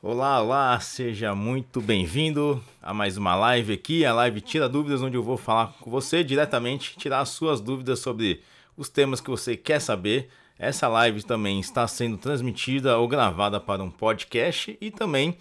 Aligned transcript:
Olá, 0.00 0.40
olá, 0.40 0.78
seja 0.78 1.34
muito 1.34 1.80
bem-vindo 1.80 2.62
a 2.80 2.94
mais 2.94 3.16
uma 3.16 3.34
live 3.34 3.72
aqui, 3.72 4.04
a 4.04 4.14
live 4.14 4.40
Tira 4.40 4.68
Dúvidas, 4.68 5.02
onde 5.02 5.16
eu 5.16 5.24
vou 5.24 5.36
falar 5.36 5.74
com 5.80 5.90
você 5.90 6.22
diretamente, 6.22 6.96
tirar 6.96 7.18
as 7.18 7.30
suas 7.30 7.60
dúvidas 7.60 7.98
sobre 7.98 8.40
os 8.76 8.88
temas 8.88 9.20
que 9.20 9.28
você 9.28 9.56
quer 9.56 9.80
saber. 9.80 10.28
Essa 10.56 10.86
live 10.86 11.24
também 11.24 11.58
está 11.58 11.84
sendo 11.88 12.16
transmitida 12.16 12.96
ou 12.96 13.08
gravada 13.08 13.58
para 13.58 13.82
um 13.82 13.90
podcast 13.90 14.78
e 14.80 14.88
também 14.92 15.36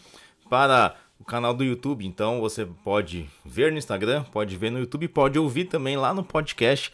para 0.50 0.96
o 1.20 1.24
canal 1.24 1.54
do 1.54 1.64
YouTube. 1.64 2.04
Então 2.04 2.40
você 2.40 2.66
pode 2.66 3.30
ver 3.46 3.72
no 3.72 3.78
Instagram, 3.78 4.24
pode 4.24 4.58
ver 4.58 4.72
no 4.72 4.80
YouTube, 4.80 5.08
pode 5.08 5.38
ouvir 5.38 5.66
também 5.66 5.98
lá 5.98 6.16
no 6.16 6.24
podcast, 6.24 6.92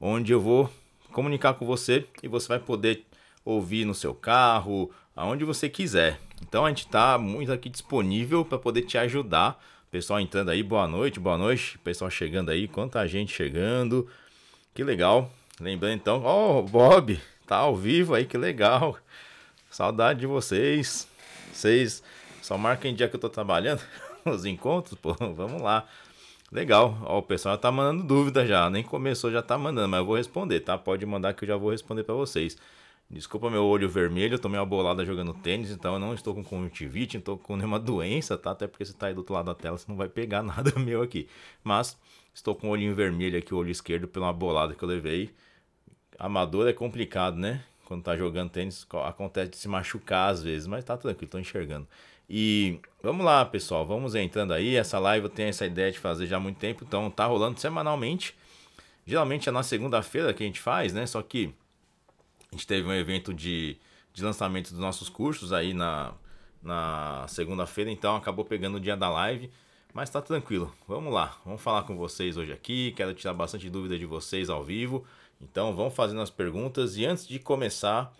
onde 0.00 0.32
eu 0.32 0.40
vou 0.40 0.68
comunicar 1.12 1.54
com 1.54 1.64
você 1.64 2.08
e 2.24 2.26
você 2.26 2.48
vai 2.48 2.58
poder 2.58 3.04
ouvir 3.44 3.84
no 3.84 3.94
seu 3.94 4.14
carro, 4.14 4.90
aonde 5.14 5.44
você 5.44 5.68
quiser. 5.68 6.18
Então 6.42 6.64
a 6.64 6.68
gente 6.68 6.86
está 6.86 7.16
muito 7.18 7.52
aqui 7.52 7.68
disponível 7.68 8.44
para 8.44 8.58
poder 8.58 8.82
te 8.82 8.98
ajudar. 8.98 9.62
Pessoal 9.90 10.20
entrando 10.20 10.50
aí, 10.50 10.62
boa 10.62 10.88
noite, 10.88 11.20
boa 11.20 11.38
noite. 11.38 11.78
Pessoal 11.78 12.10
chegando 12.10 12.50
aí, 12.50 12.66
quanta 12.66 13.06
gente 13.06 13.32
chegando. 13.32 14.08
Que 14.74 14.82
legal. 14.82 15.30
Lembrando 15.60 15.94
então, 15.94 16.22
ó, 16.24 16.58
oh, 16.58 16.62
Bob, 16.62 17.20
tá 17.46 17.56
ao 17.56 17.76
vivo 17.76 18.14
aí, 18.14 18.24
que 18.24 18.36
legal. 18.36 18.98
Saudade 19.70 20.20
de 20.20 20.26
vocês. 20.26 21.06
Vocês 21.52 22.02
só 22.42 22.58
marquem 22.58 22.94
dia 22.94 23.08
que 23.08 23.14
eu 23.14 23.20
tô 23.20 23.28
trabalhando 23.28 23.80
os 24.26 24.44
encontros, 24.44 24.98
pô, 24.98 25.14
vamos 25.14 25.62
lá. 25.62 25.86
Legal, 26.50 26.98
ó, 27.02 27.18
o 27.18 27.22
pessoal 27.22 27.56
tá 27.56 27.70
mandando 27.70 28.04
dúvida 28.04 28.46
já, 28.46 28.68
nem 28.68 28.82
começou, 28.82 29.30
já 29.30 29.42
tá 29.42 29.56
mandando, 29.56 29.88
mas 29.88 29.98
eu 29.98 30.06
vou 30.06 30.16
responder, 30.16 30.60
tá? 30.60 30.76
Pode 30.76 31.04
mandar 31.06 31.34
que 31.34 31.44
eu 31.44 31.48
já 31.48 31.56
vou 31.56 31.70
responder 31.70 32.04
para 32.04 32.14
vocês. 32.14 32.56
Desculpa 33.10 33.50
meu 33.50 33.64
olho 33.64 33.88
vermelho, 33.88 34.34
eu 34.34 34.38
tomei 34.38 34.58
uma 34.58 34.66
bolada 34.66 35.04
jogando 35.04 35.34
tênis, 35.34 35.70
então 35.70 35.94
eu 35.94 36.00
não 36.00 36.14
estou 36.14 36.34
com 36.34 36.42
conjuntivite, 36.42 37.16
não 37.16 37.20
estou 37.20 37.38
com 37.38 37.56
nenhuma 37.56 37.78
doença, 37.78 38.36
tá? 38.36 38.50
Até 38.50 38.66
porque 38.66 38.84
você 38.84 38.92
está 38.92 39.06
aí 39.06 39.14
do 39.14 39.18
outro 39.18 39.34
lado 39.34 39.46
da 39.46 39.54
tela, 39.54 39.78
você 39.78 39.84
não 39.88 39.96
vai 39.96 40.08
pegar 40.08 40.42
nada 40.42 40.72
meu 40.78 41.02
aqui. 41.02 41.28
Mas 41.62 41.98
estou 42.34 42.54
com 42.54 42.68
o 42.68 42.70
olhinho 42.70 42.94
vermelho 42.94 43.38
aqui, 43.38 43.54
o 43.54 43.58
olho 43.58 43.70
esquerdo, 43.70 44.08
pela 44.08 44.32
bolada 44.32 44.74
que 44.74 44.82
eu 44.82 44.88
levei. 44.88 45.30
Amador 46.18 46.66
é 46.68 46.72
complicado, 46.72 47.36
né? 47.36 47.62
Quando 47.84 48.02
tá 48.02 48.16
jogando 48.16 48.50
tênis, 48.50 48.86
acontece 49.04 49.50
de 49.50 49.56
se 49.58 49.68
machucar 49.68 50.30
às 50.30 50.42
vezes, 50.42 50.66
mas 50.66 50.84
tá 50.84 50.96
tranquilo, 50.96 51.30
tô 51.30 51.38
enxergando. 51.38 51.86
E 52.28 52.80
vamos 53.02 53.24
lá, 53.24 53.44
pessoal, 53.44 53.86
vamos 53.86 54.14
entrando 54.14 54.52
aí. 54.54 54.76
Essa 54.76 54.98
live 54.98 55.26
eu 55.26 55.30
tenho 55.30 55.50
essa 55.50 55.66
ideia 55.66 55.92
de 55.92 55.98
fazer 55.98 56.26
já 56.26 56.38
há 56.38 56.40
muito 56.40 56.58
tempo, 56.58 56.84
então 56.84 57.10
tá 57.10 57.26
rolando 57.26 57.60
semanalmente. 57.60 58.34
Geralmente 59.06 59.48
é 59.48 59.52
na 59.52 59.62
segunda-feira 59.62 60.32
que 60.32 60.42
a 60.42 60.46
gente 60.46 60.60
faz, 60.60 60.92
né? 60.94 61.06
Só 61.06 61.20
que 61.22 61.52
a 62.54 62.56
gente 62.56 62.68
teve 62.68 62.86
um 62.86 62.92
evento 62.92 63.34
de, 63.34 63.76
de 64.12 64.22
lançamento 64.22 64.70
dos 64.70 64.78
nossos 64.78 65.08
cursos 65.08 65.52
aí 65.52 65.74
na, 65.74 66.14
na 66.62 67.26
segunda-feira, 67.26 67.90
então 67.90 68.14
acabou 68.14 68.44
pegando 68.44 68.76
o 68.76 68.80
dia 68.80 68.96
da 68.96 69.08
live. 69.08 69.50
Mas 69.92 70.08
tá 70.08 70.22
tranquilo, 70.22 70.72
vamos 70.86 71.12
lá, 71.12 71.36
vamos 71.44 71.60
falar 71.60 71.82
com 71.82 71.96
vocês 71.96 72.36
hoje 72.36 72.52
aqui. 72.52 72.92
Quero 72.96 73.12
tirar 73.12 73.34
bastante 73.34 73.68
dúvida 73.68 73.98
de 73.98 74.06
vocês 74.06 74.48
ao 74.48 74.64
vivo. 74.64 75.04
Então 75.40 75.74
vamos 75.74 75.94
fazendo 75.94 76.20
as 76.20 76.30
perguntas. 76.30 76.96
E 76.96 77.04
antes 77.04 77.26
de 77.26 77.40
começar, 77.40 78.12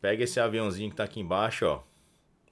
pega 0.00 0.22
esse 0.22 0.38
aviãozinho 0.38 0.90
que 0.90 0.96
tá 0.96 1.04
aqui 1.04 1.20
embaixo, 1.20 1.66
ó. 1.66 1.80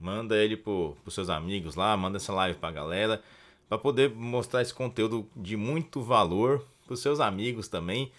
Manda 0.01 0.37
ele 0.37 0.57
pro, 0.57 0.97
pros 1.03 1.15
seus 1.15 1.31
amigos 1.31 1.77
lá, 1.77 1.97
manda 1.97 2.17
essa 2.17 2.33
live 2.33 2.59
pra 2.59 2.73
galera. 2.73 3.23
para 3.69 3.79
poder 3.79 4.11
mostrar 4.11 4.63
esse 4.63 4.75
conteúdo 4.75 5.29
de 5.37 5.57
muito 5.57 6.03
valor 6.03 6.65
pros 6.87 7.01
seus 7.01 7.21
amigos 7.21 7.69
também 7.69 8.11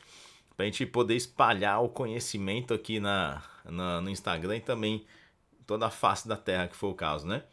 para 0.56 0.64
a 0.64 0.66
gente 0.66 0.86
poder 0.86 1.16
espalhar 1.16 1.84
o 1.84 1.90
conhecimento 1.90 2.74
aqui 2.74 3.00
na, 3.00 3.44
na, 3.66 4.02
no 4.02 4.10
Instagram 4.10 4.58
e 4.58 4.62
também 4.62 5.06
toda 5.66 5.88
a 5.88 5.92
face 5.92 6.28
da 6.28 6.38
Terra, 6.38 6.68
que 6.68 6.76
foi 6.76 6.90
o 6.90 6.96
caso, 6.96 7.28
né? 7.28 7.44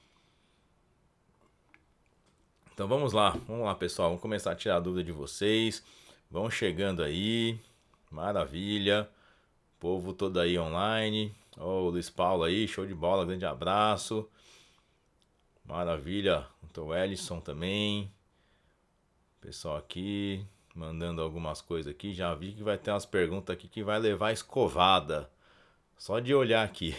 Então 2.73 2.89
vamos 2.89 3.13
lá, 3.13 3.31
vamos 3.47 3.65
lá 3.65 3.75
pessoal, 3.75 4.09
vamos 4.09 4.23
começar 4.23 4.53
a 4.53 4.57
tirar 4.57 4.77
a 4.77 4.81
dúvida 4.81 5.05
de 5.05 5.13
vocês. 5.13 5.85
Vão 6.31 6.51
chegando 6.51 7.03
aí, 7.03 7.59
maravilha. 8.11 9.09
Povo 9.79 10.13
todo 10.13 10.41
aí 10.41 10.59
online. 10.59 11.35
Ó, 11.59 11.65
oh, 11.67 11.87
o 11.87 11.91
Luiz 11.91 12.09
Paulo 12.09 12.45
aí, 12.45 12.67
show 12.69 12.87
de 12.87 12.95
bola, 12.95 13.25
grande 13.25 13.45
abraço. 13.45 14.29
Maravilha, 15.65 16.47
o 16.77 16.95
Ellison 16.95 17.41
também. 17.41 18.11
Pessoal 19.41 19.77
aqui, 19.77 20.45
mandando 20.81 21.21
algumas 21.21 21.61
coisas 21.61 21.91
aqui. 21.93 22.15
Já 22.15 22.35
vi 22.35 22.53
que 22.53 22.63
vai 22.63 22.79
ter 22.79 22.91
umas 22.91 23.05
perguntas 23.05 23.53
aqui 23.53 23.69
que 23.69 23.85
vai 23.85 23.99
levar 23.99 24.33
escovada. 24.33 25.31
Só 25.99 26.19
de 26.19 26.35
olhar 26.35 26.65
aqui. 26.65 26.97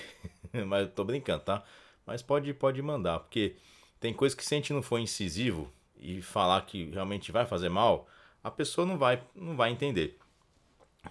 Mas 0.67 0.83
eu 0.83 0.91
tô 0.91 1.03
brincando, 1.03 1.43
tá? 1.43 1.63
Mas 2.05 2.21
pode, 2.21 2.53
pode 2.53 2.79
mandar, 2.81 3.19
porque 3.19 3.55
tem 3.99 4.13
coisa 4.13 4.35
que 4.35 4.45
se 4.45 4.53
a 4.53 4.57
gente 4.57 4.73
não 4.73 4.81
for 4.81 4.99
incisivo 4.99 5.71
e 5.97 6.21
falar 6.21 6.61
que 6.61 6.85
realmente 6.91 7.31
vai 7.31 7.45
fazer 7.45 7.69
mal, 7.69 8.07
a 8.43 8.51
pessoa 8.51 8.85
não 8.85 8.97
vai, 8.97 9.23
não 9.35 9.55
vai 9.55 9.71
entender. 9.71 10.19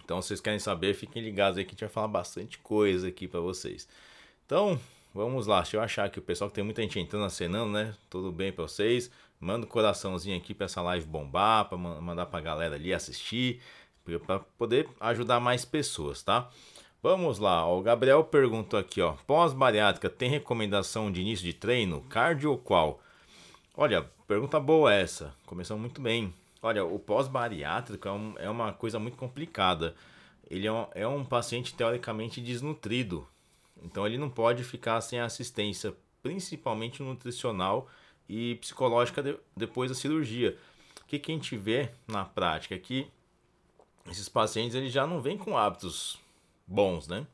Então, 0.04 0.22
se 0.22 0.28
vocês 0.28 0.41
querem 0.41 0.59
saber, 0.59 0.94
fiquem 0.94 1.22
ligados 1.22 1.59
aí 1.59 1.64
que 1.64 1.70
a 1.70 1.72
gente 1.72 1.80
vai 1.80 1.88
falar 1.88 2.09
bastante 2.09 2.59
coisa 2.59 3.09
aqui 3.09 3.26
para 3.26 3.41
vocês. 3.41 3.88
Então, 4.47 4.78
vamos 5.15 5.47
lá. 5.47 5.65
Se 5.65 5.76
eu 5.76 5.81
achar 5.81 6.10
que 6.10 6.19
o 6.19 6.22
pessoal 6.22 6.48
que 6.48 6.54
tem 6.54 6.65
muita 6.65 6.82
gente 6.82 6.98
entrando, 6.98 7.25
acenando, 7.25 7.72
né? 7.72 7.94
Tudo 8.09 8.31
bem 8.32 8.53
para 8.53 8.65
vocês. 8.65 9.10
Manda 9.38 9.66
um 9.66 9.69
coraçãozinho 9.69 10.37
aqui 10.37 10.54
para 10.54 10.66
essa 10.66 10.82
live 10.82 11.06
bombar, 11.06 11.66
para 11.69 11.78
mandar 11.78 12.26
para 12.26 12.38
a 12.38 12.43
galera 12.43 12.75
ali 12.75 12.93
assistir, 12.93 13.60
para 14.26 14.41
poder 14.59 14.88
ajudar 15.00 15.41
mais 15.41 15.65
pessoas, 15.65 16.22
tá? 16.22 16.50
Vamos 17.03 17.38
lá, 17.38 17.66
o 17.66 17.81
Gabriel 17.81 18.22
perguntou 18.22 18.78
aqui, 18.78 19.00
ó, 19.00 19.15
pós-bariátrica 19.26 20.10
tem 20.10 20.28
recomendação 20.28 21.10
de 21.10 21.22
início 21.22 21.47
de 21.47 21.54
treino, 21.54 22.03
cardio 22.03 22.50
ou 22.50 22.59
qual? 22.59 23.00
Olha, 23.75 24.03
pergunta 24.28 24.60
boa 24.60 24.92
essa, 24.92 25.34
começamos 25.47 25.81
muito 25.81 26.03
bem. 26.03 26.34
Olha, 26.60 26.84
o 26.84 26.98
pós-bariátrico 26.98 28.06
é, 28.06 28.12
um, 28.12 28.34
é, 28.37 28.50
uma 28.50 28.75
coisa 28.75 28.98
muito 28.98 29.16
complicada. 29.16 29.94
Ele 30.50 30.66
é 30.66 30.72
um, 30.72 30.87
é 30.94 31.09
um 31.09 31.25
paciente 31.25 31.72
teoricamente 31.75 32.38
desnutrido, 32.38 33.27
então 33.82 34.06
ele 34.06 34.18
não 34.18 34.30
pode 34.30 34.64
ficar 34.64 35.00
sem 35.00 35.20
assistência, 35.20 35.94
principalmente 36.22 37.02
nutricional, 37.02 37.88
e 38.28 38.54
psicológica 38.56 39.22
de, 39.22 39.36
depois 39.56 39.91
da 39.91 39.94
cirurgia. 39.96 40.56
O 41.02 41.04
que, 41.06 41.18
que 41.18 41.32
a 41.32 41.34
gente 41.34 41.56
vê 41.56 41.91
na 42.06 42.24
prática 42.24 42.76
é 42.76 42.78
que 42.78 43.10
esses 44.08 44.28
pacientes 44.28 44.76
eles 44.76 44.92
já 44.92 45.04
não 45.04 45.20
vêm 45.20 45.36
com 45.36 45.58
hábitos 45.58 46.18
bons, 46.64 47.08
né? 47.08 47.26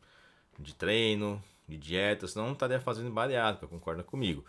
De 0.59 0.75
treino, 0.75 1.43
de 1.69 1.77
dieta, 1.77 2.27
senão 2.27 2.47
não 2.47 2.53
estaria 2.55 2.81
fazendo 2.81 3.11
bariátrica, 3.11 3.67
concorda 3.67 4.03
comigo? 4.03 4.43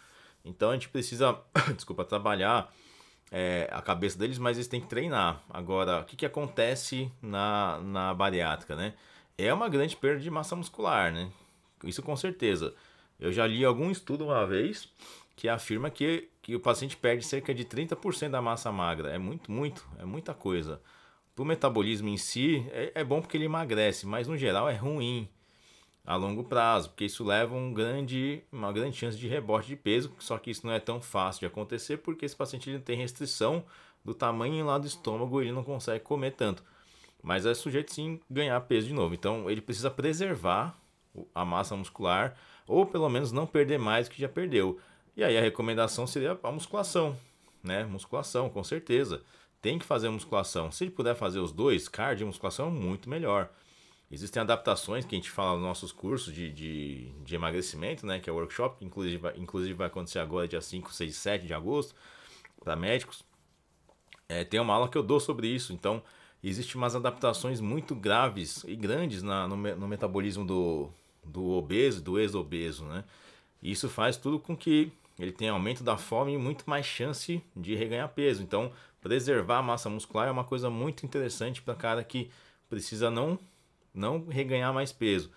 Então 0.45 0.69
a 0.69 0.73
gente 0.73 0.87
precisa, 0.87 1.37
desculpa, 1.75 2.05
trabalhar 2.05 2.73
é, 3.29 3.67
a 3.71 3.81
cabeça 3.81 4.17
deles, 4.17 4.37
mas 4.37 4.55
eles 4.55 4.69
têm 4.69 4.79
que 4.79 4.87
treinar. 4.87 5.43
Agora, 5.49 5.99
o 5.99 6.05
que, 6.05 6.15
que 6.15 6.25
acontece 6.25 7.11
na, 7.21 7.79
na 7.81 8.13
bariátrica, 8.13 8.75
né? 8.75 8.93
É 9.37 9.53
uma 9.53 9.67
grande 9.67 9.97
perda 9.97 10.21
de 10.21 10.31
massa 10.31 10.55
muscular, 10.55 11.11
né? 11.11 11.29
Isso 11.83 12.01
com 12.01 12.15
certeza. 12.15 12.73
Eu 13.19 13.31
já 13.31 13.45
li 13.47 13.65
algum 13.65 13.89
estudo 13.89 14.25
uma 14.25 14.45
vez 14.45 14.89
que 15.35 15.47
afirma 15.47 15.89
que, 15.89 16.29
que 16.41 16.55
o 16.55 16.59
paciente 16.59 16.97
perde 16.97 17.25
cerca 17.25 17.53
de 17.53 17.63
30% 17.63 18.29
da 18.29 18.41
massa 18.41 18.71
magra. 18.71 19.09
É 19.09 19.17
muito, 19.17 19.51
muito, 19.51 19.87
é 19.99 20.05
muita 20.05 20.33
coisa. 20.33 20.81
Para 21.35 21.43
o 21.43 21.45
metabolismo 21.45 22.09
em 22.09 22.17
si, 22.17 22.65
é, 22.71 22.91
é 22.95 23.03
bom 23.03 23.21
porque 23.21 23.37
ele 23.37 23.45
emagrece, 23.45 24.05
mas 24.07 24.27
no 24.27 24.35
geral 24.35 24.67
é 24.67 24.75
ruim 24.75 25.29
a 26.03 26.15
longo 26.15 26.43
prazo, 26.43 26.89
porque 26.89 27.05
isso 27.05 27.23
leva 27.23 27.53
um 27.53 27.73
grande, 27.73 28.41
uma 28.51 28.71
grande 28.71 28.95
chance 28.95 29.17
de 29.17 29.27
rebote 29.27 29.67
de 29.67 29.75
peso, 29.75 30.11
só 30.19 30.37
que 30.37 30.49
isso 30.49 30.65
não 30.65 30.73
é 30.73 30.79
tão 30.79 31.01
fácil 31.01 31.41
de 31.41 31.45
acontecer 31.47 31.97
porque 31.97 32.25
esse 32.25 32.35
paciente 32.35 32.69
ele 32.69 32.79
tem 32.79 32.97
restrição 32.97 33.63
do 34.05 34.13
tamanho 34.13 34.65
lá 34.65 34.77
do 34.77 34.87
estômago, 34.87 35.41
ele 35.41 35.51
não 35.51 35.63
consegue 35.63 36.03
comer 36.03 36.31
tanto. 36.31 36.63
Mas 37.21 37.45
é 37.45 37.53
sujeito 37.53 37.93
sim 37.93 38.21
ganhar 38.29 38.59
peso 38.61 38.87
de 38.87 38.93
novo. 38.93 39.13
Então 39.13 39.49
ele 39.49 39.59
precisa 39.59 39.91
preservar 39.91 40.79
a 41.33 41.45
massa 41.45 41.75
muscular 41.75 42.35
ou 42.67 42.85
pelo 42.85 43.09
menos 43.09 43.31
não 43.31 43.47
perder 43.47 43.79
mais 43.79 44.07
do 44.07 44.11
que 44.11 44.21
já 44.21 44.29
perdeu. 44.29 44.79
E 45.15 45.23
aí 45.23 45.37
a 45.37 45.41
recomendação 45.41 46.05
seria 46.05 46.37
a 46.43 46.51
musculação, 46.51 47.17
né? 47.63 47.85
Musculação, 47.85 48.49
com 48.49 48.63
certeza. 48.63 49.23
Tem 49.61 49.79
que 49.79 49.85
fazer 49.85 50.09
musculação. 50.09 50.71
Se 50.71 50.83
ele 50.83 50.91
puder 50.91 51.15
fazer 51.15 51.39
os 51.39 51.51
dois, 51.51 51.87
cardio 51.87 52.25
e 52.25 52.27
musculação, 52.27 52.69
muito 52.69 53.09
melhor. 53.09 53.49
Existem 54.11 54.41
adaptações 54.41 55.05
que 55.05 55.15
a 55.15 55.17
gente 55.17 55.31
fala 55.31 55.53
nos 55.53 55.63
nossos 55.63 55.91
cursos 55.91 56.33
de, 56.33 56.51
de, 56.51 57.11
de 57.23 57.35
emagrecimento, 57.35 58.05
né? 58.05 58.19
Que 58.19 58.29
é 58.29 58.33
o 58.33 58.35
workshop, 58.35 58.77
que 58.77 58.85
inclusive, 58.85 59.19
inclusive 59.35 59.73
vai 59.73 59.87
acontecer 59.87 60.19
agora, 60.19 60.47
dia 60.47 60.61
5, 60.61 60.93
6 60.93 61.11
e 61.11 61.17
7 61.17 61.47
de 61.47 61.53
agosto, 61.53 61.95
para 62.63 62.75
médicos. 62.75 63.23
É, 64.29 64.43
tem 64.43 64.59
uma 64.59 64.73
aula 64.73 64.87
que 64.87 64.97
eu 64.97 65.03
dou 65.03 65.19
sobre 65.19 65.47
isso. 65.47 65.73
Então, 65.73 66.03
existem 66.43 66.75
umas 66.75 66.95
adaptações 66.95 67.59
muito 67.59 67.95
graves 67.95 68.63
e 68.65 68.75
grandes 68.75 69.23
na, 69.23 69.47
no, 69.47 69.57
no 69.57 69.87
metabolismo 69.87 70.45
do, 70.45 70.91
do 71.27 71.51
obeso, 71.51 72.01
do 72.01 72.19
ex-obeso, 72.19 72.85
né? 72.85 73.03
Isso 73.61 73.89
faz 73.89 74.17
tudo 74.17 74.39
com 74.39 74.55
que 74.55 74.91
ele 75.19 75.31
tem 75.31 75.49
aumento 75.49 75.83
da 75.83 75.97
fome 75.97 76.33
e 76.33 76.37
muito 76.37 76.69
mais 76.69 76.85
chance 76.85 77.41
de 77.55 77.75
reganhar 77.75 78.09
peso. 78.09 78.43
Então, 78.43 78.71
preservar 79.01 79.59
a 79.59 79.63
massa 79.63 79.89
muscular 79.89 80.27
é 80.27 80.31
uma 80.31 80.43
coisa 80.43 80.69
muito 80.69 81.05
interessante 81.05 81.61
para 81.61 81.75
cara 81.75 82.03
que 82.03 82.29
precisa 82.69 83.09
não 83.09 83.39
não 83.93 84.27
reganhar 84.27 84.71
mais 84.73 84.91
peso. 84.91 85.31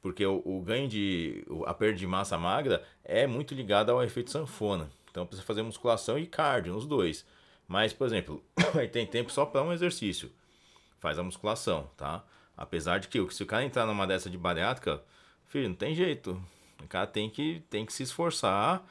porque 0.00 0.24
o, 0.24 0.40
o 0.44 0.62
ganho 0.62 0.88
de. 0.88 1.44
a 1.66 1.74
perda 1.74 1.98
de 1.98 2.06
massa 2.06 2.38
magra 2.38 2.82
é 3.04 3.26
muito 3.26 3.54
ligada 3.54 3.92
ao 3.92 4.02
efeito 4.02 4.30
sanfona. 4.30 4.88
Então 5.10 5.26
precisa 5.26 5.46
fazer 5.46 5.62
musculação 5.62 6.18
e 6.18 6.26
cardio 6.26 6.72
nos 6.72 6.86
dois. 6.86 7.26
Mas, 7.66 7.92
por 7.92 8.06
exemplo, 8.06 8.42
aí 8.78 8.88
tem 8.88 9.06
tempo 9.06 9.30
só 9.30 9.44
para 9.44 9.62
um 9.62 9.72
exercício. 9.72 10.30
Faz 10.98 11.18
a 11.18 11.22
musculação, 11.22 11.90
tá? 11.96 12.24
Apesar 12.60 12.98
de 13.00 13.08
que 13.08 13.26
se 13.32 13.42
o 13.42 13.46
cara 13.46 13.64
entrar 13.64 13.86
numa 13.86 14.06
dessa 14.06 14.28
de 14.28 14.36
bariátrica, 14.36 15.02
filho, 15.46 15.70
não 15.70 15.74
tem 15.74 15.94
jeito. 15.94 16.38
O 16.84 16.86
cara 16.86 17.06
tem 17.06 17.30
que, 17.30 17.62
tem 17.70 17.86
que 17.86 17.92
se 17.92 18.02
esforçar, 18.02 18.86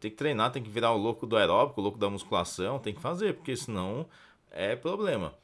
tem 0.00 0.10
que 0.10 0.16
treinar, 0.16 0.50
tem 0.50 0.62
que 0.62 0.70
virar 0.70 0.92
o 0.92 0.96
louco 0.96 1.26
do 1.26 1.36
aeróbico, 1.36 1.82
o 1.82 1.84
louco 1.84 1.98
da 1.98 2.08
musculação, 2.08 2.78
tem 2.78 2.94
que 2.94 3.00
fazer, 3.00 3.34
porque 3.34 3.54
senão 3.54 4.06
é 4.50 4.74
problema. 4.74 5.34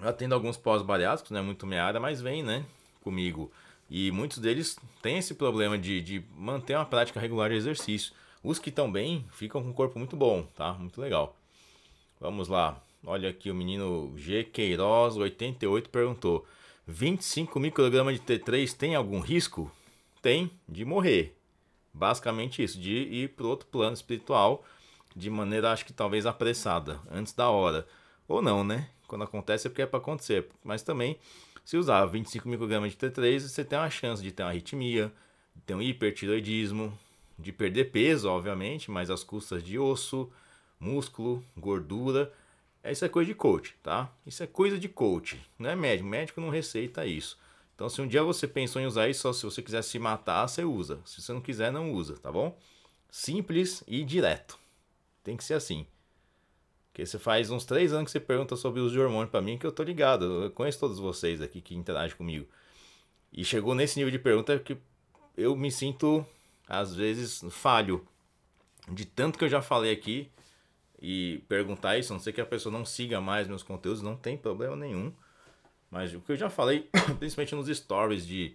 Eu 0.00 0.08
atendo 0.08 0.32
alguns 0.32 0.56
pós-bariátricos, 0.56 1.32
não 1.32 1.40
é 1.40 1.42
muito 1.42 1.66
minha 1.66 1.84
área, 1.84 1.98
mas 1.98 2.20
vem, 2.20 2.44
né, 2.44 2.64
comigo. 3.02 3.50
E 3.90 4.12
muitos 4.12 4.38
deles 4.38 4.78
têm 5.02 5.18
esse 5.18 5.34
problema 5.34 5.76
de, 5.76 6.00
de 6.00 6.24
manter 6.36 6.76
uma 6.76 6.86
prática 6.86 7.18
regular 7.18 7.50
de 7.50 7.56
exercício. 7.56 8.12
Os 8.44 8.60
que 8.60 8.68
estão 8.68 8.90
bem 8.90 9.26
ficam 9.32 9.60
com 9.60 9.70
um 9.70 9.72
corpo 9.72 9.98
muito 9.98 10.16
bom, 10.16 10.44
tá? 10.54 10.72
Muito 10.74 11.00
legal. 11.00 11.36
Vamos 12.20 12.46
lá. 12.46 12.80
Olha 13.04 13.30
aqui 13.30 13.50
o 13.50 13.54
menino 13.54 14.12
G 14.16 14.44
Queiroz 14.44 15.16
88 15.16 15.90
perguntou: 15.90 16.46
25 16.86 17.58
microgramas 17.58 18.14
de 18.14 18.20
T3 18.20 18.72
tem 18.76 18.94
algum 18.94 19.20
risco? 19.20 19.70
Tem 20.20 20.50
de 20.68 20.84
morrer. 20.84 21.36
Basicamente 21.92 22.62
isso, 22.62 22.80
de 22.80 22.92
ir 22.92 23.30
para 23.30 23.46
outro 23.46 23.66
plano 23.66 23.94
espiritual 23.94 24.64
de 25.14 25.28
maneira 25.30 25.72
acho 25.72 25.84
que 25.84 25.92
talvez 25.92 26.26
apressada, 26.26 27.00
antes 27.10 27.32
da 27.32 27.48
hora. 27.48 27.86
Ou 28.26 28.40
não, 28.40 28.64
né? 28.64 28.88
Quando 29.06 29.24
acontece 29.24 29.66
é 29.66 29.70
porque 29.70 29.82
é 29.82 29.86
para 29.86 29.98
acontecer. 29.98 30.48
Mas 30.64 30.82
também, 30.82 31.18
se 31.64 31.76
usar 31.76 32.06
25 32.06 32.48
microgramas 32.48 32.92
de 32.92 32.98
T3, 32.98 33.40
você 33.40 33.64
tem 33.64 33.78
uma 33.78 33.90
chance 33.90 34.22
de 34.22 34.32
ter 34.32 34.42
uma 34.42 34.50
arritmia, 34.50 35.12
de 35.54 35.62
ter 35.62 35.74
um 35.74 35.82
hipertiroidismo, 35.82 36.96
de 37.38 37.52
perder 37.52 37.90
peso, 37.90 38.28
obviamente, 38.28 38.90
mas 38.90 39.10
às 39.10 39.22
custas 39.22 39.62
de 39.62 39.78
osso, 39.78 40.30
músculo, 40.80 41.44
gordura. 41.56 42.32
Isso 42.84 43.04
é 43.04 43.08
coisa 43.08 43.28
de 43.28 43.34
coach, 43.34 43.76
tá? 43.82 44.12
Isso 44.26 44.42
é 44.42 44.46
coisa 44.46 44.78
de 44.78 44.88
coach, 44.88 45.40
não 45.58 45.70
é 45.70 45.76
médico. 45.76 46.08
Médico 46.08 46.40
não 46.40 46.48
receita 46.48 47.06
isso. 47.06 47.38
Então, 47.74 47.88
se 47.88 48.00
um 48.02 48.06
dia 48.06 48.22
você 48.22 48.46
pensou 48.46 48.82
em 48.82 48.86
usar 48.86 49.08
isso, 49.08 49.22
só 49.22 49.32
se 49.32 49.44
você 49.44 49.62
quiser 49.62 49.82
se 49.82 49.98
matar, 49.98 50.46
você 50.48 50.64
usa. 50.64 51.00
Se 51.04 51.22
você 51.22 51.32
não 51.32 51.40
quiser, 51.40 51.72
não 51.72 51.92
usa, 51.92 52.16
tá 52.16 52.30
bom? 52.30 52.58
Simples 53.10 53.84
e 53.86 54.04
direto. 54.04 54.58
Tem 55.22 55.36
que 55.36 55.44
ser 55.44 55.54
assim. 55.54 55.86
Porque 56.92 57.06
você 57.06 57.18
faz 57.18 57.50
uns 57.50 57.64
três 57.64 57.92
anos 57.92 58.06
que 58.06 58.10
você 58.10 58.20
pergunta 58.20 58.54
sobre 58.56 58.80
o 58.80 58.84
uso 58.84 58.94
de 58.94 59.00
hormônio 59.00 59.30
para 59.30 59.40
mim, 59.40 59.56
que 59.56 59.66
eu 59.66 59.72
tô 59.72 59.82
ligado. 59.82 60.44
Eu 60.44 60.50
conheço 60.50 60.78
todos 60.78 60.98
vocês 60.98 61.40
aqui 61.40 61.60
que 61.60 61.74
interagem 61.74 62.16
comigo. 62.16 62.46
E 63.32 63.44
chegou 63.44 63.74
nesse 63.74 63.96
nível 63.96 64.10
de 64.10 64.18
pergunta 64.18 64.58
que 64.58 64.76
eu 65.36 65.56
me 65.56 65.70
sinto, 65.70 66.26
às 66.68 66.94
vezes, 66.94 67.42
falho. 67.50 68.06
De 68.88 69.06
tanto 69.06 69.38
que 69.38 69.44
eu 69.44 69.48
já 69.48 69.62
falei 69.62 69.92
aqui 69.92 70.30
e 71.02 71.42
perguntar 71.48 71.98
isso, 71.98 72.12
a 72.12 72.14
não 72.14 72.22
sei 72.22 72.32
que 72.32 72.40
a 72.40 72.46
pessoa 72.46 72.72
não 72.72 72.84
siga 72.84 73.20
mais 73.20 73.48
meus 73.48 73.64
conteúdos, 73.64 74.00
não 74.00 74.16
tem 74.16 74.36
problema 74.36 74.76
nenhum. 74.76 75.12
Mas 75.90 76.14
o 76.14 76.20
que 76.20 76.30
eu 76.30 76.36
já 76.36 76.48
falei, 76.48 76.88
principalmente 77.18 77.56
nos 77.56 77.66
stories 77.66 78.24
de 78.24 78.54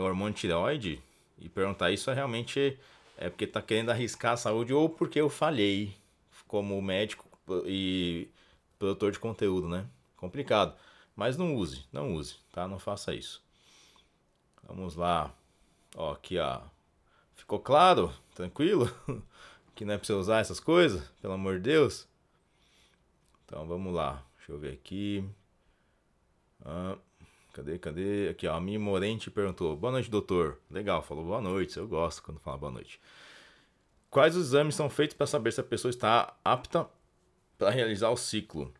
hormônio 0.00 0.32
tireoide, 0.32 1.02
e 1.38 1.50
perguntar 1.50 1.90
isso 1.90 2.10
é 2.10 2.14
realmente 2.14 2.78
é 3.18 3.28
porque 3.28 3.46
tá 3.46 3.60
querendo 3.60 3.90
arriscar 3.90 4.32
a 4.32 4.36
saúde 4.36 4.72
ou 4.72 4.88
porque 4.88 5.20
eu 5.20 5.28
falhei 5.28 5.94
como 6.48 6.80
médico 6.80 7.28
e 7.66 8.28
produtor 8.78 9.12
de 9.12 9.18
conteúdo, 9.18 9.68
né? 9.68 9.86
Complicado. 10.16 10.74
Mas 11.14 11.36
não 11.36 11.54
use, 11.54 11.84
não 11.92 12.14
use, 12.14 12.36
tá? 12.50 12.66
Não 12.66 12.78
faça 12.78 13.14
isso. 13.14 13.42
Vamos 14.66 14.96
lá. 14.96 15.34
Ó, 15.94 16.12
aqui, 16.12 16.38
ó. 16.38 16.62
Ficou 17.34 17.60
claro? 17.60 18.10
Tranquilo? 18.34 18.90
que 19.82 19.86
não 19.86 19.94
é 19.94 19.98
pra 19.98 20.06
você 20.06 20.12
usar 20.12 20.38
essas 20.38 20.60
coisas? 20.60 21.02
Pelo 21.20 21.34
amor 21.34 21.56
de 21.56 21.62
Deus. 21.62 22.08
Então 23.44 23.66
vamos 23.66 23.92
lá. 23.92 24.24
Deixa 24.36 24.52
eu 24.52 24.58
ver 24.58 24.74
aqui. 24.74 25.28
Ah, 26.64 26.96
cadê, 27.52 27.80
cadê? 27.80 28.28
Aqui, 28.28 28.46
ó. 28.46 28.54
A 28.54 28.60
Mi 28.60 28.78
Morente 28.78 29.28
perguntou: 29.28 29.76
Boa 29.76 29.90
noite, 29.90 30.08
doutor. 30.08 30.60
Legal, 30.70 31.02
falou 31.02 31.24
boa 31.24 31.40
noite. 31.40 31.76
Eu 31.76 31.88
gosto 31.88 32.22
quando 32.22 32.38
fala 32.38 32.56
boa 32.58 32.70
noite. 32.70 33.00
Quais 34.08 34.36
os 34.36 34.46
exames 34.46 34.76
são 34.76 34.88
feitos 34.88 35.16
para 35.16 35.26
saber 35.26 35.52
se 35.52 35.60
a 35.60 35.64
pessoa 35.64 35.90
está 35.90 36.32
apta 36.44 36.88
para 37.58 37.70
realizar 37.70 38.10
o 38.10 38.16
ciclo. 38.16 38.72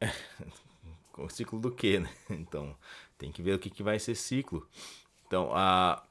o 1.18 1.28
ciclo 1.28 1.60
do 1.60 1.70
que, 1.70 1.98
né? 1.98 2.10
Então, 2.30 2.74
tem 3.18 3.30
que 3.30 3.42
ver 3.42 3.54
o 3.54 3.58
que, 3.58 3.68
que 3.68 3.82
vai 3.82 3.98
ser 3.98 4.14
ciclo. 4.14 4.66
Então, 5.26 5.50
a... 5.52 6.02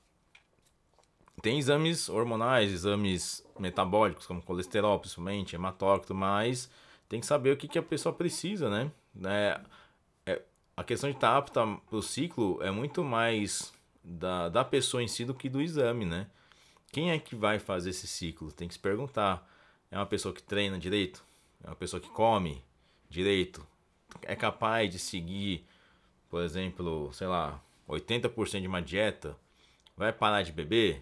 tem 1.42 1.58
exames 1.58 2.08
hormonais, 2.08 2.72
exames 2.72 3.44
metabólicos, 3.60 4.28
como 4.28 4.42
colesterol, 4.42 5.00
principalmente, 5.00 5.56
hematócrito, 5.56 6.14
mas 6.14 6.70
tem 7.10 7.20
que 7.20 7.26
saber 7.26 7.52
o 7.52 7.58
que, 7.58 7.68
que 7.68 7.80
a 7.80 7.84
pessoa 7.84 8.14
precisa, 8.14 8.70
né? 8.70 8.92
né? 9.14 9.60
É, 10.26 10.42
a 10.78 10.84
questão 10.84 11.10
de 11.10 11.18
estar 11.18 11.36
apta 11.36 11.66
para 11.90 11.98
o 11.98 12.02
ciclo 12.02 12.62
é 12.62 12.70
muito 12.70 13.04
mais 13.04 13.74
da, 14.04 14.50
da 14.50 14.64
pessoa 14.64 15.02
em 15.02 15.08
si 15.08 15.26
do 15.26 15.34
que 15.34 15.50
do 15.50 15.62
exame, 15.62 16.06
né? 16.06 16.28
Quem 16.92 17.12
é 17.12 17.18
que 17.18 17.36
vai 17.36 17.58
fazer 17.58 17.90
esse 17.90 18.08
ciclo? 18.08 18.52
Tem 18.52 18.68
que 18.68 18.74
se 18.74 18.80
perguntar. 18.80 19.48
É 19.90 19.98
uma 19.98 20.06
pessoa 20.06 20.34
que 20.34 20.44
treina 20.44 20.78
direito? 20.78 21.24
É 21.64 21.68
uma 21.68 21.76
pessoa 21.76 22.00
que 22.00 22.10
come 22.10 22.64
direito? 23.10 23.66
É 24.22 24.36
capaz 24.36 24.92
de 24.92 25.00
seguir, 25.00 25.66
por 26.30 26.44
exemplo, 26.44 27.12
sei 27.14 27.28
lá, 27.28 27.62
80% 27.88 28.62
de 28.62 28.68
uma 28.68 28.82
dieta? 28.82 29.36
Vai 29.96 30.12
parar 30.12 30.44
de 30.44 30.52
beber? 30.52 31.02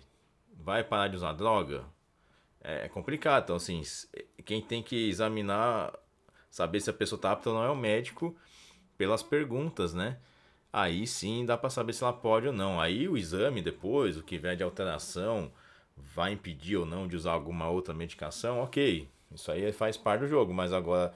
Vai 0.62 0.84
parar 0.84 1.08
de 1.08 1.16
usar 1.16 1.34
droga? 1.34 1.86
É, 2.62 2.86
é 2.86 2.90
complicado. 2.90 3.44
Então, 3.44 3.56
assim, 3.56 3.82
quem 4.46 4.62
tem 4.62 4.84
que 4.84 5.10
examinar, 5.10 5.94
saber 6.50 6.82
se 6.82 6.90
a 6.90 6.94
pessoa 6.94 7.18
está 7.18 7.32
apta 7.32 7.50
ou 7.50 7.56
não 7.56 7.64
é 7.64 7.70
o 7.70 7.76
médico 7.76 8.36
pelas 8.98 9.24
perguntas, 9.24 9.94
né? 9.94 10.20
Aí 10.72 11.08
sim 11.08 11.46
dá 11.46 11.58
para 11.58 11.70
saber 11.70 11.94
se 11.94 12.04
ela 12.04 12.14
pode 12.14 12.48
ou 12.48 12.54
não. 12.54 12.80
Aí 12.80 13.08
o 13.08 13.18
exame 13.18 13.62
depois, 13.62 14.18
o 14.18 14.24
que 14.24 14.38
vier 14.38 14.56
de 14.56 14.64
alteração, 14.64 15.52
vai 15.98 16.34
impedir 16.34 16.78
ou 16.78 16.86
não 16.86 17.08
de 17.08 17.16
usar 17.16 17.32
alguma 17.32 17.70
outra 17.70 17.94
medicação, 17.94 18.60
ok. 18.60 19.08
Isso 19.32 19.52
aí 19.52 19.72
faz 19.72 19.98
parte 19.98 20.22
do 20.22 20.28
jogo, 20.28 20.54
mas 20.54 20.74
agora, 20.74 21.14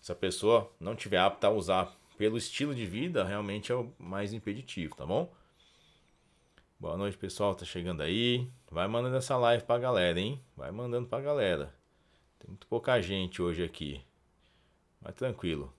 se 0.00 0.12
a 0.12 0.14
pessoa 0.14 0.70
não 0.78 0.94
tiver 0.94 1.18
apta 1.18 1.48
a 1.48 1.50
usar 1.50 1.92
pelo 2.16 2.36
estilo 2.36 2.74
de 2.74 2.86
vida, 2.86 3.24
realmente 3.24 3.72
é 3.72 3.74
o 3.74 3.92
mais 3.98 4.32
impeditivo, 4.32 4.94
tá 4.94 5.04
bom? 5.04 5.32
Boa 6.84 6.98
noite, 6.98 7.16
pessoal. 7.16 7.54
Tá 7.54 7.64
chegando 7.64 8.02
aí. 8.02 8.46
Vai 8.70 8.86
mandando 8.86 9.16
essa 9.16 9.38
live 9.38 9.64
pra 9.64 9.78
galera, 9.78 10.20
hein? 10.20 10.38
Vai 10.54 10.70
mandando 10.70 11.08
pra 11.08 11.18
galera. 11.18 11.74
Tem 12.38 12.50
muito 12.50 12.66
pouca 12.66 13.00
gente 13.00 13.40
hoje 13.40 13.64
aqui. 13.64 14.02
Mas 15.00 15.14
tranquilo. 15.14 15.72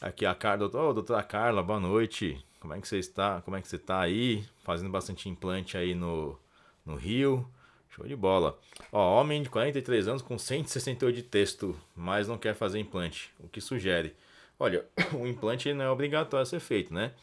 Aqui 0.00 0.26
a 0.26 0.34
Carla, 0.34 0.66
oh, 0.66 0.92
doutora 0.92 1.22
Carla, 1.22 1.62
boa 1.62 1.78
noite. 1.78 2.44
Como 2.58 2.74
é 2.74 2.80
que 2.80 2.88
você 2.88 2.98
está? 2.98 3.40
Como 3.42 3.56
é 3.56 3.62
que 3.62 3.68
você 3.68 3.78
tá 3.78 4.00
aí? 4.00 4.44
Fazendo 4.58 4.90
bastante 4.90 5.28
implante 5.28 5.76
aí 5.76 5.94
no 5.94 6.36
no 6.84 6.96
Rio. 6.96 7.48
Show 7.90 8.08
de 8.08 8.16
bola. 8.16 8.58
Ó, 8.90 9.20
homem 9.20 9.40
de 9.40 9.50
43 9.50 10.08
anos 10.08 10.20
com 10.20 10.36
168 10.36 11.14
de 11.14 11.22
texto, 11.22 11.80
mas 11.94 12.26
não 12.26 12.36
quer 12.36 12.56
fazer 12.56 12.80
implante. 12.80 13.32
O 13.38 13.48
que 13.48 13.60
sugere? 13.60 14.16
Olha, 14.58 14.84
o 15.14 15.28
implante 15.28 15.72
não 15.72 15.84
é 15.84 15.90
obrigatório 15.90 16.44
ser 16.44 16.58
feito, 16.58 16.92
né? 16.92 17.14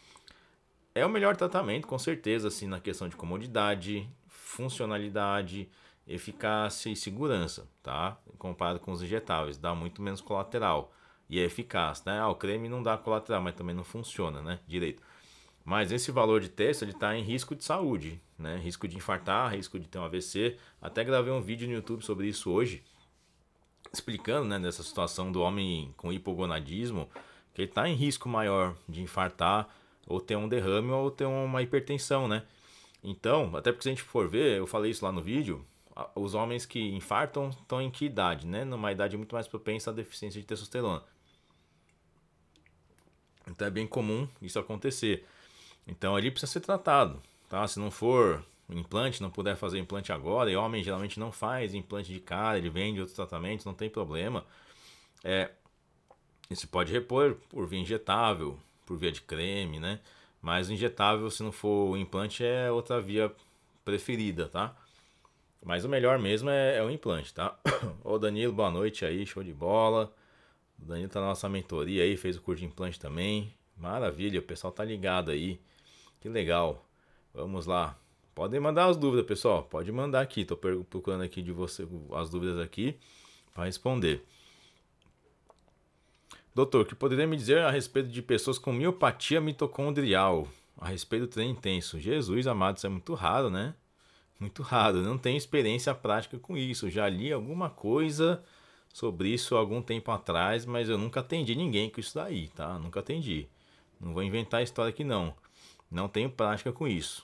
É 0.98 1.06
o 1.06 1.10
melhor 1.10 1.38
tratamento, 1.38 1.88
com 1.88 2.00
certeza, 2.00 2.48
assim, 2.48 2.66
na 2.66 2.80
questão 2.80 3.08
de 3.08 3.16
comodidade, 3.16 4.10
funcionalidade, 4.25 5.70
eficácia 6.08 6.89
e 6.89 6.96
segurança, 6.96 7.70
tá? 7.84 8.18
Comparado 8.39 8.80
com 8.80 8.92
os 8.92 9.04
injetáveis, 9.04 9.60
dá 9.60 9.75
muito 9.75 10.01
menos 10.01 10.22
colateral 10.22 10.92
e 11.30 11.39
é 11.39 11.44
eficaz, 11.44 12.04
né? 12.04 12.18
Ah, 12.20 12.30
o 12.30 12.34
creme 12.34 12.68
não 12.68 12.82
dá 12.82 12.98
colateral, 12.98 13.44
mas 13.44 13.54
também 13.54 13.75
não 13.75 13.84
funciona, 13.84 14.42
né? 14.42 14.60
Direito. 14.66 15.04
Mas 15.63 15.92
esse 15.92 16.12
valor 16.12 16.42
de 16.42 16.50
texto 16.50 16.82
ele 16.82 16.94
está 16.94 17.16
em 17.16 17.22
risco 17.22 17.56
de 17.56 17.63
saúde, 17.63 18.20
né? 18.36 18.58
Risco 18.58 18.88
de 18.88 18.98
infartar, 18.98 19.54
risco 19.54 19.80
de 19.80 19.88
ter 19.88 20.00
um 20.00 20.04
AVC. 20.04 20.58
Até 20.82 21.04
gravei 21.04 21.32
um 21.32 21.42
vídeo 21.42 21.68
no 21.68 21.75
YouTube 21.75 22.04
sobre 22.04 22.25
isso 22.27 22.50
hoje, 22.50 22.84
explicando, 23.94 24.48
né, 24.48 24.58
dessa 24.58 24.82
situação 24.82 25.32
do 25.32 25.42
homem 25.44 25.94
com 25.96 26.12
hipogonadismo, 26.12 27.08
que 27.54 27.62
ele 27.62 27.70
está 27.70 27.88
em 27.88 27.94
risco 27.94 28.27
maior 28.27 28.75
de 28.89 29.04
infartar 29.04 29.70
ou 30.08 30.20
ter 30.20 30.36
um 30.36 30.48
derrame 30.48 30.92
ou 30.92 31.12
ter 31.12 31.26
uma 31.26 31.62
hipertensão, 31.62 32.28
né? 32.28 32.44
Então, 33.04 33.56
até 33.56 33.72
porque 33.72 33.84
se 33.84 33.90
a 33.90 33.92
gente 33.92 34.04
for 34.04 34.28
ver, 34.28 34.58
eu 34.58 34.68
falei 34.68 34.92
isso 34.92 35.06
lá 35.06 35.12
no 35.12 35.22
vídeo, 35.22 35.66
os 36.16 36.34
homens 36.34 36.66
que 36.66 36.80
infartam 36.80 37.50
estão 37.50 37.82
em 37.82 37.92
que 37.92 38.06
idade, 38.06 38.48
né? 38.48 38.64
Numa 38.64 38.92
idade 38.92 39.18
muito 39.18 39.34
mais 39.36 39.48
propensa 39.48 39.92
à 39.92 39.94
deficiência 39.94 40.40
de 40.40 40.48
testosterona. 40.48 41.04
Então 43.48 43.68
é 43.68 43.72
bem 43.72 43.88
comum 43.88 44.28
isso 44.42 44.60
acontecer. 44.60 45.26
Então 45.88 46.18
ele 46.18 46.32
precisa 46.32 46.52
ser 46.52 46.60
tratado, 46.60 47.22
tá? 47.50 47.66
Se 47.68 47.80
não 47.80 47.90
for 47.90 48.44
implante, 48.70 49.22
não 49.22 49.30
puder 49.30 49.56
fazer 49.56 49.80
implante 49.80 50.12
agora, 50.12 50.52
e 50.52 50.56
homem 50.56 50.84
geralmente 50.84 51.20
não 51.20 51.32
faz 51.32 51.74
implante 51.74 52.12
de 52.14 52.20
cara, 52.20 52.58
ele 52.58 52.70
vende 52.70 53.00
outros 53.00 53.16
tratamentos, 53.16 53.66
não 53.66 53.74
tem 53.74 53.90
problema. 53.90 54.46
É, 55.24 55.52
isso 56.50 56.68
pode 56.68 56.92
repor 56.92 57.36
por 57.50 57.66
via 57.66 57.80
injetável, 57.80 58.60
por 58.88 58.98
via 58.98 59.12
de 59.12 59.22
creme, 59.22 59.79
né? 59.79 60.00
Mas 60.41 60.70
o 60.70 60.74
injetável, 60.74 61.29
se 61.29 61.44
não 61.44 61.51
for 61.51 61.91
o 61.91 61.98
implante, 61.98 62.44
é 62.44 62.72
outra 62.72 63.01
via 63.01 63.32
preferida, 63.84 64.48
tá? 64.48 64.75
Mas 65.63 65.84
o 65.84 65.89
melhor 65.89 66.17
mesmo 66.17 66.50
é, 66.50 66.77
é 66.77 66.84
o 66.84 66.89
implante, 66.89 67.34
tá? 67.34 67.60
Ô 68.03 68.17
Danilo, 68.17 68.53
boa 68.53 68.72
noite 68.72 69.03
aí, 69.06 69.25
show 69.25 69.44
de 69.44 69.53
bola. 69.53 70.12
O 70.82 70.86
Danilo 70.86 71.10
tá 71.10 71.20
na 71.20 71.27
nossa 71.27 71.50
mentoria 71.50 72.03
aí, 72.03 72.15
fez 72.15 72.38
o 72.38 72.41
curso 72.41 72.62
de 72.62 72.65
implante 72.65 73.00
também. 73.00 73.53
Maravilha, 73.75 74.39
o 74.39 74.44
pessoal 74.44 74.72
tá 74.72 74.84
ligado 74.84 75.32
aí. 75.32 75.60
Que 76.22 76.29
legal. 76.29 76.86
Vamos 77.34 77.65
lá. 77.65 77.98
Podem 78.34 78.60
mandar 78.60 78.86
as 78.86 78.98
dúvidas, 78.98 79.25
pessoal. 79.25 79.63
Pode 79.63 79.91
mandar 79.91 80.22
aqui. 80.22 80.46
Tô 80.46 80.56
procurando 80.56 81.24
aqui 81.24 81.41
de 81.41 81.51
você 81.51 81.88
as 82.13 82.29
dúvidas 82.29 82.60
aqui 82.60 82.98
para 83.53 83.65
responder. 83.65 84.24
Doutor, 86.58 86.88
que 86.88 86.96
poderia 86.96 87.28
me 87.28 87.38
dizer 87.38 87.60
a 87.60 87.70
respeito 87.70 88.10
de 88.10 88.20
pessoas 88.20 88.58
com 88.58 88.74
miopatia 88.74 89.40
mitocondrial? 89.40 90.48
A 90.76 90.88
respeito 90.88 91.28
do 91.28 91.28
treino 91.28 91.52
intenso. 91.52 92.00
Jesus 92.00 92.48
amado, 92.48 92.78
isso 92.78 92.88
é 92.88 92.90
muito 92.90 93.14
raro, 93.14 93.52
né? 93.52 93.76
Muito 94.40 94.64
raro. 94.64 95.04
Não 95.04 95.20
tenho 95.20 95.38
experiência 95.38 95.94
prática 95.94 96.40
com 96.40 96.58
isso. 96.58 96.90
Já 96.90 97.08
li 97.08 97.32
alguma 97.32 97.70
coisa 97.70 98.44
sobre 98.92 99.30
isso 99.30 99.56
algum 99.56 99.84
tempo 99.84 100.10
atrás, 100.10 100.66
mas 100.66 100.90
eu 100.90 100.98
nunca 100.98 101.20
atendi 101.20 101.54
ninguém 101.54 101.92
com 101.92 102.00
isso 102.00 102.16
daí, 102.16 102.48
tá? 102.48 102.80
Nunca 102.80 103.02
atendi. 103.02 103.48
Não 104.02 104.12
vou 104.16 104.24
inventar 104.24 104.64
história 104.64 104.90
aqui 104.90 105.04
não. 105.04 105.36
Não 105.92 106.08
tenho 106.08 106.28
prática 106.28 106.74
com 106.74 106.88
isso. 106.88 107.24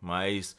Mas 0.00 0.56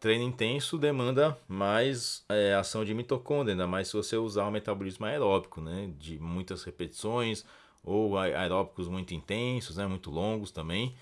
treino 0.00 0.24
intenso 0.24 0.78
demanda 0.78 1.38
mais 1.48 2.24
é, 2.28 2.54
ação 2.54 2.84
de 2.84 2.94
mitocôndria, 2.94 3.54
ainda 3.54 3.66
mais 3.66 3.88
se 3.88 3.94
você 3.94 4.16
usar 4.16 4.46
o 4.46 4.50
metabolismo 4.50 5.06
aeróbico, 5.06 5.60
né? 5.60 5.92
De 5.98 6.18
muitas 6.18 6.62
repetições 6.64 7.44
ou 7.82 8.16
aeróbicos 8.18 8.88
muito 8.88 9.14
intensos, 9.14 9.76
né? 9.76 9.86
Muito 9.86 10.10
longos 10.10 10.50
também. 10.50 10.94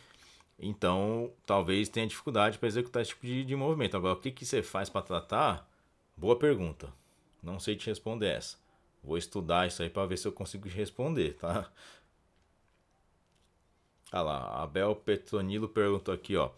Então, 0.58 1.30
talvez 1.44 1.88
tenha 1.88 2.06
dificuldade 2.06 2.58
para 2.58 2.68
executar 2.68 3.02
esse 3.02 3.10
tipo 3.10 3.26
de, 3.26 3.44
de 3.44 3.56
movimento. 3.56 3.96
Agora, 3.96 4.14
o 4.14 4.20
que, 4.20 4.30
que 4.30 4.46
você 4.46 4.62
faz 4.62 4.88
para 4.88 5.02
tratar? 5.02 5.68
Boa 6.16 6.36
pergunta. 6.36 6.92
Não 7.42 7.60
sei 7.60 7.76
te 7.76 7.86
responder 7.88 8.28
essa. 8.28 8.56
Vou 9.04 9.18
estudar 9.18 9.66
isso 9.66 9.82
aí 9.82 9.90
para 9.90 10.06
ver 10.06 10.16
se 10.16 10.26
eu 10.26 10.32
consigo 10.32 10.68
te 10.68 10.74
responder, 10.74 11.34
tá? 11.34 11.70
Olha 14.12 14.22
lá, 14.22 14.38
a 14.38 14.62
Abel 14.62 14.96
Petronilo 14.96 15.68
perguntou 15.68 16.14
aqui, 16.14 16.36
ó. 16.36 16.50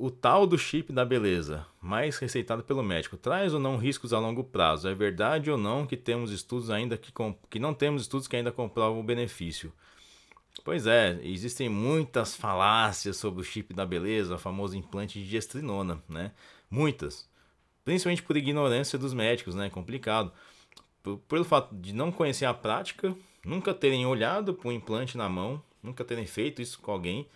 O 0.00 0.12
tal 0.12 0.46
do 0.46 0.56
chip 0.56 0.92
da 0.92 1.04
beleza, 1.04 1.66
mais 1.82 2.18
receitado 2.18 2.62
pelo 2.62 2.84
médico, 2.84 3.16
traz 3.16 3.52
ou 3.52 3.58
não 3.58 3.76
riscos 3.76 4.12
a 4.12 4.20
longo 4.20 4.44
prazo? 4.44 4.86
É 4.86 4.94
verdade 4.94 5.50
ou 5.50 5.58
não 5.58 5.84
que 5.84 5.96
temos 5.96 6.30
estudos 6.30 6.70
ainda 6.70 6.96
que, 6.96 7.12
que 7.50 7.58
não 7.58 7.74
temos 7.74 8.02
estudos 8.02 8.28
que 8.28 8.36
ainda 8.36 8.52
comprovam 8.52 9.00
o 9.00 9.02
benefício? 9.02 9.72
Pois 10.62 10.86
é, 10.86 11.18
existem 11.24 11.68
muitas 11.68 12.36
falácias 12.36 13.16
sobre 13.16 13.40
o 13.40 13.44
chip 13.44 13.74
da 13.74 13.84
beleza, 13.84 14.36
o 14.36 14.38
famoso 14.38 14.76
implante 14.76 15.18
de 15.18 15.28
gestrinona, 15.28 16.00
né? 16.08 16.30
Muitas. 16.70 17.28
Principalmente 17.84 18.22
por 18.22 18.36
ignorância 18.36 18.96
dos 18.96 19.12
médicos, 19.12 19.56
né? 19.56 19.68
Complicado. 19.68 20.30
pelo 21.26 21.44
fato 21.44 21.74
de 21.74 21.92
não 21.92 22.12
conhecer 22.12 22.44
a 22.44 22.54
prática, 22.54 23.12
nunca 23.44 23.74
terem 23.74 24.06
olhado 24.06 24.54
para 24.54 24.68
um 24.68 24.72
implante 24.72 25.18
na 25.18 25.28
mão, 25.28 25.60
nunca 25.82 26.04
terem 26.04 26.26
feito 26.26 26.62
isso 26.62 26.78
com 26.78 26.92
alguém 26.92 27.26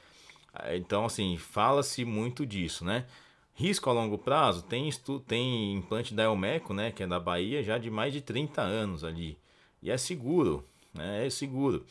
então, 0.71 1.05
assim, 1.05 1.37
fala-se 1.37 2.05
muito 2.05 2.45
disso, 2.45 2.85
né? 2.85 3.07
Risco 3.55 3.89
a 3.91 3.93
longo 3.93 4.19
prazo, 4.19 4.63
tem, 4.63 4.89
estu 4.89 5.21
tem 5.21 5.75
implante 5.75 6.15
da 6.15 6.25
Elmeco, 6.25 6.73
né, 6.73 6.91
que 6.91 7.03
é 7.03 7.07
da 7.07 7.21
Bahia, 7.21 7.63
já 7.63 7.77
de 7.77 7.91
mais 7.91 8.13
de 8.13 8.21
30 8.21 8.63
anos 8.63 9.05
ali. 9.05 9.39
E 9.83 9.91
é 9.91 9.97
seguro, 9.97 10.67
né? 10.93 11.27
É 11.27 11.31
seguro. 11.31 11.85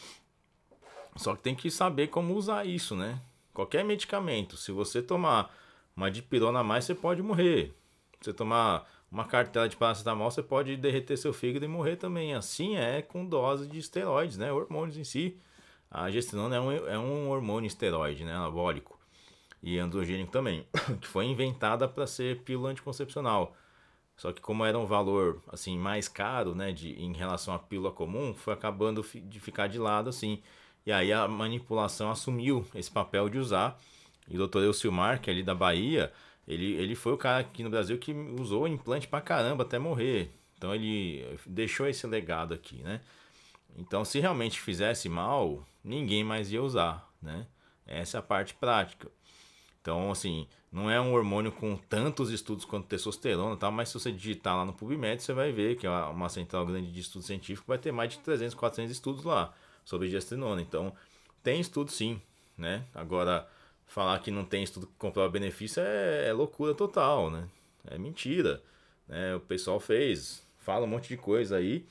Só 1.15 1.35
que 1.35 1.43
tem 1.43 1.55
que 1.55 1.69
saber 1.69 2.07
como 2.07 2.35
usar 2.35 2.65
isso, 2.65 2.95
né? 2.95 3.21
Qualquer 3.53 3.83
medicamento, 3.83 4.57
se 4.57 4.71
você 4.71 5.01
tomar 5.01 5.53
uma 5.95 6.09
dipirona 6.09 6.59
a 6.59 6.63
mais, 6.63 6.85
você 6.85 6.95
pode 6.95 7.21
morrer. 7.21 7.75
Se 8.19 8.25
você 8.25 8.33
tomar 8.33 8.89
uma 9.11 9.25
cartela 9.25 9.67
de 9.67 9.75
paracetamol, 9.75 10.31
você 10.31 10.41
pode 10.41 10.77
derreter 10.77 11.17
seu 11.17 11.33
fígado 11.33 11.65
e 11.65 11.67
morrer 11.67 11.97
também. 11.97 12.33
Assim 12.33 12.77
é 12.77 13.01
com 13.01 13.25
dose 13.25 13.67
de 13.67 13.77
esteroides, 13.77 14.37
né? 14.37 14.51
Hormônios 14.51 14.97
em 14.97 15.03
si. 15.03 15.37
A 15.91 16.09
gestrinona 16.09 16.55
é 16.55 16.59
um, 16.61 16.71
é 16.71 16.97
um 16.97 17.29
hormônio 17.29 17.67
esteroide, 17.67 18.23
né, 18.23 18.33
anabólico 18.33 18.97
e 19.61 19.77
androgênico 19.77 20.31
também, 20.31 20.65
que 21.01 21.07
foi 21.07 21.25
inventada 21.25 21.87
para 21.87 22.07
ser 22.07 22.39
pílula 22.43 22.69
anticoncepcional. 22.69 23.55
Só 24.15 24.31
que 24.31 24.39
como 24.39 24.63
era 24.63 24.77
um 24.79 24.85
valor 24.85 25.41
assim 25.51 25.77
mais 25.77 26.07
caro, 26.07 26.55
né, 26.55 26.71
de, 26.71 26.93
em 26.93 27.11
relação 27.13 27.53
à 27.53 27.59
pílula 27.59 27.91
comum, 27.91 28.33
foi 28.33 28.53
acabando 28.53 29.03
de 29.03 29.39
ficar 29.39 29.67
de 29.67 29.77
lado 29.77 30.09
assim. 30.09 30.41
E 30.85 30.91
aí 30.91 31.11
a 31.11 31.27
manipulação 31.27 32.09
assumiu 32.09 32.65
esse 32.73 32.89
papel 32.89 33.27
de 33.27 33.37
usar. 33.37 33.79
E 34.29 34.35
o 34.35 34.37
doutor 34.37 34.63
Elcilmar, 34.63 35.19
que 35.19 35.29
é 35.29 35.33
ali 35.33 35.43
da 35.43 35.53
Bahia, 35.53 36.11
ele, 36.47 36.73
ele 36.73 36.95
foi 36.95 37.11
o 37.11 37.17
cara 37.17 37.39
aqui 37.39 37.63
no 37.63 37.69
Brasil 37.69 37.97
que 37.97 38.13
usou 38.13 38.67
implante 38.67 39.07
pra 39.07 39.21
caramba 39.21 39.63
até 39.63 39.77
morrer. 39.77 40.31
Então 40.57 40.73
ele 40.73 41.37
deixou 41.45 41.87
esse 41.87 42.05
legado 42.07 42.53
aqui, 42.53 42.77
né? 42.83 43.01
Então, 43.77 44.03
se 44.05 44.19
realmente 44.19 44.59
fizesse 44.59 45.07
mal, 45.09 45.65
ninguém 45.83 46.23
mais 46.23 46.51
ia 46.51 46.61
usar, 46.61 47.11
né? 47.21 47.47
Essa 47.85 48.17
é 48.17 48.19
a 48.19 48.23
parte 48.23 48.53
prática. 48.53 49.09
Então, 49.81 50.11
assim, 50.11 50.47
não 50.71 50.89
é 50.89 51.01
um 51.01 51.13
hormônio 51.13 51.51
com 51.51 51.75
tantos 51.75 52.29
estudos 52.29 52.63
quanto 52.65 52.87
testosterona, 52.87 53.57
tá? 53.57 53.71
mas 53.71 53.89
se 53.89 53.95
você 53.95 54.11
digitar 54.11 54.55
lá 54.55 54.63
no 54.63 54.73
PubMed, 54.73 55.21
você 55.21 55.33
vai 55.33 55.51
ver 55.51 55.75
que 55.75 55.87
é 55.87 55.89
uma 55.89 56.29
central 56.29 56.65
grande 56.65 56.91
de 56.91 56.99
estudo 56.99 57.25
científico 57.25 57.67
vai 57.67 57.79
ter 57.79 57.91
mais 57.91 58.11
de 58.11 58.19
300, 58.19 58.53
400 58.55 58.91
estudos 58.91 59.23
lá 59.23 59.53
sobre 59.83 60.07
gestrinona. 60.07 60.61
Então, 60.61 60.93
tem 61.43 61.59
estudo 61.59 61.91
sim, 61.91 62.21
né? 62.55 62.85
Agora, 62.93 63.47
falar 63.87 64.19
que 64.19 64.29
não 64.29 64.45
tem 64.45 64.63
estudo 64.63 64.87
que 64.87 64.93
comprova 64.97 65.29
benefício 65.29 65.81
é, 65.81 66.27
é 66.29 66.33
loucura 66.33 66.75
total, 66.75 67.31
né? 67.31 67.49
É 67.85 67.97
mentira. 67.97 68.61
Né? 69.07 69.35
O 69.35 69.39
pessoal 69.39 69.79
fez, 69.79 70.41
fala 70.59 70.85
um 70.85 70.89
monte 70.89 71.09
de 71.09 71.17
coisa 71.17 71.57
aí, 71.57 71.85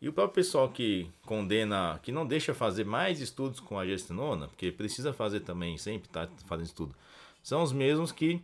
e 0.00 0.08
o 0.08 0.12
próprio 0.12 0.36
pessoal 0.36 0.68
que 0.70 1.10
condena, 1.26 2.00
que 2.02 2.10
não 2.10 2.26
deixa 2.26 2.54
fazer 2.54 2.84
mais 2.84 3.20
estudos 3.20 3.60
com 3.60 3.78
a 3.78 3.86
gestinona, 3.86 4.48
porque 4.48 4.72
precisa 4.72 5.12
fazer 5.12 5.40
também, 5.40 5.76
sempre 5.76 6.08
tá 6.08 6.28
fazendo 6.46 6.66
estudo, 6.66 6.94
são 7.42 7.62
os 7.62 7.72
mesmos 7.72 8.10
que, 8.10 8.42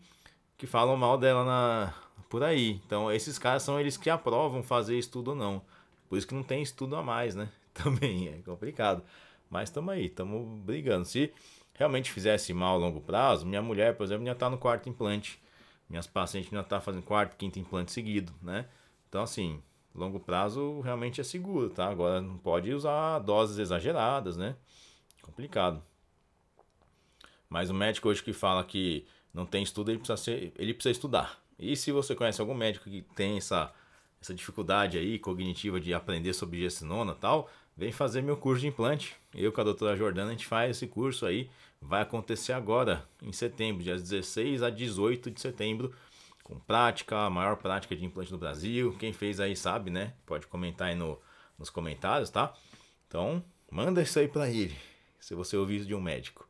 que 0.58 0.66
falam 0.66 0.96
mal 0.96 1.16
dela 1.16 1.44
na, 1.44 1.94
por 2.28 2.42
aí. 2.42 2.80
Então, 2.86 3.10
esses 3.10 3.38
caras 3.38 3.62
são 3.62 3.78
eles 3.80 3.96
que 3.96 4.10
aprovam 4.10 4.62
fazer 4.62 4.98
estudo 4.98 5.28
ou 5.28 5.36
não. 5.36 5.62
Por 6.08 6.18
isso 6.18 6.26
que 6.26 6.34
não 6.34 6.42
tem 6.42 6.62
estudo 6.62 6.96
a 6.96 7.02
mais, 7.02 7.34
né? 7.34 7.48
Também 7.74 8.28
é 8.28 8.42
complicado. 8.42 9.02
Mas 9.50 9.68
estamos 9.68 9.92
aí, 9.92 10.06
estamos 10.06 10.60
brigando. 10.60 11.04
Se 11.04 11.32
realmente 11.74 12.10
fizesse 12.10 12.52
mal 12.52 12.74
a 12.74 12.78
longo 12.78 13.00
prazo, 13.00 13.46
minha 13.46 13.62
mulher, 13.62 13.96
por 13.96 14.04
exemplo, 14.04 14.26
já 14.26 14.32
está 14.32 14.50
no 14.50 14.58
quarto 14.58 14.88
implante. 14.88 15.40
Minhas 15.88 16.06
pacientes 16.06 16.50
já 16.50 16.60
estão 16.60 16.78
tá 16.78 16.84
fazendo 16.84 17.02
quarto, 17.02 17.36
quinto 17.36 17.58
implante 17.58 17.92
seguido, 17.92 18.32
né? 18.42 18.66
Então, 19.08 19.22
assim, 19.22 19.62
longo 19.98 20.20
prazo 20.20 20.80
realmente 20.80 21.20
é 21.20 21.24
seguro, 21.24 21.70
tá? 21.70 21.88
Agora 21.88 22.20
não 22.20 22.36
pode 22.36 22.72
usar 22.72 23.18
doses 23.20 23.58
exageradas, 23.58 24.36
né? 24.36 24.56
Complicado. 25.22 25.82
Mas 27.48 27.70
o 27.70 27.74
médico 27.74 28.08
hoje 28.08 28.22
que 28.22 28.32
fala 28.32 28.64
que 28.64 29.06
não 29.32 29.46
tem 29.46 29.62
estudo, 29.62 29.90
ele 29.90 29.98
precisa, 29.98 30.16
ser, 30.16 30.52
ele 30.56 30.74
precisa 30.74 30.92
estudar. 30.92 31.40
E 31.58 31.76
se 31.76 31.92
você 31.92 32.14
conhece 32.14 32.40
algum 32.40 32.54
médico 32.54 32.90
que 32.90 33.02
tem 33.14 33.36
essa, 33.36 33.72
essa 34.20 34.34
dificuldade 34.34 34.98
aí 34.98 35.18
cognitiva 35.18 35.80
de 35.80 35.94
aprender 35.94 36.32
sobre 36.32 36.60
gestinona 36.60 37.12
e 37.12 37.16
tal, 37.16 37.50
vem 37.76 37.92
fazer 37.92 38.22
meu 38.22 38.36
curso 38.36 38.62
de 38.62 38.68
implante. 38.68 39.16
Eu 39.34 39.52
com 39.52 39.60
a 39.60 39.64
doutora 39.64 39.96
Jordana, 39.96 40.30
a 40.30 40.32
gente 40.32 40.46
faz 40.46 40.76
esse 40.76 40.86
curso 40.86 41.26
aí. 41.26 41.50
Vai 41.80 42.02
acontecer 42.02 42.52
agora, 42.52 43.06
em 43.22 43.32
setembro, 43.32 43.82
dias 43.82 44.02
16 44.02 44.62
a 44.62 44.70
18 44.70 45.30
de 45.30 45.40
setembro 45.40 45.92
com 46.46 46.60
prática, 46.60 47.26
a 47.26 47.28
maior 47.28 47.56
prática 47.56 47.96
de 47.96 48.04
implante 48.04 48.30
no 48.30 48.38
Brasil. 48.38 48.96
Quem 49.00 49.12
fez 49.12 49.40
aí 49.40 49.56
sabe, 49.56 49.90
né? 49.90 50.14
Pode 50.24 50.46
comentar 50.46 50.86
aí 50.86 50.94
no, 50.94 51.20
nos 51.58 51.70
comentários, 51.70 52.30
tá? 52.30 52.54
Então, 53.08 53.42
manda 53.68 54.00
isso 54.00 54.16
aí 54.16 54.28
para 54.28 54.48
ele, 54.48 54.76
se 55.18 55.34
você 55.34 55.56
ouvir 55.56 55.78
isso 55.78 55.86
de 55.86 55.94
um 55.94 56.00
médico. 56.00 56.48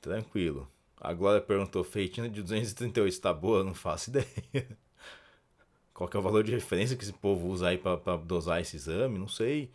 Tranquilo. 0.00 0.70
A 1.00 1.12
Glória 1.12 1.40
perguntou, 1.40 1.82
feitina 1.82 2.28
de 2.28 2.40
238 2.40 3.12
está 3.12 3.34
boa? 3.34 3.64
Não 3.64 3.74
faço 3.74 4.10
ideia. 4.14 4.78
Qual 5.92 6.08
que 6.08 6.16
é 6.16 6.20
o 6.20 6.22
valor 6.22 6.44
de 6.44 6.52
referência 6.52 6.96
que 6.96 7.02
esse 7.02 7.12
povo 7.12 7.48
usa 7.48 7.70
aí 7.70 7.78
para 7.78 8.16
dosar 8.18 8.60
esse 8.60 8.76
exame? 8.76 9.18
Não 9.18 9.26
sei. 9.26 9.72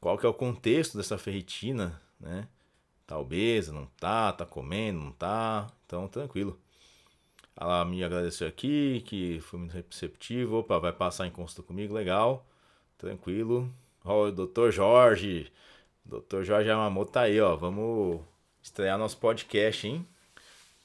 Qual 0.00 0.16
que 0.16 0.24
é 0.24 0.28
o 0.28 0.34
contexto 0.34 0.96
dessa 0.96 1.18
ferritina, 1.18 2.00
né? 2.20 2.46
Tá 3.08 3.18
obesa, 3.18 3.72
não 3.72 3.86
tá, 3.98 4.32
tá 4.32 4.46
comendo, 4.46 5.00
não 5.00 5.12
tá. 5.12 5.66
Então, 5.84 6.06
tranquilo. 6.06 6.56
Ela 7.58 7.84
me 7.84 8.04
agradeceu 8.04 8.46
aqui, 8.46 9.02
que 9.06 9.40
foi 9.40 9.58
muito 9.58 9.72
receptivo. 9.72 10.58
Opa, 10.58 10.78
vai 10.78 10.92
passar 10.92 11.26
em 11.26 11.30
consulta 11.30 11.62
comigo, 11.62 11.94
legal. 11.94 12.46
Tranquilo. 12.98 13.72
Ó, 14.04 14.26
o 14.26 14.32
doutor 14.32 14.70
Jorge. 14.70 15.50
Doutor 16.04 16.44
Jorge 16.44 16.68
Yamamoto 16.68 17.12
tá 17.12 17.22
aí, 17.22 17.40
ó. 17.40 17.56
Vamos 17.56 18.20
estrear 18.62 18.98
nosso 18.98 19.16
podcast, 19.18 19.88
hein? 19.88 20.06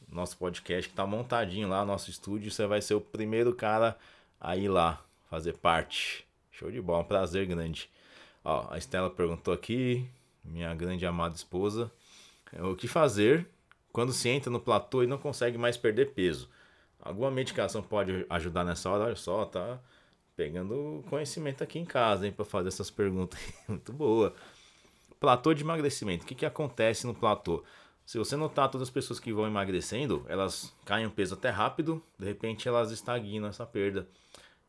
Nosso 0.09 0.37
podcast 0.37 0.89
que 0.89 0.95
tá 0.95 1.05
montadinho 1.05 1.67
lá, 1.67 1.85
nosso 1.85 2.09
estúdio. 2.09 2.49
Você 2.49 2.65
vai 2.65 2.81
ser 2.81 2.93
o 2.93 3.01
primeiro 3.01 3.53
cara 3.53 3.97
a 4.39 4.55
ir 4.55 4.69
lá 4.69 5.03
fazer 5.29 5.53
parte. 5.57 6.25
Show 6.51 6.71
de 6.71 6.81
bola, 6.81 6.99
um 7.01 7.05
prazer 7.05 7.45
grande. 7.45 7.89
Ó, 8.43 8.67
a 8.71 8.77
Estela 8.77 9.09
perguntou 9.09 9.53
aqui, 9.53 10.07
minha 10.43 10.73
grande 10.73 11.05
amada 11.05 11.35
esposa. 11.35 11.91
é 12.53 12.63
o 12.63 12.75
que 12.75 12.87
fazer 12.87 13.47
quando 13.91 14.13
se 14.13 14.29
entra 14.29 14.49
no 14.49 14.59
platô 14.59 15.03
e 15.03 15.07
não 15.07 15.17
consegue 15.17 15.57
mais 15.57 15.77
perder 15.77 16.13
peso. 16.13 16.49
Alguma 17.01 17.31
medicação 17.31 17.81
pode 17.81 18.25
ajudar 18.29 18.63
nessa 18.63 18.89
hora? 18.89 19.05
Olha 19.05 19.15
só, 19.15 19.45
tá 19.45 19.79
pegando 20.35 21.03
conhecimento 21.09 21.63
aqui 21.63 21.79
em 21.79 21.85
casa, 21.85 22.25
hein, 22.25 22.31
para 22.31 22.45
fazer 22.45 22.69
essas 22.69 22.89
perguntas. 22.89 23.39
Muito 23.67 23.91
boa. 23.91 24.33
Platô 25.19 25.53
de 25.53 25.63
emagrecimento. 25.63 26.23
O 26.23 26.27
que, 26.27 26.35
que 26.35 26.45
acontece 26.45 27.05
no 27.05 27.13
platô? 27.13 27.63
Se 28.05 28.17
você 28.17 28.35
notar 28.35 28.69
todas 28.69 28.87
as 28.87 28.93
pessoas 28.93 29.19
que 29.19 29.31
vão 29.31 29.47
emagrecendo, 29.47 30.25
elas 30.27 30.73
caem 30.85 31.05
o 31.05 31.11
peso 31.11 31.35
até 31.35 31.49
rápido, 31.49 32.03
de 32.17 32.25
repente 32.25 32.67
elas 32.67 32.91
estagnam 32.91 33.47
essa 33.47 33.65
perda. 33.65 34.07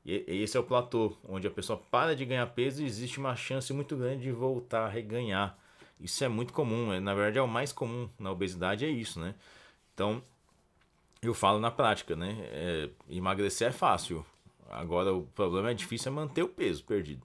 E 0.05 0.25
esse 0.27 0.57
é 0.57 0.61
o 0.61 0.65
platô, 0.65 1.17
onde 1.29 1.47
a 1.47 1.51
pessoa 1.51 1.79
para 1.91 2.15
de 2.15 2.25
ganhar 2.25 2.47
peso 2.49 2.83
e 2.83 2.87
existe 2.87 3.19
uma 3.19 3.37
chance 3.37 3.73
muito 3.73 3.97
grande 3.97 4.25
de 4.25 4.33
voltar 4.33 4.85
a 4.87 4.89
reganhar. 4.89 5.57
Isso 6.01 6.25
é 6.25 6.29
muito 6.29 6.53
comum, 6.53 6.93
é, 6.93 7.01
na 7.01 7.15
verdade 7.15 7.39
é 7.39 7.43
o 7.43 7.49
mais 7.49 7.73
comum 7.73 8.09
na 8.19 8.31
obesidade, 8.31 8.85
é 8.85 8.89
isso, 8.89 9.21
né? 9.21 9.35
Então, 9.95 10.23
eu 11.23 11.35
falo 11.35 11.59
na 11.59 11.71
prática, 11.71 12.17
né? 12.17 12.37
É, 12.51 12.91
emagrecer 13.09 13.69
é 13.69 13.73
fácil, 13.73 14.25
agora 14.71 15.13
o 15.13 15.23
problema 15.23 15.71
é 15.71 15.75
difícil 15.75 16.11
é 16.11 16.15
manter 16.15 16.43
o 16.43 16.49
peso 16.49 16.85
perdido. 16.85 17.23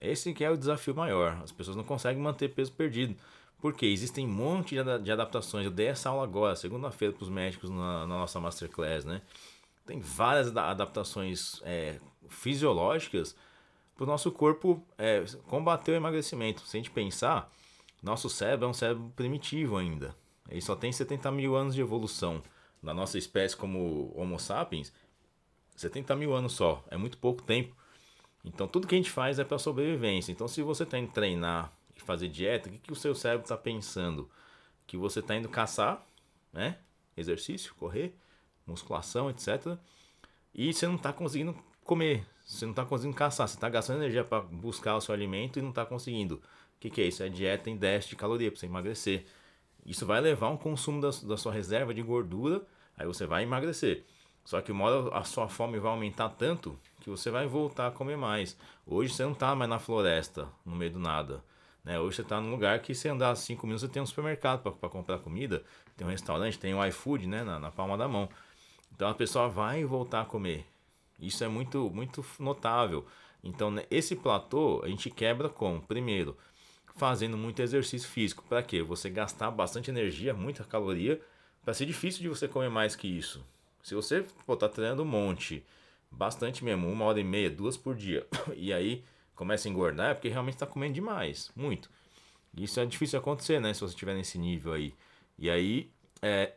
Esse 0.00 0.32
que 0.32 0.44
é 0.44 0.50
o 0.50 0.56
desafio 0.56 0.94
maior, 0.94 1.40
as 1.42 1.50
pessoas 1.50 1.76
não 1.76 1.84
conseguem 1.84 2.22
manter 2.22 2.48
peso 2.48 2.72
perdido. 2.72 3.16
Porque 3.60 3.86
existem 3.86 4.24
um 4.24 4.30
monte 4.30 4.76
de 5.02 5.10
adaptações. 5.10 5.64
Eu 5.64 5.72
dei 5.72 5.88
essa 5.88 6.10
aula 6.10 6.22
agora, 6.22 6.54
segunda-feira, 6.54 7.12
para 7.12 7.24
os 7.24 7.28
médicos 7.28 7.68
na, 7.70 8.06
na 8.06 8.18
nossa 8.18 8.38
Masterclass, 8.38 9.04
né? 9.04 9.20
tem 9.88 10.00
várias 10.00 10.54
adaptações 10.54 11.62
é, 11.64 11.98
fisiológicas 12.28 13.34
para 13.96 14.04
o 14.04 14.06
nosso 14.06 14.30
corpo 14.30 14.84
é, 14.98 15.24
combater 15.46 15.92
o 15.92 15.94
emagrecimento. 15.94 16.60
Se 16.60 16.76
a 16.76 16.78
gente 16.78 16.90
pensar, 16.90 17.50
nosso 18.02 18.28
cérebro 18.28 18.66
é 18.66 18.68
um 18.68 18.74
cérebro 18.74 19.10
primitivo 19.16 19.78
ainda. 19.78 20.14
Ele 20.50 20.60
só 20.60 20.76
tem 20.76 20.92
70 20.92 21.32
mil 21.32 21.56
anos 21.56 21.74
de 21.74 21.80
evolução. 21.80 22.42
Na 22.82 22.94
nossa 22.94 23.18
espécie 23.18 23.56
como 23.56 24.12
Homo 24.14 24.38
sapiens, 24.38 24.92
70 25.76 26.14
mil 26.16 26.34
anos 26.34 26.52
só. 26.52 26.84
É 26.90 26.96
muito 26.96 27.18
pouco 27.18 27.42
tempo. 27.42 27.76
Então 28.44 28.68
tudo 28.68 28.86
que 28.86 28.94
a 28.94 28.98
gente 28.98 29.10
faz 29.10 29.38
é 29.38 29.44
para 29.44 29.58
sobrevivência. 29.58 30.32
Então 30.32 30.48
se 30.48 30.62
você 30.62 30.84
está 30.84 30.98
indo 30.98 31.12
treinar 31.12 31.72
e 31.96 32.00
fazer 32.00 32.28
dieta, 32.28 32.68
o 32.68 32.72
que, 32.72 32.78
que 32.78 32.92
o 32.92 32.96
seu 32.96 33.14
cérebro 33.14 33.44
está 33.44 33.56
pensando? 33.56 34.30
Que 34.86 34.96
você 34.96 35.20
está 35.20 35.36
indo 35.36 35.48
caçar, 35.48 36.06
né? 36.52 36.78
Exercício, 37.16 37.74
correr 37.74 38.16
musculação, 38.68 39.30
etc. 39.30 39.78
E 40.54 40.72
você 40.72 40.86
não 40.86 40.96
está 40.96 41.12
conseguindo 41.12 41.56
comer, 41.82 42.26
você 42.44 42.64
não 42.66 42.72
está 42.72 42.84
conseguindo 42.84 43.16
caçar, 43.16 43.48
você 43.48 43.56
está 43.56 43.68
gastando 43.68 44.00
energia 44.00 44.22
para 44.22 44.42
buscar 44.42 44.96
o 44.96 45.00
seu 45.00 45.14
alimento 45.14 45.58
e 45.58 45.62
não 45.62 45.70
está 45.70 45.84
conseguindo. 45.86 46.36
O 46.36 46.80
que, 46.80 46.90
que 46.90 47.00
é 47.00 47.04
isso? 47.06 47.22
É 47.22 47.28
dieta 47.28 47.70
em 47.70 47.76
déficit 47.76 48.10
de 48.10 48.16
caloria 48.16 48.50
para 48.50 48.60
você 48.60 48.66
emagrecer. 48.66 49.24
Isso 49.88 50.04
vai 50.04 50.20
levar 50.20 50.50
um 50.50 50.56
consumo 50.58 51.00
da, 51.00 51.08
da 51.24 51.36
sua 51.38 51.50
reserva 51.50 51.94
de 51.94 52.02
gordura, 52.02 52.60
aí 52.94 53.06
você 53.06 53.24
vai 53.24 53.42
emagrecer. 53.42 54.04
Só 54.44 54.60
que 54.60 54.70
uma 54.70 54.84
hora 54.84 55.16
a 55.16 55.24
sua 55.24 55.48
fome 55.48 55.78
vai 55.78 55.90
aumentar 55.90 56.28
tanto 56.28 56.78
que 57.00 57.08
você 57.08 57.30
vai 57.30 57.46
voltar 57.46 57.86
a 57.86 57.90
comer 57.90 58.18
mais. 58.18 58.54
Hoje 58.86 59.14
você 59.14 59.22
não 59.24 59.32
está 59.32 59.54
mais 59.54 59.70
na 59.70 59.78
floresta, 59.78 60.46
no 60.62 60.76
meio 60.76 60.90
do 60.92 60.98
nada. 60.98 61.42
Né? 61.82 61.98
Hoje 61.98 62.16
você 62.16 62.22
está 62.22 62.38
num 62.38 62.50
lugar 62.50 62.80
que 62.80 62.94
se 62.94 63.08
andar 63.08 63.34
5 63.34 63.66
minutos 63.66 63.80
você 63.80 63.88
tem 63.90 64.02
um 64.02 64.06
supermercado 64.06 64.60
para 64.70 64.88
comprar 64.90 65.20
comida, 65.20 65.64
tem 65.96 66.06
um 66.06 66.10
restaurante, 66.10 66.58
tem 66.58 66.74
um 66.74 66.84
iFood 66.84 67.26
né? 67.26 67.42
na, 67.42 67.58
na 67.58 67.70
palma 67.70 67.96
da 67.96 68.06
mão. 68.06 68.28
Então 68.94 69.08
a 69.08 69.14
pessoa 69.14 69.48
vai 69.48 69.86
voltar 69.86 70.20
a 70.20 70.26
comer. 70.26 70.66
Isso 71.18 71.42
é 71.42 71.48
muito, 71.48 71.88
muito 71.88 72.22
notável. 72.38 73.06
Então, 73.42 73.70
né, 73.70 73.84
esse 73.90 74.14
platô 74.16 74.82
a 74.84 74.88
gente 74.88 75.08
quebra 75.08 75.48
com, 75.48 75.80
primeiro, 75.80 76.36
fazendo 76.98 77.36
muito 77.36 77.62
exercício 77.62 78.08
físico. 78.08 78.44
Para 78.48 78.62
quê? 78.62 78.82
Você 78.82 79.08
gastar 79.08 79.50
bastante 79.50 79.90
energia, 79.90 80.34
muita 80.34 80.64
caloria, 80.64 81.20
para 81.64 81.72
ser 81.72 81.86
difícil 81.86 82.22
de 82.22 82.28
você 82.28 82.48
comer 82.48 82.68
mais 82.68 82.96
que 82.96 83.06
isso. 83.06 83.44
Se 83.82 83.94
você 83.94 84.24
pô, 84.44 84.56
tá 84.56 84.68
treinando 84.68 85.02
um 85.02 85.06
monte, 85.06 85.64
bastante 86.10 86.64
mesmo, 86.64 86.90
uma 86.90 87.04
hora 87.04 87.20
e 87.20 87.24
meia, 87.24 87.48
duas 87.48 87.76
por 87.76 87.94
dia, 87.94 88.26
e 88.56 88.72
aí 88.72 89.04
começa 89.34 89.68
a 89.68 89.70
engordar, 89.70 90.10
é 90.10 90.14
porque 90.14 90.28
realmente 90.28 90.54
está 90.54 90.66
comendo 90.66 90.94
demais, 90.94 91.50
muito. 91.54 91.88
Isso 92.56 92.80
é 92.80 92.86
difícil 92.86 93.18
acontecer, 93.18 93.60
né? 93.60 93.72
Se 93.72 93.80
você 93.80 93.92
estiver 93.92 94.14
nesse 94.14 94.36
nível 94.38 94.72
aí. 94.72 94.92
E 95.38 95.48
aí, 95.48 95.90
é, 96.20 96.52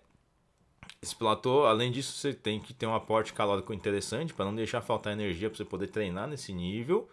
esse 1.01 1.15
platô, 1.15 1.65
além 1.65 1.91
disso, 1.91 2.13
você 2.13 2.33
tem 2.33 2.59
que 2.59 2.73
ter 2.73 2.87
um 2.87 2.95
aporte 2.95 3.33
calórico 3.33 3.73
interessante 3.73 4.33
para 4.33 4.45
não 4.45 4.55
deixar 4.55 4.81
faltar 4.81 5.13
energia 5.13 5.49
para 5.49 5.57
você 5.57 5.65
poder 5.65 5.87
treinar 5.87 6.27
nesse 6.27 6.53
nível. 6.53 7.07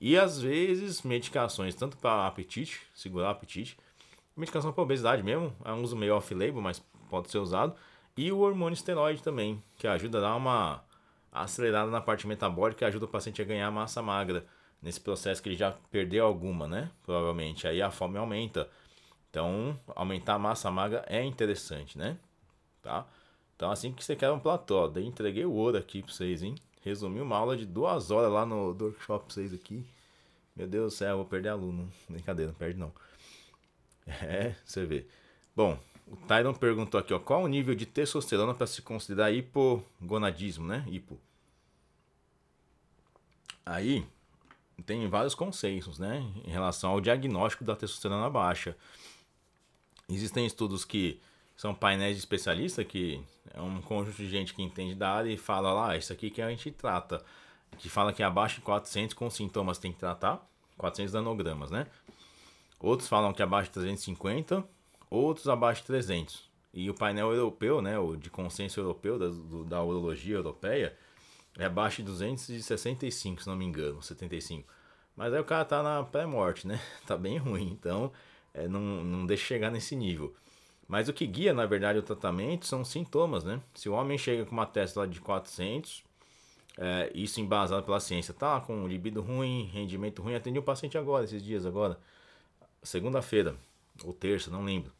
E 0.00 0.18
às 0.18 0.40
vezes 0.40 1.02
medicações, 1.02 1.74
tanto 1.74 1.96
para 1.96 2.26
apetite, 2.26 2.82
segurar 2.94 3.28
o 3.28 3.30
apetite, 3.30 3.76
medicação 4.36 4.72
para 4.72 4.82
obesidade 4.82 5.22
mesmo, 5.22 5.54
é 5.64 5.72
um 5.72 5.82
uso 5.82 5.96
meio 5.96 6.16
off-label, 6.16 6.60
mas 6.60 6.82
pode 7.08 7.30
ser 7.30 7.38
usado. 7.38 7.74
E 8.16 8.30
o 8.30 8.38
hormônio 8.38 8.74
esteroide 8.74 9.22
também, 9.22 9.62
que 9.76 9.86
ajuda 9.86 10.18
a 10.18 10.20
dar 10.22 10.36
uma 10.36 10.82
acelerada 11.32 11.90
na 11.90 12.00
parte 12.00 12.26
metabólica 12.26 12.84
e 12.84 12.88
ajuda 12.88 13.04
o 13.04 13.08
paciente 13.08 13.42
a 13.42 13.44
ganhar 13.44 13.70
massa 13.70 14.02
magra 14.02 14.46
nesse 14.80 15.00
processo 15.00 15.42
que 15.42 15.48
ele 15.48 15.56
já 15.56 15.72
perdeu 15.90 16.24
alguma, 16.24 16.66
né? 16.66 16.90
Provavelmente. 17.04 17.66
Aí 17.66 17.82
a 17.82 17.90
fome 17.90 18.18
aumenta. 18.18 18.68
Então, 19.30 19.78
aumentar 19.94 20.34
a 20.34 20.38
massa 20.38 20.70
magra 20.70 21.04
é 21.08 21.22
interessante, 21.22 21.98
né? 21.98 22.16
Tá? 22.82 23.06
Então, 23.54 23.70
assim 23.70 23.92
que 23.92 24.04
você 24.04 24.16
quer 24.16 24.30
um 24.30 24.38
platô, 24.38 24.88
daí 24.88 25.04
entreguei 25.04 25.44
o 25.44 25.52
ouro 25.52 25.76
aqui 25.76 26.02
pra 26.02 26.12
vocês, 26.12 26.42
hein? 26.42 26.54
Resumi 26.86 27.20
uma 27.20 27.36
aula 27.36 27.56
de 27.56 27.66
duas 27.66 28.12
horas 28.12 28.30
lá 28.30 28.46
no 28.46 28.68
workshop 28.68 29.24
pra 29.24 29.34
vocês 29.34 29.52
aqui. 29.52 29.84
Meu 30.54 30.68
Deus 30.68 30.92
do 30.92 30.96
céu, 30.96 31.16
vou 31.16 31.26
perder 31.26 31.48
aluno. 31.48 31.92
Brincadeira, 32.08 32.52
não 32.52 32.56
perde 32.56 32.78
não. 32.78 32.92
É, 34.06 34.54
você 34.64 34.86
vê. 34.86 35.04
Bom, 35.56 35.76
o 36.06 36.14
Tyron 36.14 36.54
perguntou 36.54 37.00
aqui, 37.00 37.12
ó, 37.12 37.18
qual 37.18 37.42
o 37.42 37.48
nível 37.48 37.74
de 37.74 37.84
testosterona 37.86 38.54
para 38.54 38.68
se 38.68 38.82
considerar 38.82 39.32
hipogonadismo, 39.32 40.64
né? 40.64 40.84
Hipo. 40.86 41.18
Aí, 43.64 44.06
tem 44.86 45.08
vários 45.08 45.34
consensos, 45.34 45.98
né? 45.98 46.18
Em 46.44 46.50
relação 46.52 46.90
ao 46.90 47.00
diagnóstico 47.00 47.64
da 47.64 47.74
testosterona 47.74 48.30
baixa. 48.30 48.76
Existem 50.08 50.46
estudos 50.46 50.84
que 50.84 51.20
são 51.56 51.74
painéis 51.74 52.16
de 52.16 52.20
especialista 52.20 52.84
que 52.84 53.22
é 53.54 53.60
um 53.60 53.80
conjunto 53.80 54.16
de 54.16 54.28
gente 54.28 54.52
que 54.54 54.62
entende 54.62 54.94
da 54.94 55.10
área 55.10 55.30
e 55.30 55.36
fala 55.36 55.72
lá, 55.72 55.96
isso 55.96 56.12
aqui 56.12 56.30
que 56.30 56.42
a 56.42 56.50
gente 56.50 56.70
trata, 56.70 57.24
que 57.78 57.88
fala 57.88 58.12
que 58.12 58.22
abaixo 58.22 58.56
de 58.56 58.62
400 58.62 59.14
com 59.14 59.30
sintomas 59.30 59.78
tem 59.78 59.92
que 59.92 59.98
tratar, 59.98 60.46
400 60.76 61.14
nanogramas, 61.14 61.70
né? 61.70 61.86
Outros 62.78 63.08
falam 63.08 63.32
que 63.32 63.42
abaixo 63.42 63.70
de 63.70 63.74
350, 63.74 64.62
outros 65.10 65.48
abaixo 65.48 65.80
de 65.80 65.86
300. 65.86 66.44
E 66.74 66.90
o 66.90 66.94
painel 66.94 67.32
europeu, 67.32 67.80
né, 67.80 67.98
o 67.98 68.16
de 68.16 68.28
consenso 68.28 68.78
europeu 68.78 69.18
da, 69.18 69.28
do, 69.28 69.64
da 69.64 69.82
urologia 69.82 70.36
europeia, 70.36 70.94
é 71.58 71.64
abaixo 71.64 72.02
de 72.02 72.10
265, 72.10 73.42
se 73.42 73.48
não 73.48 73.56
me 73.56 73.64
engano, 73.64 74.02
75. 74.02 74.68
Mas 75.16 75.32
aí 75.32 75.40
o 75.40 75.44
cara 75.44 75.64
tá 75.64 75.82
na 75.82 76.02
pré-morte, 76.02 76.66
né? 76.66 76.78
Tá 77.06 77.16
bem 77.16 77.38
ruim, 77.38 77.70
então 77.72 78.12
é, 78.52 78.68
não, 78.68 78.80
não 78.80 79.24
deixa 79.26 79.46
chegar 79.46 79.70
nesse 79.70 79.96
nível. 79.96 80.34
Mas 80.88 81.08
o 81.08 81.12
que 81.12 81.26
guia, 81.26 81.52
na 81.52 81.66
verdade, 81.66 81.98
o 81.98 82.02
tratamento 82.02 82.66
são 82.66 82.84
sintomas, 82.84 83.42
né? 83.44 83.60
Se 83.74 83.88
o 83.88 83.92
homem 83.92 84.16
chega 84.16 84.44
com 84.44 84.52
uma 84.52 84.66
testa 84.66 85.06
de 85.06 85.20
400, 85.20 86.04
é, 86.78 87.10
isso 87.14 87.40
embasado 87.40 87.84
pela 87.84 87.98
ciência, 87.98 88.32
tá 88.32 88.60
com 88.60 88.86
libido 88.86 89.20
ruim, 89.20 89.64
rendimento 89.72 90.22
ruim, 90.22 90.34
atendi 90.34 90.58
um 90.58 90.62
paciente 90.62 90.96
agora, 90.96 91.24
esses 91.24 91.42
dias 91.42 91.66
agora, 91.66 91.98
segunda-feira, 92.82 93.56
ou 94.04 94.12
terça, 94.12 94.50
não 94.50 94.62
lembro. 94.62 94.92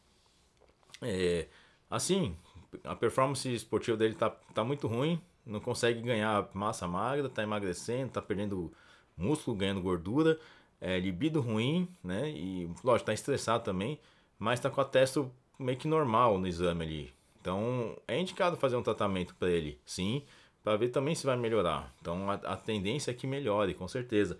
É, 1.03 1.46
assim, 1.90 2.37
a 2.83 2.96
performance 2.96 3.53
esportiva 3.53 3.96
dele 3.96 4.14
tá, 4.14 4.31
tá 4.31 4.64
muito 4.64 4.88
ruim, 4.88 5.20
não 5.44 5.61
consegue 5.61 6.01
ganhar 6.01 6.49
massa 6.53 6.88
magra, 6.88 7.29
tá 7.29 7.42
emagrecendo, 7.42 8.11
tá 8.11 8.22
perdendo 8.22 8.72
músculo, 9.16 9.57
ganhando 9.57 9.81
gordura, 9.81 10.38
é, 10.81 10.99
libido 10.99 11.40
ruim, 11.40 11.88
né? 12.03 12.29
E, 12.31 12.68
lógico, 12.83 13.07
tá 13.07 13.14
estressado 13.14 13.62
também, 13.64 14.01
mas 14.38 14.61
tá 14.61 14.68
com 14.68 14.81
a 14.81 14.85
testa 14.85 15.31
meio 15.59 15.79
que 15.79 15.88
normal 15.88 16.38
no 16.38 16.47
exame 16.47 16.85
ali. 16.85 17.12
Então 17.40 17.97
é 18.09 18.19
indicado 18.21 18.57
fazer 18.57 18.77
um 18.77 18.83
tratamento 18.83 19.35
para 19.37 19.49
ele, 19.49 19.79
sim, 19.85 20.25
para 20.62 20.77
ver 20.77 20.88
também 20.88 21.14
se 21.14 21.25
vai 21.25 21.37
melhorar. 21.37 21.95
Então 22.01 22.31
a, 22.31 22.35
a, 22.35 22.57
tendência 22.57 23.11
é 23.11 23.14
que 23.14 23.27
melhore, 23.27 23.75
com 23.75 23.87
certeza. 23.87 24.38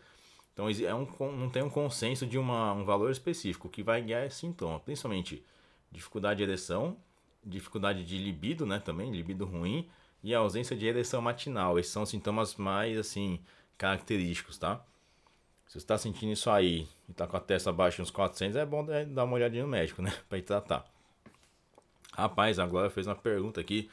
Então 0.52 0.68
é 0.68 0.94
um, 0.94 1.07
não 1.33 1.48
tem 1.48 1.62
um 1.62 1.70
consenso 1.70 2.26
de 2.26 2.38
uma, 2.38 2.72
um 2.72 2.85
valor 2.85 3.11
específico. 3.11 3.68
Que 3.68 3.83
vai 3.83 4.02
guiar 4.02 4.24
é 4.24 4.31
sintoma, 4.31 4.81
principalmente 4.81 5.44
dificuldade 5.92 6.38
de 6.38 6.44
ereção, 6.44 6.96
dificuldade 7.44 8.05
de 8.05 8.18
libido, 8.18 8.66
né, 8.66 8.81
também, 8.81 9.12
libido 9.12 9.44
ruim, 9.44 9.88
e 10.22 10.35
a 10.35 10.38
ausência 10.38 10.74
de 10.76 10.87
ereção 10.87 11.22
matinal. 11.22 11.79
Esses 11.79 11.92
são 11.92 12.05
sintomas 12.05 12.57
mais, 12.57 12.98
assim, 12.98 13.38
característicos, 13.79 14.59
tá? 14.59 14.85
Se 15.66 15.74
você 15.74 15.79
está 15.79 15.98
sentindo 15.98 16.33
isso 16.33 16.50
aí 16.50 16.88
e 17.09 17.12
está 17.12 17.26
com 17.26 17.37
a 17.37 17.40
testa 17.40 17.70
abaixo 17.70 17.96
de 17.96 18.02
uns 18.02 18.11
400, 18.11 18.57
é 18.57 18.66
bom 18.66 18.85
dar 18.85 19.24
uma 19.24 19.35
olhadinha 19.35 19.62
no 19.62 19.68
médico, 19.68 20.02
né, 20.02 20.12
para 20.29 20.42
tratar. 20.42 20.95
Rapaz, 22.16 22.59
a 22.59 22.66
Glória 22.66 22.88
fez 22.88 23.07
uma 23.07 23.14
pergunta 23.14 23.61
aqui. 23.61 23.90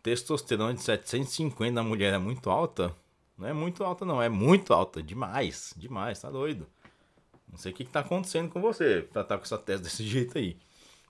Testosterona 0.00 0.72
de 0.72 0.82
750 0.82 1.72
na 1.72 1.82
mulher 1.82 2.14
é 2.14 2.18
muito 2.18 2.48
alta? 2.48 2.94
Não 3.36 3.48
é 3.48 3.52
muito 3.52 3.82
alta, 3.82 4.04
não. 4.04 4.22
É 4.22 4.28
muito 4.28 4.72
alta. 4.72 5.02
Demais. 5.02 5.74
Demais. 5.76 6.20
Tá 6.20 6.30
doido. 6.30 6.64
Não 7.48 7.58
sei 7.58 7.72
o 7.72 7.74
que, 7.74 7.84
que 7.84 7.90
tá 7.90 8.00
acontecendo 8.00 8.50
com 8.50 8.60
você 8.60 9.06
pra 9.12 9.22
estar 9.22 9.34
tá 9.34 9.38
com 9.38 9.44
essa 9.44 9.58
testa 9.58 9.82
desse 9.82 10.04
jeito 10.06 10.38
aí. 10.38 10.56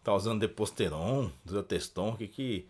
tá 0.02 0.14
usando 0.14 0.40
Deposteron, 0.40 1.30
Droteston, 1.44 2.10
o 2.10 2.16
que 2.16 2.28
que, 2.28 2.68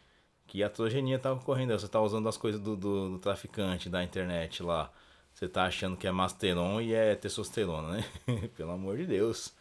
que 0.49 0.63
atrogenia 0.65 1.19
tá 1.19 1.33
ocorrendo? 1.33 1.79
Você 1.79 1.87
tá 1.87 2.01
usando 2.01 2.29
as 2.29 2.37
coisas 2.37 2.61
do, 2.61 2.77
do, 2.77 3.11
do, 3.11 3.19
traficante 3.21 3.89
da 3.89 4.03
internet 4.03 4.65
lá. 4.65 4.91
Você 5.33 5.47
tá 5.47 5.65
achando 5.65 5.97
que 5.97 6.09
é 6.09 6.11
Masteron 6.11 6.81
e 6.81 6.93
é 6.93 7.15
testosterona, 7.15 7.99
né? 7.99 8.05
Pelo 8.57 8.73
amor 8.73 8.97
de 8.97 9.07
Deus. 9.07 9.55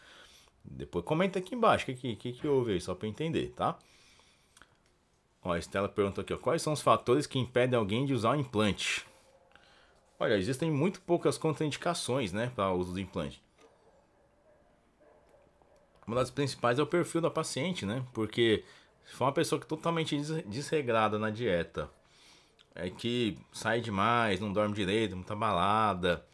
Depois 0.64 1.06
comenta 1.06 1.38
aqui 1.38 1.54
embaixo 1.54 1.92
o 1.92 1.96
que, 1.96 2.16
que, 2.16 2.34
que, 2.34 2.48
houve 2.48 2.74
aí, 2.74 2.82
só 2.82 2.96
para 2.96 3.08
entender, 3.08 3.54
tá? 3.56 3.78
Ó, 5.46 5.54
a 5.54 5.60
Estela 5.60 5.88
perguntou 5.88 6.24
aqui, 6.24 6.34
ó, 6.34 6.38
quais 6.38 6.64
são 6.64 6.74
os 6.74 6.82
fatores 6.82 7.28
que 7.28 7.38
impedem 7.38 7.78
alguém 7.78 8.04
de 8.04 8.16
usar 8.16 8.32
o 8.32 8.40
implante? 8.40 9.06
Olha, 10.20 10.34
existem 10.34 10.72
muito 10.72 11.00
poucas 11.02 11.38
contraindicações, 11.38 12.34
né, 12.34 12.52
para 12.56 12.72
o 12.72 12.80
uso 12.80 12.94
do 12.94 13.00
implante. 13.00 13.40
Uma 16.08 16.16
das 16.16 16.32
principais 16.32 16.80
é 16.80 16.82
o 16.82 16.88
perfil 16.88 17.22
da 17.22 17.30
paciente, 17.30 17.86
né? 17.86 18.04
Porque 18.14 18.64
se 19.06 19.14
for 19.14 19.26
uma 19.26 19.32
pessoa 19.32 19.60
que 19.60 19.66
é 19.66 19.70
totalmente 19.70 20.16
desregrada 20.46 21.18
na 21.18 21.30
dieta, 21.32 21.90
é 22.74 22.90
que 22.90 23.38
sai 23.52 23.82
demais, 23.82 24.40
não 24.40 24.54
dorme 24.54 24.74
direito, 24.74 25.16
muita 25.16 25.36
balada, 25.36 26.26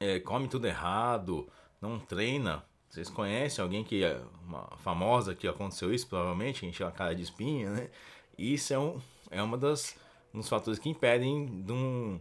é, 0.00 0.18
come 0.20 0.48
tudo 0.48 0.66
errado, 0.66 1.48
não 1.80 1.98
treina. 1.98 2.64
Vocês 2.88 3.08
conhecem 3.08 3.62
alguém 3.62 3.84
que 3.84 4.04
é 4.04 4.20
uma 4.44 4.66
famosa 4.78 5.34
que 5.34 5.46
aconteceu 5.46 5.94
isso, 5.94 6.06
provavelmente, 6.08 6.66
encheu 6.66 6.86
a 6.86 6.92
cara 6.92 7.14
de 7.14 7.22
espinha, 7.22 7.70
né? 7.70 7.88
Isso 8.38 8.72
é, 8.72 8.78
um, 8.78 9.00
é 9.30 9.42
uma 9.42 9.58
das 9.58 9.96
dos 10.32 10.48
fatores 10.48 10.78
que 10.78 10.88
impedem 10.88 11.62
de 11.62 11.72
um, 11.72 12.18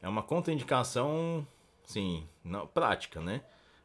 é 0.00 0.08
uma 0.08 0.22
contraindicação, 0.22 1.46
sim, 1.84 2.26
não, 2.44 2.66
prática, 2.66 3.20
né? 3.20 3.42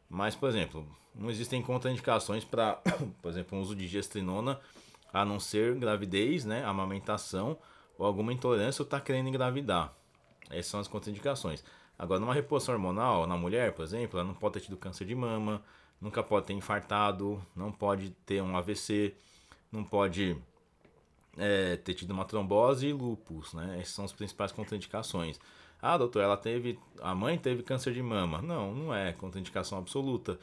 Mas, 0.08 0.36
por 0.36 0.48
exemplo, 0.48 0.86
não 1.14 1.28
existem 1.30 1.60
contraindicações 1.60 2.44
para, 2.44 2.74
por 3.20 3.28
exemplo, 3.28 3.58
o 3.58 3.60
uso 3.60 3.74
de 3.74 3.86
gestrinona, 3.86 4.60
a 5.12 5.24
não 5.24 5.40
ser 5.40 5.74
gravidez, 5.76 6.44
né, 6.44 6.64
amamentação 6.64 7.58
ou 7.98 8.06
alguma 8.06 8.32
intolerância 8.32 8.82
ou 8.82 8.88
tá 8.88 9.00
querendo 9.00 9.28
engravidar. 9.28 9.92
Essas 10.50 10.66
são 10.66 10.80
as 10.80 10.88
contraindicações. 10.88 11.64
Agora, 11.98 12.20
numa 12.20 12.34
reposição 12.34 12.74
hormonal, 12.74 13.26
na 13.26 13.36
mulher, 13.36 13.72
por 13.72 13.82
exemplo, 13.82 14.20
ela 14.20 14.28
não 14.28 14.34
pode 14.34 14.54
ter 14.54 14.60
tido 14.60 14.76
câncer 14.76 15.06
de 15.06 15.14
mama, 15.14 15.62
nunca 16.00 16.22
pode 16.22 16.46
ter 16.46 16.52
infartado, 16.52 17.42
não 17.54 17.72
pode 17.72 18.10
ter 18.26 18.42
um 18.42 18.56
AVC, 18.56 19.14
não 19.72 19.82
pode 19.82 20.36
é, 21.36 21.76
ter 21.76 21.94
tido 21.94 22.10
uma 22.10 22.24
trombose 22.24 22.86
e 22.86 22.92
lupus, 22.92 23.52
né? 23.54 23.78
Essas 23.80 23.94
são 23.94 24.04
as 24.04 24.12
principais 24.12 24.52
contraindicações. 24.52 25.38
Ah, 25.80 25.98
doutor, 25.98 26.22
ela 26.22 26.36
teve. 26.36 26.78
A 27.00 27.14
mãe 27.14 27.38
teve 27.38 27.62
câncer 27.62 27.92
de 27.92 28.02
mama. 28.02 28.40
Não, 28.40 28.74
não 28.74 28.94
é 28.94 29.12
contraindicação 29.12 29.78
absoluta. 29.78 30.38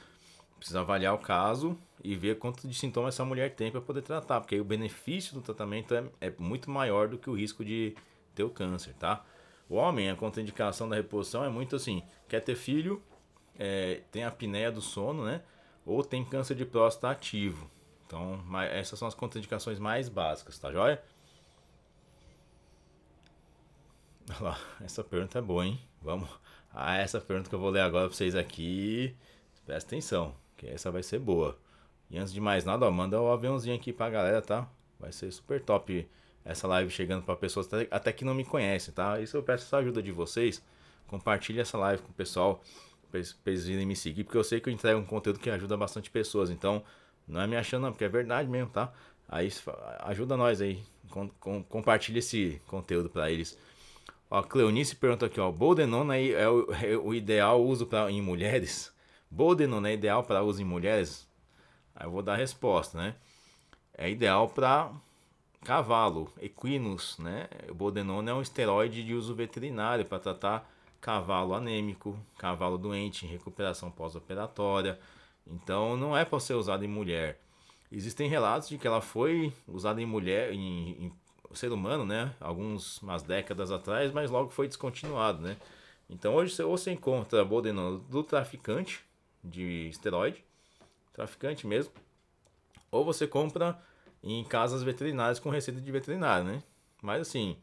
Precisa 0.58 0.82
avaliar 0.82 1.14
o 1.14 1.18
caso 1.18 1.78
e 2.04 2.16
ver 2.16 2.38
quanto 2.38 2.68
de 2.68 2.74
sintomas 2.74 3.16
essa 3.16 3.26
mulher 3.26 3.54
tem 3.54 3.70
para 3.70 3.82
poder 3.82 4.02
tratar, 4.02 4.40
porque 4.40 4.56
aí 4.56 4.62
o 4.62 4.66
benefício 4.66 5.34
do 5.34 5.42
tratamento 5.42 5.94
é, 5.94 6.06
é, 6.22 6.34
muito 6.38 6.72
maior 6.72 7.10
do 7.10 7.18
que 7.18 7.30
o 7.30 7.34
risco 7.34 7.66
de 7.66 7.96
ter 8.34 8.44
o 8.44 8.50
câncer, 8.50 8.94
tá? 8.94 9.26
O 9.68 9.76
homem, 9.76 10.10
a 10.10 10.16
contraindicação 10.16 10.88
da 10.88 10.96
reposição 10.96 11.44
é 11.44 11.50
muito 11.50 11.76
assim: 11.76 12.02
quer 12.30 12.40
ter 12.40 12.56
filho, 12.56 13.02
é, 13.60 14.02
tem 14.12 14.24
apneia 14.24 14.72
do 14.72 14.82
sono, 14.82 15.26
né? 15.26 15.42
Ou 15.86 16.04
tem 16.04 16.24
câncer 16.24 16.56
de 16.56 16.66
próstata 16.66 17.10
ativo. 17.10 17.70
Então, 18.06 18.40
essas 18.72 19.00
são 19.00 19.08
as 19.08 19.16
contraindicações 19.16 19.80
mais 19.80 20.10
básicas, 20.10 20.58
tá 20.60 20.72
joia? 20.72 21.02
Olha 24.30 24.42
lá, 24.42 24.60
essa 24.82 25.04
pergunta 25.04 25.40
é 25.40 25.42
boa, 25.42 25.66
hein? 25.66 25.80
Vamos. 26.02 26.30
Ah, 26.72 26.98
essa 26.98 27.20
pergunta 27.20 27.50
que 27.50 27.56
eu 27.56 27.60
vou 27.60 27.70
ler 27.70 27.82
agora 27.82 28.08
pra 28.08 28.16
vocês 28.16 28.36
aqui. 28.36 29.16
Presta 29.66 29.90
atenção, 29.90 30.36
que 30.58 30.68
essa 30.68 30.92
vai 30.92 31.04
ser 31.04 31.20
boa. 31.20 31.58
E 32.10 32.18
antes 32.18 32.34
de 32.34 32.42
mais 32.42 32.66
nada, 32.66 32.86
ó, 32.86 32.92
manda 32.92 33.20
o 33.20 33.28
um 33.28 33.32
aviãozinho 33.32 33.76
aqui 33.76 33.94
pra 33.94 34.10
galera, 34.10 34.42
tá? 34.42 34.68
Vai 35.00 35.12
ser 35.12 35.32
super 35.32 35.62
top 35.62 36.08
essa 36.46 36.68
live 36.68 36.90
chegando 36.92 37.24
para 37.24 37.36
pessoas 37.36 37.70
até 37.90 38.12
que 38.12 38.26
não 38.26 38.34
me 38.34 38.44
conhecem, 38.44 38.94
tá? 38.94 39.20
Isso 39.20 39.38
eu 39.38 39.44
peço 39.44 39.74
a 39.76 39.80
ajuda 39.80 40.02
de 40.02 40.12
vocês. 40.12 40.62
Compartilhe 41.08 41.60
essa 41.60 41.78
live 41.78 42.02
com 42.02 42.10
o 42.10 42.14
pessoal 42.14 42.62
pra 43.10 43.20
eles 43.20 43.66
virem 43.66 43.86
me 43.86 43.96
seguir, 43.96 44.24
porque 44.24 44.38
eu 44.38 44.44
sei 44.44 44.60
que 44.60 44.70
eu 44.70 44.74
entrego 44.74 45.00
um 45.00 45.06
conteúdo 45.06 45.40
que 45.40 45.50
ajuda 45.50 45.78
bastante 45.78 46.10
pessoas. 46.10 46.50
Então, 46.50 46.84
não 47.28 47.42
é 47.42 47.48
me 47.48 47.56
achando, 47.56 47.84
não, 47.84 47.92
porque 47.92 48.06
é 48.06 48.10
verdade 48.10 48.50
mesmo, 48.50 48.70
tá? 48.70 48.92
Aí 49.28 49.52
ajuda 50.00 50.38
nós 50.38 50.62
aí. 50.62 50.84
Com, 51.10 51.30
com, 51.40 51.64
compartilha 51.64 52.20
esse 52.20 52.62
conteúdo 52.68 53.10
para 53.10 53.32
eles. 53.32 53.58
Ó, 54.30 54.42
Cleonice 54.42 54.96
pergunta 54.96 55.28
aqui, 55.28 55.40
ó. 55.40 55.52
Boldenona 55.52 56.18
é, 56.18 56.30
é, 56.32 56.50
o, 56.50 56.74
é 56.74 56.98
o 56.98 57.14
ideal 57.14 57.64
uso 57.64 57.86
pra, 57.86 58.12
em 58.12 58.22
mulheres? 58.22 58.92
Boldenona 59.30 59.90
é 59.90 59.94
ideal 59.94 60.24
para 60.24 60.44
uso 60.44 60.62
em 60.62 60.66
mulheres? 60.66 61.28
Aí 61.96 62.08
eu 62.08 62.12
vou 62.12 62.24
dar 62.24 62.34
a 62.34 62.38
resposta, 62.38 62.98
né? 62.98 63.16
É 63.96 64.10
ideal 64.10 64.50
para 64.50 64.92
cavalo, 65.64 66.32
equinos, 66.42 67.18
né? 67.20 67.48
O 67.70 67.74
Boldenona 67.74 68.32
é 68.32 68.34
um 68.34 68.42
esteroide 68.42 69.04
de 69.04 69.14
uso 69.14 69.36
veterinário 69.36 70.06
para 70.06 70.20
tratar 70.20 70.70
cavalo 71.00 71.54
anêmico, 71.54 72.18
cavalo 72.38 72.78
doente 72.78 73.26
em 73.26 73.30
recuperação 73.30 73.92
pós-operatória. 73.92 75.00
Então 75.46 75.98
não 75.98 76.16
é 76.16 76.24
para 76.26 76.40
ser 76.40 76.54
usado 76.54 76.84
em 76.84 76.88
mulher. 76.88 77.40
Existem 77.92 78.28
relatos 78.28 78.70
de 78.70 78.78
que 78.78 78.88
ela 78.88 79.02
foi 79.02 79.54
usada 79.68 80.02
em 80.02 80.06
mulher, 80.06 80.52
em, 80.52 81.06
em 81.06 81.14
ser 81.54 81.72
humano, 81.72 82.06
né? 82.06 82.34
Alguns 82.40 83.02
umas 83.02 83.24
décadas 83.24 83.72
atrás, 83.72 84.12
mas 84.12 84.32
logo 84.32 84.50
foi 84.50 84.68
descontinuado, 84.68 85.42
né? 85.42 85.58
Então 86.10 86.34
hoje 86.36 86.56
você, 86.56 86.64
ou 86.64 86.78
você 86.78 86.92
encontra 86.92 87.46
Boldenona 87.46 88.00
do 88.10 88.24
traficante 88.24 89.04
de 89.44 89.90
esteroide, 89.90 90.44
traficante 91.14 91.68
mesmo, 91.68 91.94
ou 92.90 93.04
você 93.04 93.28
compra 93.28 93.80
em 94.24 94.44
casas 94.44 94.84
veterinárias 94.84 95.40
com 95.40 95.50
receita 95.50 95.82
de 95.82 95.92
veterinário, 95.92 96.46
né? 96.46 96.64
Mas 97.02 97.22
assim, 97.22 97.58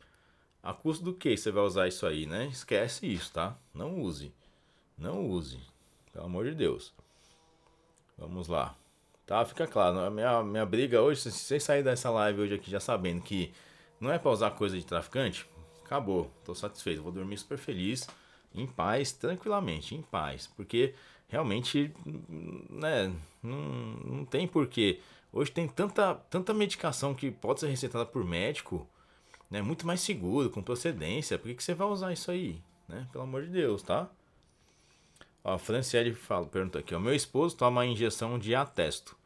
a 0.62 0.74
custo 0.74 1.02
do 1.04 1.14
que 1.14 1.36
você 1.36 1.50
vai 1.50 1.64
usar 1.64 1.88
isso 1.88 2.06
aí, 2.06 2.26
né? 2.26 2.46
Esquece 2.46 3.10
isso, 3.10 3.32
tá? 3.32 3.56
Não 3.74 4.00
use. 4.00 4.32
Não 4.96 5.26
use. 5.26 5.58
Pelo 6.12 6.26
amor 6.26 6.44
de 6.44 6.54
Deus. 6.54 6.92
Vamos 8.20 8.48
lá. 8.48 8.76
Tá, 9.26 9.44
fica 9.46 9.66
claro. 9.66 9.98
A 10.00 10.10
minha, 10.10 10.42
minha 10.42 10.66
briga 10.66 11.00
hoje, 11.00 11.22
se 11.22 11.30
vocês 11.30 11.62
saírem 11.62 11.84
dessa 11.84 12.10
live 12.10 12.42
hoje 12.42 12.54
aqui 12.54 12.70
já 12.70 12.78
sabendo 12.78 13.22
que 13.22 13.52
não 13.98 14.12
é 14.12 14.18
pra 14.18 14.30
usar 14.30 14.50
coisa 14.50 14.76
de 14.78 14.84
traficante, 14.84 15.46
acabou. 15.82 16.30
Tô 16.44 16.54
satisfeito. 16.54 17.02
Vou 17.02 17.10
dormir 17.10 17.38
super 17.38 17.56
feliz, 17.56 18.06
em 18.54 18.66
paz, 18.66 19.12
tranquilamente, 19.12 19.94
em 19.94 20.02
paz. 20.02 20.46
Porque 20.48 20.94
realmente, 21.28 21.94
né, 22.68 23.10
não, 23.42 23.58
não 24.04 24.24
tem 24.24 24.46
porquê. 24.46 25.00
Hoje 25.32 25.50
tem 25.50 25.66
tanta, 25.66 26.14
tanta 26.28 26.52
medicação 26.52 27.14
que 27.14 27.30
pode 27.30 27.60
ser 27.60 27.68
receitada 27.68 28.04
por 28.04 28.24
médico, 28.24 28.86
né, 29.50 29.62
muito 29.62 29.86
mais 29.86 30.00
seguro, 30.00 30.50
com 30.50 30.62
procedência. 30.62 31.38
Por 31.38 31.48
que, 31.48 31.54
que 31.54 31.64
você 31.64 31.72
vai 31.72 31.86
usar 31.88 32.12
isso 32.12 32.30
aí? 32.30 32.60
Né? 32.86 33.08
Pelo 33.12 33.24
amor 33.24 33.44
de 33.44 33.48
Deus, 33.50 33.82
tá? 33.82 34.10
Ó, 35.42 35.56
Franciele 35.58 36.14
fala, 36.14 36.46
pergunta 36.46 36.78
aqui: 36.78 36.94
o 36.94 37.00
meu 37.00 37.14
esposo 37.14 37.56
toma 37.56 37.86
injeção 37.86 38.38
de 38.38 38.54
atesto, 38.54 39.16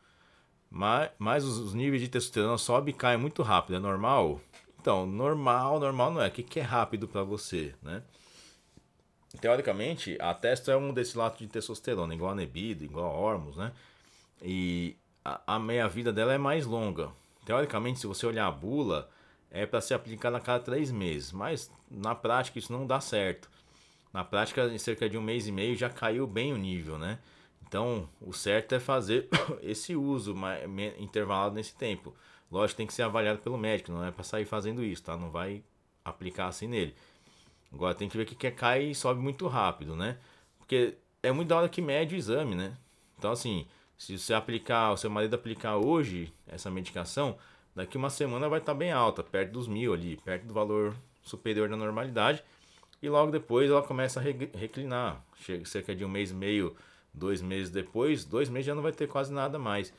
mas, 0.71 1.11
mas 1.19 1.45
os, 1.45 1.59
os 1.59 1.75
níveis 1.75 2.03
de 2.03 2.09
testosterona 2.09 2.59
sobe 2.59 2.91
e 2.91 2.95
cai 2.95 3.17
muito 3.17 3.43
rápido, 3.43 3.77
é 3.77 3.79
normal? 3.79 4.41
Então, 4.81 5.07
normal, 5.07 5.81
normal 5.81 6.13
não 6.13 6.23
é. 6.23 6.29
O 6.29 6.31
que, 6.31 6.43
que 6.43 6.61
é 6.61 6.63
rápido 6.63 7.09
para 7.09 7.23
você, 7.23 7.75
né? 7.83 8.03
Teoricamente, 9.41 10.17
a 10.21 10.33
testo 10.33 10.71
é 10.71 10.77
um 10.77 10.93
destilato 10.93 11.39
de 11.39 11.49
testosterona, 11.49 12.15
igual 12.15 12.33
a 12.33 12.35
nebido, 12.35 12.85
igual 12.85 13.07
a 13.07 13.19
hormos, 13.19 13.57
né? 13.57 13.73
E 14.43 14.97
a, 15.25 15.55
a 15.55 15.59
meia-vida 15.59 16.13
dela 16.13 16.33
é 16.33 16.39
mais 16.39 16.67
longa. 16.67 17.11
Teoricamente, 17.45 17.99
se 17.99 18.07
você 18.07 18.27
olhar 18.27 18.47
a 18.47 18.51
bula, 18.51 19.09
é 19.51 19.67
para 19.67 19.81
ser 19.81 19.95
aplicada 19.95 20.37
a 20.37 20.41
cada 20.41 20.63
três 20.63 20.91
meses, 20.91 21.33
mas 21.33 21.71
na 21.91 22.15
prática 22.15 22.59
isso 22.59 22.73
não 22.73 22.87
dá 22.87 23.01
certo. 23.01 23.49
Na 24.15 24.23
prática, 24.23 24.67
em 24.69 24.79
cerca 24.79 25.11
de 25.11 25.19
um 25.19 25.21
mês 25.21 25.49
e 25.49 25.53
meio 25.53 25.75
já 25.75 25.91
caiu 25.91 26.25
bem 26.25 26.53
o 26.53 26.57
nível, 26.57 26.97
né? 26.97 27.19
Então, 27.67 28.09
o 28.21 28.33
certo 28.33 28.73
é 28.73 28.79
fazer 28.79 29.29
esse 29.61 29.97
uso 29.97 30.37
intervalado 31.01 31.57
nesse 31.57 31.75
tempo. 31.75 32.15
Lógico, 32.49 32.77
tem 32.77 32.87
que 32.87 32.95
ser 32.95 33.03
avaliado 33.03 33.41
pelo 33.41 33.59
médico, 33.59 33.91
não 33.91 34.05
é 34.05 34.13
para 34.13 34.23
sair 34.23 34.45
fazendo 34.45 34.85
isso, 34.85 35.03
tá? 35.03 35.17
Não 35.17 35.33
vai 35.33 35.65
aplicar 36.05 36.47
assim 36.47 36.69
nele. 36.69 36.95
Agora 37.73 37.93
tem 37.93 38.09
que 38.09 38.17
ver 38.17 38.25
que, 38.25 38.37
que 38.37 38.49
cai 38.53 38.85
e 38.85 38.95
sobe 38.95 39.21
muito 39.21 39.49
rápido, 39.49 39.97
né? 39.97 40.17
Porque 40.59 40.95
é 41.21 41.33
muito 41.33 41.49
da 41.49 41.57
hora 41.57 41.69
que 41.69 41.83
mede 41.83 42.15
o 42.15 42.19
exame, 42.19 42.55
né? 42.55 42.77
Então, 43.19 43.33
assim, 43.33 43.67
se 43.99 44.17
você 44.17 44.33
aplicar, 44.33 44.93
o 44.93 44.97
seu 44.97 45.11
marido 45.11 45.35
aplicar 45.35 45.77
hoje 45.77 46.33
essa 46.47 46.71
medicação, 46.71 47.37
daqui 47.75 47.97
uma 47.97 48.11
semana 48.11 48.49
vai 48.49 48.61
estar 48.61 48.75
tá 48.75 48.79
bem 48.79 48.93
alta, 48.93 49.25
perto 49.25 49.51
dos 49.51 49.67
mil 49.67 49.93
ali, 49.93 50.17
perto 50.25 50.47
do 50.47 50.55
valor 50.55 50.95
superior 51.25 51.69
da 51.69 51.77
normalidade 51.77 52.45
e 53.05 53.09
logo 53.11 53.31
depois 53.31 53.71
ela 53.71 53.83
começa 53.83 54.19
a 54.19 54.23
reclinar. 54.23 55.23
Chega 55.37 55.65
cerca 55.67 55.95
de 55.95 56.05
um 56.05 56.09
mês 56.09 56.31
e 56.31 56.35
meio, 56.35 56.75
dois 57.13 57.43
meses 57.43 57.71
depois, 57.71 58.25
dois 58.25 58.49
meses 58.49 58.67
já 58.67 58.75
não 58.75 58.83
vai 58.83 58.93
ter 58.93 59.07
quase 59.07 59.31
nada 59.31 59.59
mais. 59.59 59.93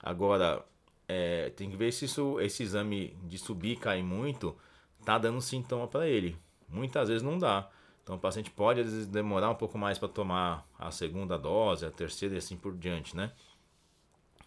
Agora, 0.00 0.64
é, 1.08 1.50
tem 1.50 1.68
que 1.68 1.76
ver 1.76 1.92
se 1.92 2.04
isso, 2.04 2.40
esse 2.40 2.62
exame 2.62 3.16
de 3.24 3.38
subir 3.38 3.72
e 3.72 3.76
cair 3.76 4.04
muito 4.04 4.56
tá 5.04 5.18
dando 5.18 5.40
sintoma 5.40 5.88
para 5.88 6.08
ele. 6.08 6.36
Muitas 6.68 7.08
vezes 7.08 7.24
não 7.24 7.38
dá. 7.38 7.68
Então 8.04 8.14
o 8.14 8.20
paciente 8.20 8.52
pode 8.52 8.80
às 8.80 8.86
vezes 8.86 9.06
demorar 9.08 9.50
um 9.50 9.54
pouco 9.56 9.76
mais 9.76 9.98
para 9.98 10.08
tomar 10.08 10.64
a 10.78 10.92
segunda 10.92 11.36
dose, 11.36 11.84
a 11.84 11.90
terceira 11.90 12.36
e 12.36 12.38
assim 12.38 12.56
por 12.56 12.76
diante, 12.76 13.16
né? 13.16 13.32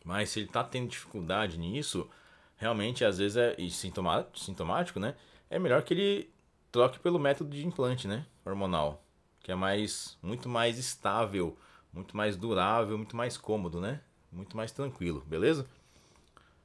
Mas 0.06 0.30
se 0.30 0.40
ele 0.40 0.48
está 0.48 0.64
tendo 0.64 0.88
dificuldade 0.88 1.60
nisso, 1.60 2.10
realmente 2.56 3.04
às 3.04 3.18
vezes 3.18 3.36
é 3.36 3.56
e 3.58 3.70
sintomático, 3.70 4.40
sintomático, 4.40 4.98
né? 4.98 5.14
É 5.50 5.60
melhor 5.60 5.82
que 5.82 5.94
ele 5.94 6.37
troque 6.78 7.00
pelo 7.00 7.18
método 7.18 7.50
de 7.50 7.66
implante, 7.66 8.08
né? 8.08 8.24
Hormonal, 8.46 9.04
que 9.42 9.52
é 9.52 9.56
mais 9.56 10.16
muito 10.22 10.48
mais 10.48 10.78
estável, 10.78 11.58
muito 11.92 12.16
mais 12.16 12.38
durável, 12.38 12.96
muito 12.96 13.18
mais 13.18 13.36
cômodo, 13.36 13.82
né? 13.82 14.00
Muito 14.32 14.56
mais 14.56 14.72
tranquilo, 14.72 15.24
beleza? 15.26 15.68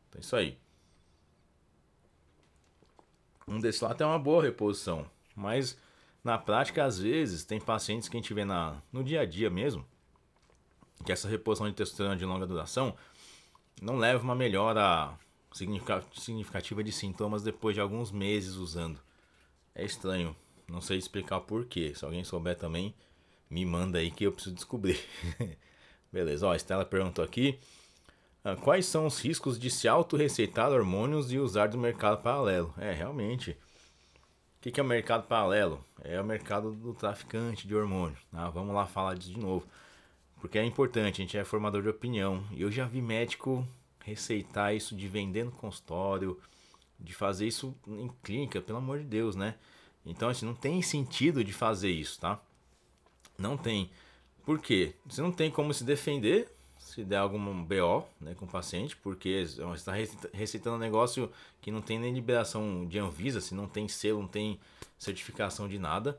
Então 0.09 0.19
é 0.19 0.21
isso 0.21 0.37
aí. 0.37 0.59
Um 3.49 3.59
desse 3.59 3.83
lá 3.83 3.95
tem 3.95 4.07
uma 4.07 4.19
boa 4.19 4.43
reposição, 4.43 5.07
mas 5.35 5.79
na 6.23 6.37
prática 6.37 6.85
às 6.85 6.99
vezes 6.99 7.43
tem 7.43 7.59
pacientes 7.59 8.07
que 8.07 8.17
a 8.17 8.21
gente 8.21 8.35
vê 8.35 8.45
na, 8.45 8.83
no 8.93 9.03
dia 9.03 9.23
a 9.23 9.25
dia 9.25 9.49
mesmo, 9.49 9.87
que 11.07 11.11
essa 11.11 11.27
reposição 11.27 11.71
de 11.71 11.75
testosterona 11.75 12.17
de 12.17 12.27
longa 12.27 12.47
duração 12.47 12.95
não 13.81 13.97
leva 13.97 14.23
uma 14.23 14.35
melhora 14.35 15.19
significativa 15.53 16.85
de 16.85 16.93
sintomas 16.93 17.43
depois 17.43 17.75
de 17.75 17.81
alguns 17.81 18.13
meses 18.13 18.57
usando. 18.57 19.01
É 19.75 19.85
estranho, 19.85 20.37
não 20.69 20.81
sei 20.81 20.99
explicar 20.99 21.41
porquê. 21.41 21.95
Se 21.95 22.05
alguém 22.05 22.25
souber 22.25 22.57
também, 22.57 22.95
me 23.49 23.65
manda 23.65 23.99
aí 23.99 24.11
que 24.11 24.25
eu 24.25 24.33
preciso 24.33 24.55
descobrir. 24.55 25.01
Beleza, 26.13 26.47
ó, 26.47 26.53
a 26.53 26.57
Estela 26.57 26.85
perguntou 26.85 27.25
aqui. 27.25 27.59
Ah, 28.45 28.57
quais 28.57 28.87
são 28.87 29.07
os 29.07 29.21
riscos 29.21 29.59
de 29.59 29.71
se 29.71 29.87
auto-receitar 29.87 30.71
hormônios 30.73 31.33
e 31.33 31.39
usar 31.39 31.69
do 31.69 31.79
mercado 31.79 32.23
paralelo? 32.23 32.75
É, 32.77 32.93
realmente. 32.93 33.57
O 34.59 34.71
que 34.71 34.81
é 34.81 34.83
o 34.83 34.87
mercado 34.87 35.27
paralelo? 35.27 35.85
É 36.03 36.21
o 36.21 36.25
mercado 36.25 36.73
do 36.73 36.93
traficante 36.93 37.67
de 37.67 37.75
hormônios. 37.75 38.19
Ah, 38.33 38.51
vamos 38.51 38.75
lá 38.75 38.87
falar 38.87 39.15
disso 39.15 39.33
de 39.33 39.39
novo. 39.41 39.67
Porque 40.41 40.59
é 40.59 40.65
importante, 40.65 41.23
a 41.23 41.25
gente 41.25 41.39
é 41.39 41.45
formador 41.45 41.83
de 41.83 41.89
opinião. 41.89 42.45
E 42.51 42.63
eu 42.63 42.71
já 42.71 42.85
vi 42.85 43.01
médico 43.01 43.67
receitar 44.05 44.75
isso 44.75 44.97
de 44.97 45.07
vender 45.07 45.45
no 45.45 45.53
consultório, 45.53 46.39
de 47.03 47.13
fazer 47.15 47.47
isso 47.47 47.75
em 47.87 48.11
clínica, 48.23 48.61
pelo 48.61 48.79
amor 48.79 48.99
de 48.99 49.05
Deus, 49.05 49.37
né? 49.37 49.57
Então, 50.05 50.29
assim, 50.29 50.47
não 50.47 50.55
tem 50.55 50.81
sentido 50.83 51.45
de 51.45 51.53
fazer 51.53 51.91
isso, 51.91 52.21
tá? 52.21 52.41
Não 53.39 53.57
tem. 53.57 53.91
Por 54.45 54.59
quê? 54.59 54.95
Você 55.07 55.23
não 55.23 55.33
tem 55.33 55.51
como 55.51 55.73
se 55.73 55.85
defender 55.85 56.49
se 56.83 57.05
der 57.05 57.19
algum 57.19 57.65
BO 57.65 58.05
né, 58.21 58.35
com 58.35 58.45
o 58.45 58.49
paciente, 58.49 58.97
porque 58.97 59.47
você 59.47 59.73
está 59.73 59.93
receitando 60.33 60.77
um 60.77 60.81
negócio 60.81 61.31
que 61.61 61.71
não 61.71 61.81
tem 61.81 61.99
nem 61.99 62.13
liberação 62.13 62.87
de 62.87 62.99
Anvisa, 62.99 63.41
se 63.41 63.55
não 63.55 63.69
tem 63.69 63.87
selo, 63.87 64.21
não 64.21 64.29
tem 64.29 64.59
certificação 64.99 65.69
de 65.69 65.79
nada. 65.79 66.19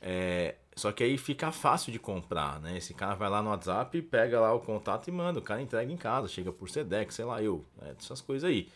É, 0.00 0.56
só 0.76 0.92
que 0.92 1.02
aí 1.02 1.16
fica 1.16 1.50
fácil 1.50 1.90
de 1.90 1.98
comprar, 1.98 2.60
né? 2.60 2.76
Esse 2.76 2.92
cara 2.92 3.14
vai 3.14 3.30
lá 3.30 3.42
no 3.42 3.50
WhatsApp, 3.50 4.02
pega 4.02 4.38
lá 4.38 4.52
o 4.52 4.60
contato 4.60 5.08
e 5.08 5.10
manda. 5.10 5.38
O 5.38 5.42
cara 5.42 5.62
entrega 5.62 5.90
em 5.90 5.96
casa, 5.96 6.28
chega 6.28 6.52
por 6.52 6.68
SEDEX, 6.68 7.14
sei 7.14 7.24
lá, 7.24 7.42
eu. 7.42 7.64
Né? 7.80 7.94
Essas 7.98 8.20
coisas 8.20 8.48
aí. 8.48 8.68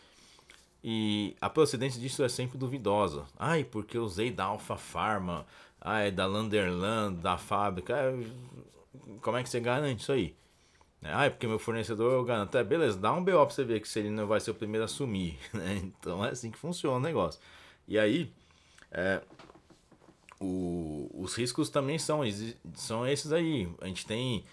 E 0.83 1.35
a 1.41 1.49
procedência 1.49 1.99
disso 1.99 2.23
é 2.23 2.29
sempre 2.29 2.57
duvidosa. 2.57 3.25
Ai, 3.37 3.63
porque 3.63 3.97
eu 3.97 4.03
usei 4.03 4.31
da 4.31 4.45
Alpha 4.45 4.77
Pharma, 4.77 5.45
ai, 5.81 6.11
da 6.11 6.25
Landerland, 6.25 7.17
da 7.21 7.37
fábrica. 7.37 7.95
Como 9.21 9.37
é 9.37 9.43
que 9.43 9.49
você 9.49 9.59
garante 9.59 10.01
isso 10.01 10.11
aí? 10.11 10.35
Ah, 11.01 11.29
porque 11.29 11.47
meu 11.47 11.59
fornecedor 11.59 12.13
eu 12.13 12.23
garanto. 12.23 12.57
É, 12.57 12.63
beleza, 12.63 12.97
dá 12.97 13.13
um 13.13 13.23
BO 13.23 13.31
pra 13.31 13.49
você 13.49 13.63
ver 13.63 13.79
que 13.81 13.87
se 13.87 13.99
ele 13.99 14.09
não 14.09 14.27
vai 14.27 14.39
ser 14.39 14.51
o 14.51 14.55
primeiro 14.55 14.83
a 14.83 14.85
assumir. 14.85 15.37
Né? 15.53 15.81
Então 15.83 16.23
é 16.25 16.29
assim 16.29 16.51
que 16.51 16.57
funciona 16.57 16.97
o 16.97 16.99
negócio. 16.99 17.39
E 17.87 17.97
aí, 17.97 18.31
é, 18.91 19.21
o, 20.39 21.09
os 21.13 21.35
riscos 21.35 21.69
também 21.69 21.97
são, 21.99 22.21
são 22.73 23.07
esses 23.07 23.31
aí. 23.31 23.67
A 23.81 23.87
gente 23.87 24.05
tem 24.05 24.43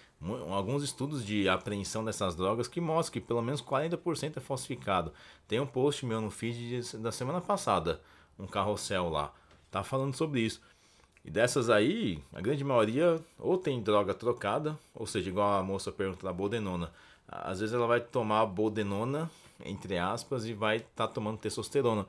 alguns 0.49 0.83
estudos 0.83 1.25
de 1.25 1.47
apreensão 1.47 2.03
dessas 2.03 2.35
drogas 2.35 2.67
que 2.67 2.81
mostram 2.81 3.13
que 3.13 3.27
pelo 3.27 3.41
menos 3.41 3.61
40% 3.61 4.37
é 4.37 4.39
falsificado. 4.39 5.13
Tem 5.47 5.59
um 5.59 5.67
post 5.67 6.05
meu 6.05 6.19
no 6.19 6.31
feed 6.31 6.81
da 6.97 7.11
semana 7.11 7.39
passada, 7.39 8.01
um 8.39 8.47
carrossel 8.47 9.09
lá, 9.09 9.33
tá 9.69 9.83
falando 9.83 10.15
sobre 10.15 10.41
isso. 10.41 10.61
E 11.23 11.29
dessas 11.29 11.69
aí, 11.69 12.23
a 12.33 12.39
grande 12.39 12.63
maioria 12.63 13.21
ou 13.37 13.57
tem 13.57 13.81
droga 13.81 14.13
trocada, 14.13 14.79
ou 14.95 15.05
seja, 15.05 15.29
igual 15.29 15.59
a 15.59 15.63
moça 15.63 15.91
pergunta 15.91 16.25
da 16.25 16.31
Boldenona. 16.31 16.91
Às 17.27 17.59
vezes 17.59 17.75
ela 17.75 17.85
vai 17.85 17.99
tomar 17.99 18.45
Boldenona, 18.45 19.29
entre 19.65 19.97
aspas, 19.97 20.45
e 20.45 20.53
vai 20.53 20.77
estar 20.77 20.89
tá 20.95 21.07
tomando 21.07 21.37
testosterona. 21.37 22.05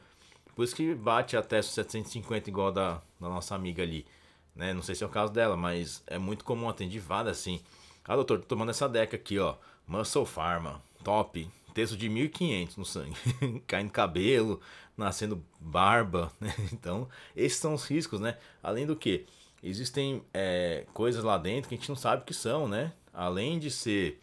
Por 0.55 0.62
isso 0.64 0.75
que 0.75 0.94
bate 0.94 1.37
até 1.37 1.61
750 1.61 2.49
igual 2.49 2.71
da, 2.71 3.01
da 3.21 3.29
nossa 3.29 3.55
amiga 3.55 3.83
ali. 3.83 4.07
Né? 4.55 4.73
Não 4.73 4.83
sei 4.83 4.94
se 4.94 5.03
é 5.03 5.07
o 5.07 5.11
caso 5.11 5.33
dela, 5.33 5.57
mas 5.57 6.03
é 6.07 6.18
muito 6.18 6.44
comum, 6.44 6.68
atender 6.68 7.01
várias 7.01 7.38
assim. 7.38 7.61
Ah, 8.09 8.16
doutor, 8.16 8.38
tô 8.40 8.47
tomando 8.47 8.71
essa 8.71 8.88
deca 8.88 9.16
aqui, 9.16 9.38
ó. 9.38 9.57
Muscle 9.87 10.25
Pharma, 10.25 10.81
top. 11.05 11.47
Texto 11.75 11.94
de 11.94 12.09
1500 12.09 12.77
no 12.79 12.85
sangue. 12.87 13.14
Caindo 13.68 13.90
cabelo, 13.90 14.62
nascendo 14.97 15.44
barba, 15.61 16.33
né? 16.40 16.55
Então, 16.73 17.07
esses 17.37 17.59
são 17.59 17.75
os 17.75 17.85
riscos, 17.85 18.18
né? 18.18 18.38
Além 18.62 18.87
do 18.87 18.97
que, 18.97 19.27
existem 19.62 20.23
é, 20.33 20.87
coisas 20.94 21.23
lá 21.23 21.37
dentro 21.37 21.68
que 21.68 21.75
a 21.75 21.79
gente 21.79 21.90
não 21.90 21.97
sabe 21.97 22.23
o 22.23 22.25
que 22.25 22.33
são, 22.33 22.66
né? 22.66 22.94
Além 23.12 23.59
de 23.59 23.71
ser 23.71 24.18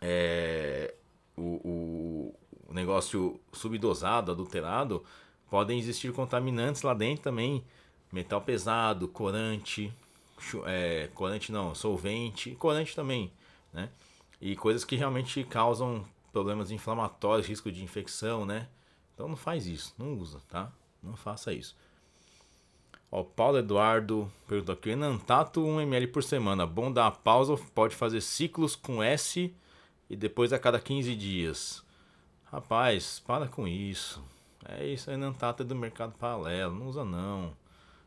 é, 0.00 0.94
o, 1.36 2.34
o, 2.68 2.74
negócio 2.74 3.38
subdosado, 3.52 4.32
adulterado, 4.32 5.04
podem 5.48 5.78
existir 5.78 6.12
contaminantes 6.12 6.82
lá 6.82 6.92
dentro 6.92 7.22
também. 7.22 7.64
Metal 8.12 8.40
pesado, 8.40 9.06
corante, 9.06 9.92
é, 10.66 11.08
corante 11.14 11.52
não, 11.52 11.74
solvente, 11.74 12.52
corante 12.56 12.94
também, 12.94 13.32
né? 13.72 13.90
E 14.40 14.54
coisas 14.56 14.84
que 14.84 14.96
realmente 14.96 15.42
causam 15.44 16.04
problemas 16.32 16.70
inflamatórios, 16.70 17.46
risco 17.46 17.70
de 17.72 17.82
infecção, 17.82 18.44
né? 18.44 18.68
Então 19.14 19.28
não 19.28 19.36
faz 19.36 19.66
isso, 19.66 19.94
não 19.98 20.14
usa, 20.14 20.40
tá? 20.48 20.70
Não 21.02 21.16
faça 21.16 21.52
isso. 21.52 21.76
Ó, 23.10 23.22
Paulo 23.22 23.58
Eduardo 23.58 24.30
perguntou 24.46 24.74
aqui: 24.74 24.90
Enantato 24.90 25.60
1ml 25.60 26.12
por 26.12 26.22
semana. 26.22 26.66
Bom 26.66 26.92
dar 26.92 27.10
pausa, 27.10 27.56
pode 27.74 27.96
fazer 27.96 28.20
ciclos 28.20 28.76
com 28.76 29.02
S 29.02 29.54
e 30.08 30.16
depois 30.16 30.52
a 30.52 30.58
cada 30.58 30.78
15 30.78 31.14
dias. 31.16 31.82
Rapaz, 32.44 33.20
para 33.20 33.48
com 33.48 33.66
isso. 33.66 34.22
É 34.64 34.86
isso, 34.86 35.14
não 35.16 35.32
tá 35.32 35.52
do 35.52 35.74
mercado 35.74 36.12
paralelo, 36.18 36.74
não 36.74 36.88
usa 36.88 37.04
não. 37.04 37.56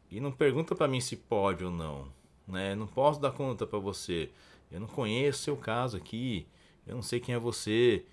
E 0.10 0.20
não 0.20 0.32
pergunta 0.32 0.76
para 0.76 0.88
mim 0.88 1.00
se 1.00 1.16
pode 1.16 1.64
ou 1.64 1.72
não, 1.72 2.08
né? 2.52 2.76
Não 2.76 2.88
posso 2.88 3.20
dar 3.20 3.32
conta 3.32 3.66
para 3.66 3.80
você. 3.80 4.30
Eu 4.72 4.80
não 4.80 4.88
conheço 4.88 5.44
seu 5.44 5.58
caso 5.58 5.98
aqui. 5.98 6.48
Eu 6.86 6.96
não 6.96 7.02
sei 7.02 7.20
quem 7.20 7.36
é 7.36 7.40
você. 7.40 8.06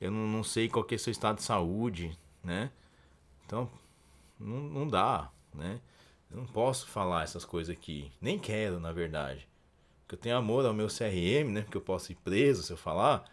Eu 0.00 0.10
não, 0.10 0.26
não 0.26 0.42
sei 0.42 0.68
qual 0.68 0.84
que 0.84 0.94
é 0.94 0.98
seu 0.98 1.10
estado 1.10 1.36
de 1.36 1.42
saúde, 1.42 2.18
né? 2.42 2.70
Então, 3.46 3.70
não, 4.38 4.60
não 4.60 4.88
dá, 4.88 5.30
né? 5.54 5.80
Eu 6.30 6.38
não 6.38 6.46
posso 6.46 6.88
falar 6.88 7.22
essas 7.22 7.44
coisas 7.44 7.74
aqui. 7.74 8.10
Nem 8.20 8.38
quero, 8.38 8.80
na 8.80 8.92
verdade. 8.92 9.46
Porque 10.02 10.14
eu 10.16 10.18
tenho 10.18 10.36
amor 10.36 10.66
ao 10.66 10.74
meu 10.74 10.88
CRM, 10.88 11.50
né? 11.52 11.62
Porque 11.62 11.76
eu 11.76 11.82
posso 11.82 12.10
ir 12.12 12.16
preso 12.16 12.62
se 12.62 12.72
eu 12.72 12.76
falar. 12.76 13.24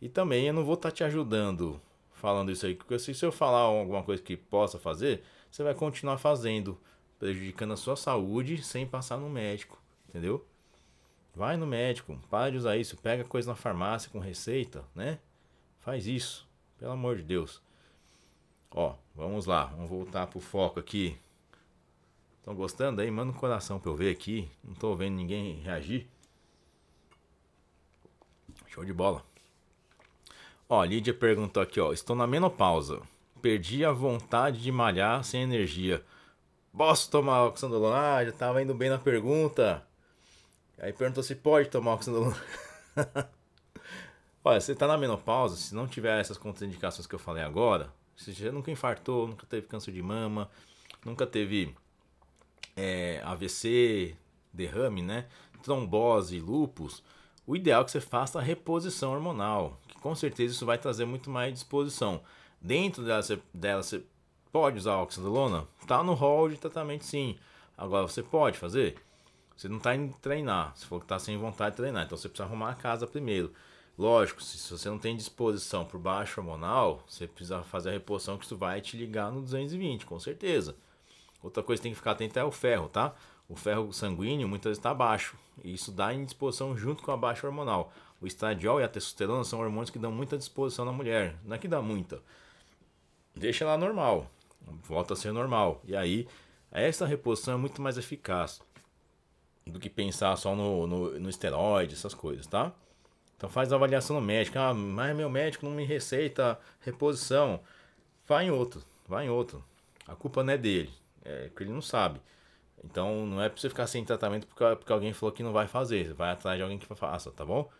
E 0.00 0.08
também 0.08 0.46
eu 0.46 0.54
não 0.54 0.64
vou 0.64 0.74
estar 0.74 0.90
tá 0.90 0.96
te 0.96 1.04
ajudando 1.04 1.80
falando 2.22 2.52
isso 2.52 2.64
aí, 2.64 2.76
porque 2.76 2.96
se 3.00 3.20
eu 3.20 3.32
falar 3.32 3.62
alguma 3.62 4.04
coisa 4.04 4.22
que 4.22 4.36
possa 4.36 4.78
fazer, 4.78 5.24
você 5.50 5.64
vai 5.64 5.74
continuar 5.74 6.18
fazendo, 6.18 6.78
prejudicando 7.18 7.72
a 7.72 7.76
sua 7.76 7.96
saúde 7.96 8.62
sem 8.62 8.86
passar 8.86 9.16
no 9.16 9.28
médico, 9.28 9.81
entendeu? 10.12 10.46
Vai 11.34 11.56
no 11.56 11.66
médico, 11.66 12.18
para 12.28 12.50
de 12.50 12.58
usar 12.58 12.76
isso, 12.76 12.98
pega 12.98 13.24
coisa 13.24 13.50
na 13.50 13.56
farmácia 13.56 14.10
com 14.10 14.18
receita, 14.18 14.84
né? 14.94 15.18
Faz 15.80 16.06
isso, 16.06 16.46
pelo 16.78 16.92
amor 16.92 17.16
de 17.16 17.22
Deus. 17.22 17.62
Ó, 18.70 18.94
vamos 19.14 19.46
lá, 19.46 19.64
vamos 19.64 19.88
voltar 19.88 20.26
pro 20.26 20.40
foco 20.40 20.78
aqui. 20.78 21.18
Estão 22.38 22.54
gostando 22.54 23.00
aí? 23.00 23.10
Manda 23.10 23.32
um 23.32 23.34
coração 23.34 23.78
pra 23.78 23.90
eu 23.90 23.96
ver 23.96 24.10
aqui. 24.10 24.50
Não 24.62 24.74
tô 24.74 24.94
vendo 24.94 25.14
ninguém 25.14 25.60
reagir. 25.60 26.06
Show 28.66 28.84
de 28.84 28.92
bola. 28.92 29.24
Ó, 30.68 30.82
Lídia 30.84 31.14
perguntou 31.14 31.62
aqui, 31.62 31.78
ó. 31.78 31.92
Estou 31.92 32.16
na 32.16 32.26
menopausa. 32.26 33.00
Perdi 33.40 33.84
a 33.84 33.92
vontade 33.92 34.60
de 34.60 34.72
malhar 34.72 35.22
sem 35.22 35.42
energia. 35.42 36.04
Posso 36.76 37.10
tomar 37.10 37.44
oxandrolona? 37.44 38.16
Ah, 38.16 38.24
já 38.24 38.32
tava 38.32 38.62
indo 38.62 38.74
bem 38.74 38.90
na 38.90 38.98
pergunta. 38.98 39.86
Aí 40.82 40.92
perguntou 40.92 41.22
se 41.22 41.36
pode 41.36 41.68
tomar 41.68 41.94
oxandrolona. 41.94 42.36
Olha, 44.44 44.60
você 44.60 44.74
tá 44.74 44.88
na 44.88 44.98
menopausa, 44.98 45.54
se 45.54 45.72
não 45.72 45.86
tiver 45.86 46.20
essas 46.20 46.36
contraindicações 46.36 47.06
que 47.06 47.14
eu 47.14 47.20
falei 47.20 47.44
agora, 47.44 47.94
se 48.16 48.34
você 48.34 48.50
nunca 48.50 48.68
infartou, 48.68 49.28
nunca 49.28 49.46
teve 49.46 49.68
câncer 49.68 49.92
de 49.92 50.02
mama, 50.02 50.50
nunca 51.04 51.24
teve 51.24 51.72
é, 52.74 53.22
AVC, 53.24 54.16
derrame, 54.52 55.02
né? 55.02 55.28
Trombose, 55.62 56.40
lupus, 56.40 57.00
o 57.46 57.54
ideal 57.54 57.82
é 57.82 57.84
que 57.84 57.92
você 57.92 58.00
faça 58.00 58.40
a 58.40 58.42
reposição 58.42 59.12
hormonal, 59.12 59.80
que 59.86 59.96
com 60.00 60.16
certeza 60.16 60.52
isso 60.52 60.66
vai 60.66 60.78
trazer 60.78 61.04
muito 61.04 61.30
mais 61.30 61.54
disposição. 61.54 62.22
Dentro 62.60 63.04
dela, 63.04 63.22
você, 63.22 63.40
dela, 63.54 63.84
você 63.84 64.02
pode 64.50 64.78
usar 64.78 64.94
a 64.94 65.02
oxandrolona? 65.02 65.68
Tá 65.86 66.02
no 66.02 66.14
hall 66.14 66.48
de 66.48 66.56
tratamento 66.56 67.04
sim. 67.04 67.38
Agora 67.78 68.08
você 68.08 68.20
pode 68.20 68.58
fazer? 68.58 68.96
Você 69.62 69.68
não 69.68 69.76
está 69.76 69.94
indo 69.94 70.12
treinar, 70.14 70.72
você 70.74 70.84
falou 70.84 70.98
que 70.98 71.04
está 71.04 71.20
sem 71.20 71.38
vontade 71.38 71.70
de 71.70 71.76
treinar, 71.76 72.04
então 72.04 72.18
você 72.18 72.28
precisa 72.28 72.48
arrumar 72.48 72.70
a 72.70 72.74
casa 72.74 73.06
primeiro. 73.06 73.52
Lógico, 73.96 74.42
se, 74.42 74.58
você 74.68 74.88
não 74.88 74.98
tem 74.98 75.14
disposição 75.14 75.84
por 75.84 76.00
baixo 76.00 76.40
hormonal, 76.40 77.00
você 77.06 77.28
precisa 77.28 77.62
fazer 77.62 77.90
a 77.90 77.92
reposição 77.92 78.36
que 78.36 78.44
isso 78.44 78.56
vai 78.56 78.80
te 78.80 78.96
ligar 78.96 79.30
no 79.30 79.40
220, 79.40 80.04
com 80.04 80.18
certeza. 80.18 80.74
Outra 81.40 81.62
coisa 81.62 81.78
que 81.78 81.84
tem 81.84 81.92
que 81.92 81.98
ficar 81.98 82.10
atento 82.10 82.36
é 82.40 82.42
o 82.42 82.50
ferro, 82.50 82.88
tá? 82.88 83.14
O 83.48 83.54
ferro 83.54 83.92
sanguíneo 83.92 84.48
muitas 84.48 84.70
vezes 84.70 84.80
está 84.80 84.92
baixo. 84.92 85.36
E 85.62 85.72
isso 85.72 85.92
dá 85.92 86.12
indisposição 86.12 86.76
junto 86.76 87.00
com 87.00 87.12
a 87.12 87.16
baixa 87.16 87.46
hormonal. 87.46 87.92
O 88.20 88.26
estradiol 88.26 88.80
e 88.80 88.82
a 88.82 88.88
testosterona 88.88 89.44
são 89.44 89.60
hormônios 89.60 89.90
que 89.90 89.98
dão 89.98 90.10
muita 90.10 90.36
disposição 90.36 90.84
na 90.84 90.90
mulher. 90.90 91.36
Não 91.44 91.54
é 91.54 91.58
que 91.60 91.68
dá 91.68 91.80
muita. 91.80 92.20
Deixa 93.32 93.62
ela 93.62 93.78
normal. 93.78 94.28
Volta 94.82 95.14
a 95.14 95.16
ser 95.16 95.30
normal. 95.30 95.80
E 95.84 95.94
aí, 95.94 96.26
essa 96.72 97.06
reposição 97.06 97.54
é 97.54 97.56
muito 97.56 97.80
mais 97.80 97.96
eficaz 97.96 98.60
do 99.66 99.78
que 99.78 99.88
pensar 99.88 100.36
só 100.36 100.54
no, 100.54 100.86
no, 100.86 101.20
no 101.20 101.28
esteroide, 101.28 101.94
essas 101.94 102.14
coisas, 102.14 102.46
tá? 102.46 102.72
Então 103.36 103.50
faz 103.50 103.72
a 103.72 103.76
avaliação 103.76 104.16
no 104.20 104.22
médico. 104.22 104.58
Ah, 104.58 104.72
mas 104.72 105.16
meu 105.16 105.28
médico 105.28 105.66
não 105.66 105.72
me 105.72 105.84
receita 105.84 106.58
reposição. 106.80 107.60
Vai 108.26 108.46
em 108.46 108.50
outro, 108.50 108.82
vai 109.06 109.26
em 109.26 109.30
outro. 109.30 109.64
A 110.06 110.14
culpa 110.14 110.42
não 110.42 110.52
é 110.52 110.58
dele, 110.58 110.90
é 111.24 111.50
que 111.54 111.62
ele 111.62 111.72
não 111.72 111.82
sabe. 111.82 112.20
Então 112.84 113.26
não 113.26 113.42
é 113.42 113.48
pra 113.48 113.60
você 113.60 113.68
ficar 113.68 113.86
sem 113.86 114.04
tratamento 114.04 114.46
porque, 114.46 114.64
porque 114.76 114.92
alguém 114.92 115.12
falou 115.12 115.32
que 115.32 115.42
não 115.42 115.52
vai 115.52 115.66
fazer. 115.66 116.12
Vai 116.14 116.30
atrás 116.30 116.56
de 116.56 116.62
alguém 116.62 116.78
que 116.78 116.86
faça, 116.94 117.30
tá 117.30 117.44
bom? 117.44 117.70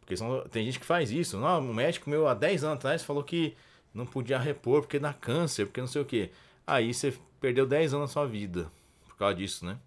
Porque 0.00 0.16
são, 0.16 0.42
tem 0.50 0.64
gente 0.66 0.78
que 0.78 0.86
faz 0.86 1.10
isso. 1.10 1.38
Não, 1.38 1.60
o 1.60 1.74
médico 1.74 2.10
meu 2.10 2.28
há 2.28 2.34
10 2.34 2.64
anos 2.64 2.76
atrás 2.76 3.02
falou 3.02 3.22
que 3.22 3.56
não 3.92 4.04
podia 4.04 4.38
repor 4.38 4.82
porque 4.82 4.98
dá 4.98 5.12
câncer, 5.14 5.66
porque 5.66 5.80
não 5.80 5.88
sei 5.88 6.02
o 6.02 6.04
que. 6.04 6.30
Aí 6.66 6.92
você 6.92 7.16
perdeu 7.40 7.66
10 7.66 7.94
anos 7.94 8.10
da 8.10 8.12
sua 8.12 8.26
vida 8.26 8.70
por 9.06 9.16
causa 9.16 9.34
disso, 9.34 9.64
né? 9.64 9.78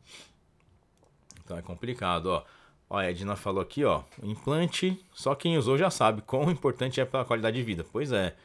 Então 1.48 1.58
é 1.58 1.62
complicado, 1.62 2.26
ó. 2.26 2.44
Ó, 2.90 2.98
a 2.98 3.10
Edna 3.10 3.38
falou 3.38 3.62
aqui, 3.62 3.86
ó. 3.86 4.04
Implante, 4.22 5.00
só 5.14 5.34
quem 5.34 5.58
usou 5.58 5.78
já 5.78 5.90
sabe 5.90 6.22
quão 6.22 6.52
importante 6.52 7.00
é 7.00 7.06
para 7.06 7.22
a 7.22 7.26
qualidade 7.26 7.56
de 7.56 7.64
vida. 7.64 7.86
Pois 7.90 8.12
é, 8.12 8.36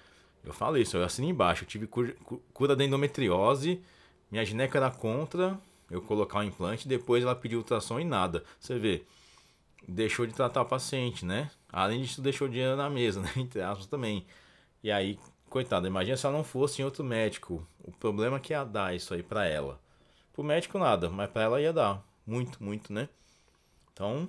eu 0.44 0.52
falei 0.52 0.82
isso, 0.82 0.96
eu 0.96 1.04
assino 1.04 1.28
embaixo. 1.28 1.64
Eu 1.64 1.68
tive 1.68 1.88
cura, 1.88 2.14
cura 2.54 2.76
da 2.76 2.84
endometriose, 2.84 3.82
minha 4.30 4.44
gineca 4.44 4.78
era 4.78 4.90
contra 4.90 5.58
eu 5.90 6.00
colocar 6.00 6.38
o 6.38 6.42
implante, 6.44 6.88
depois 6.88 7.24
ela 7.24 7.34
pediu 7.34 7.58
ultrassom 7.58 7.98
e 8.00 8.04
nada. 8.04 8.44
Você 8.58 8.78
vê, 8.78 9.02
deixou 9.86 10.26
de 10.26 10.32
tratar 10.32 10.62
o 10.62 10.66
paciente, 10.66 11.24
né? 11.24 11.50
Além 11.70 12.02
disso, 12.02 12.22
deixou 12.22 12.48
dinheiro 12.48 12.76
na 12.76 12.88
mesa, 12.88 13.20
né? 13.20 13.30
Entre 13.36 13.60
aspas 13.60 13.86
também. 13.86 14.24
E 14.82 14.90
aí, 14.92 15.18
coitada, 15.50 15.88
imagina 15.88 16.16
se 16.16 16.24
ela 16.24 16.36
não 16.36 16.44
fosse 16.44 16.82
em 16.82 16.84
outro 16.84 17.04
médico. 17.04 17.66
O 17.82 17.90
problema 17.92 18.36
é 18.36 18.40
que 18.40 18.52
ia 18.52 18.64
dar 18.64 18.94
isso 18.94 19.12
aí 19.12 19.22
pra 19.22 19.44
ela. 19.44 19.80
Pro 20.32 20.44
médico 20.44 20.78
nada, 20.78 21.10
mas 21.10 21.30
pra 21.30 21.42
ela 21.42 21.60
ia 21.60 21.72
dar. 21.72 22.02
Muito, 22.26 22.62
muito, 22.62 22.92
né? 22.92 23.08
Então, 23.92 24.28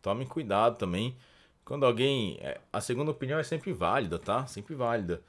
tome 0.00 0.26
cuidado 0.26 0.78
também. 0.78 1.16
Quando 1.64 1.86
alguém. 1.86 2.38
É, 2.40 2.60
a 2.72 2.80
segunda 2.80 3.10
opinião 3.10 3.38
é 3.38 3.42
sempre 3.42 3.72
válida, 3.72 4.18
tá? 4.18 4.46
Sempre 4.46 4.74
válida. 4.74 5.22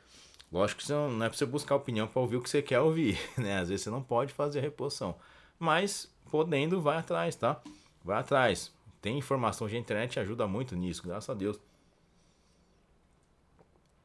Lógico 0.52 0.82
que 0.82 0.90
não, 0.92 1.10
não 1.12 1.26
é 1.26 1.30
pra 1.30 1.38
você 1.38 1.46
buscar 1.46 1.76
opinião 1.76 2.08
para 2.08 2.22
ouvir 2.22 2.38
o 2.38 2.42
que 2.42 2.50
você 2.50 2.62
quer 2.62 2.80
ouvir, 2.80 3.18
né? 3.38 3.60
Às 3.60 3.70
vezes 3.70 3.84
você 3.84 3.90
não 3.90 4.04
pode 4.04 4.34
fazer 4.34 4.60
a 4.60 4.62
reposição. 4.62 5.16
Mas, 5.58 6.12
podendo, 6.30 6.82
vai 6.82 6.98
atrás, 6.98 7.36
tá? 7.36 7.62
Vai 8.04 8.20
atrás. 8.20 8.72
Tem 9.02 9.18
informação 9.18 9.68
de 9.68 9.78
internet 9.78 10.20
ajuda 10.20 10.48
muito 10.48 10.76
nisso, 10.76 11.04
graças 11.04 11.30
a 11.30 11.34
Deus. 11.34 11.60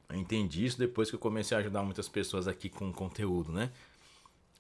Eu 0.09 0.17
entendi 0.17 0.65
isso 0.65 0.79
depois 0.79 1.11
que 1.11 1.17
eu 1.17 1.21
comecei 1.21 1.57
a 1.57 1.61
ajudar 1.61 1.83
muitas 1.83 2.09
pessoas 2.09 2.49
aqui 2.49 2.71
com 2.71 2.91
conteúdo, 2.93 3.53
né? 3.53 3.71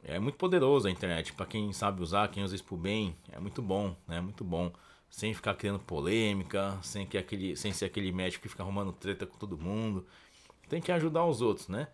É 0.08 0.18
muito 0.18 0.38
poderoso 0.38 0.88
a 0.88 0.90
internet, 0.90 1.34
para 1.34 1.44
quem 1.44 1.70
sabe 1.72 2.02
usar, 2.02 2.28
quem 2.28 2.42
usa 2.42 2.54
isso 2.54 2.64
por 2.64 2.78
bem, 2.78 3.14
é 3.30 3.38
muito 3.38 3.60
bom, 3.60 3.94
né? 4.06 4.20
Muito 4.20 4.42
bom 4.42 4.72
sem 5.10 5.34
ficar 5.34 5.54
criando 5.54 5.78
polêmica, 5.78 6.78
sem, 6.82 7.06
que 7.06 7.18
aquele, 7.18 7.56
sem 7.56 7.72
ser 7.72 7.84
aquele 7.84 8.10
médico 8.10 8.42
que 8.42 8.48
fica 8.48 8.62
arrumando 8.62 8.92
treta 8.92 9.26
com 9.26 9.36
todo 9.36 9.58
mundo. 9.58 10.06
Tem 10.68 10.80
que 10.80 10.90
ajudar 10.92 11.24
os 11.26 11.40
outros, 11.42 11.68
né? 11.68 11.88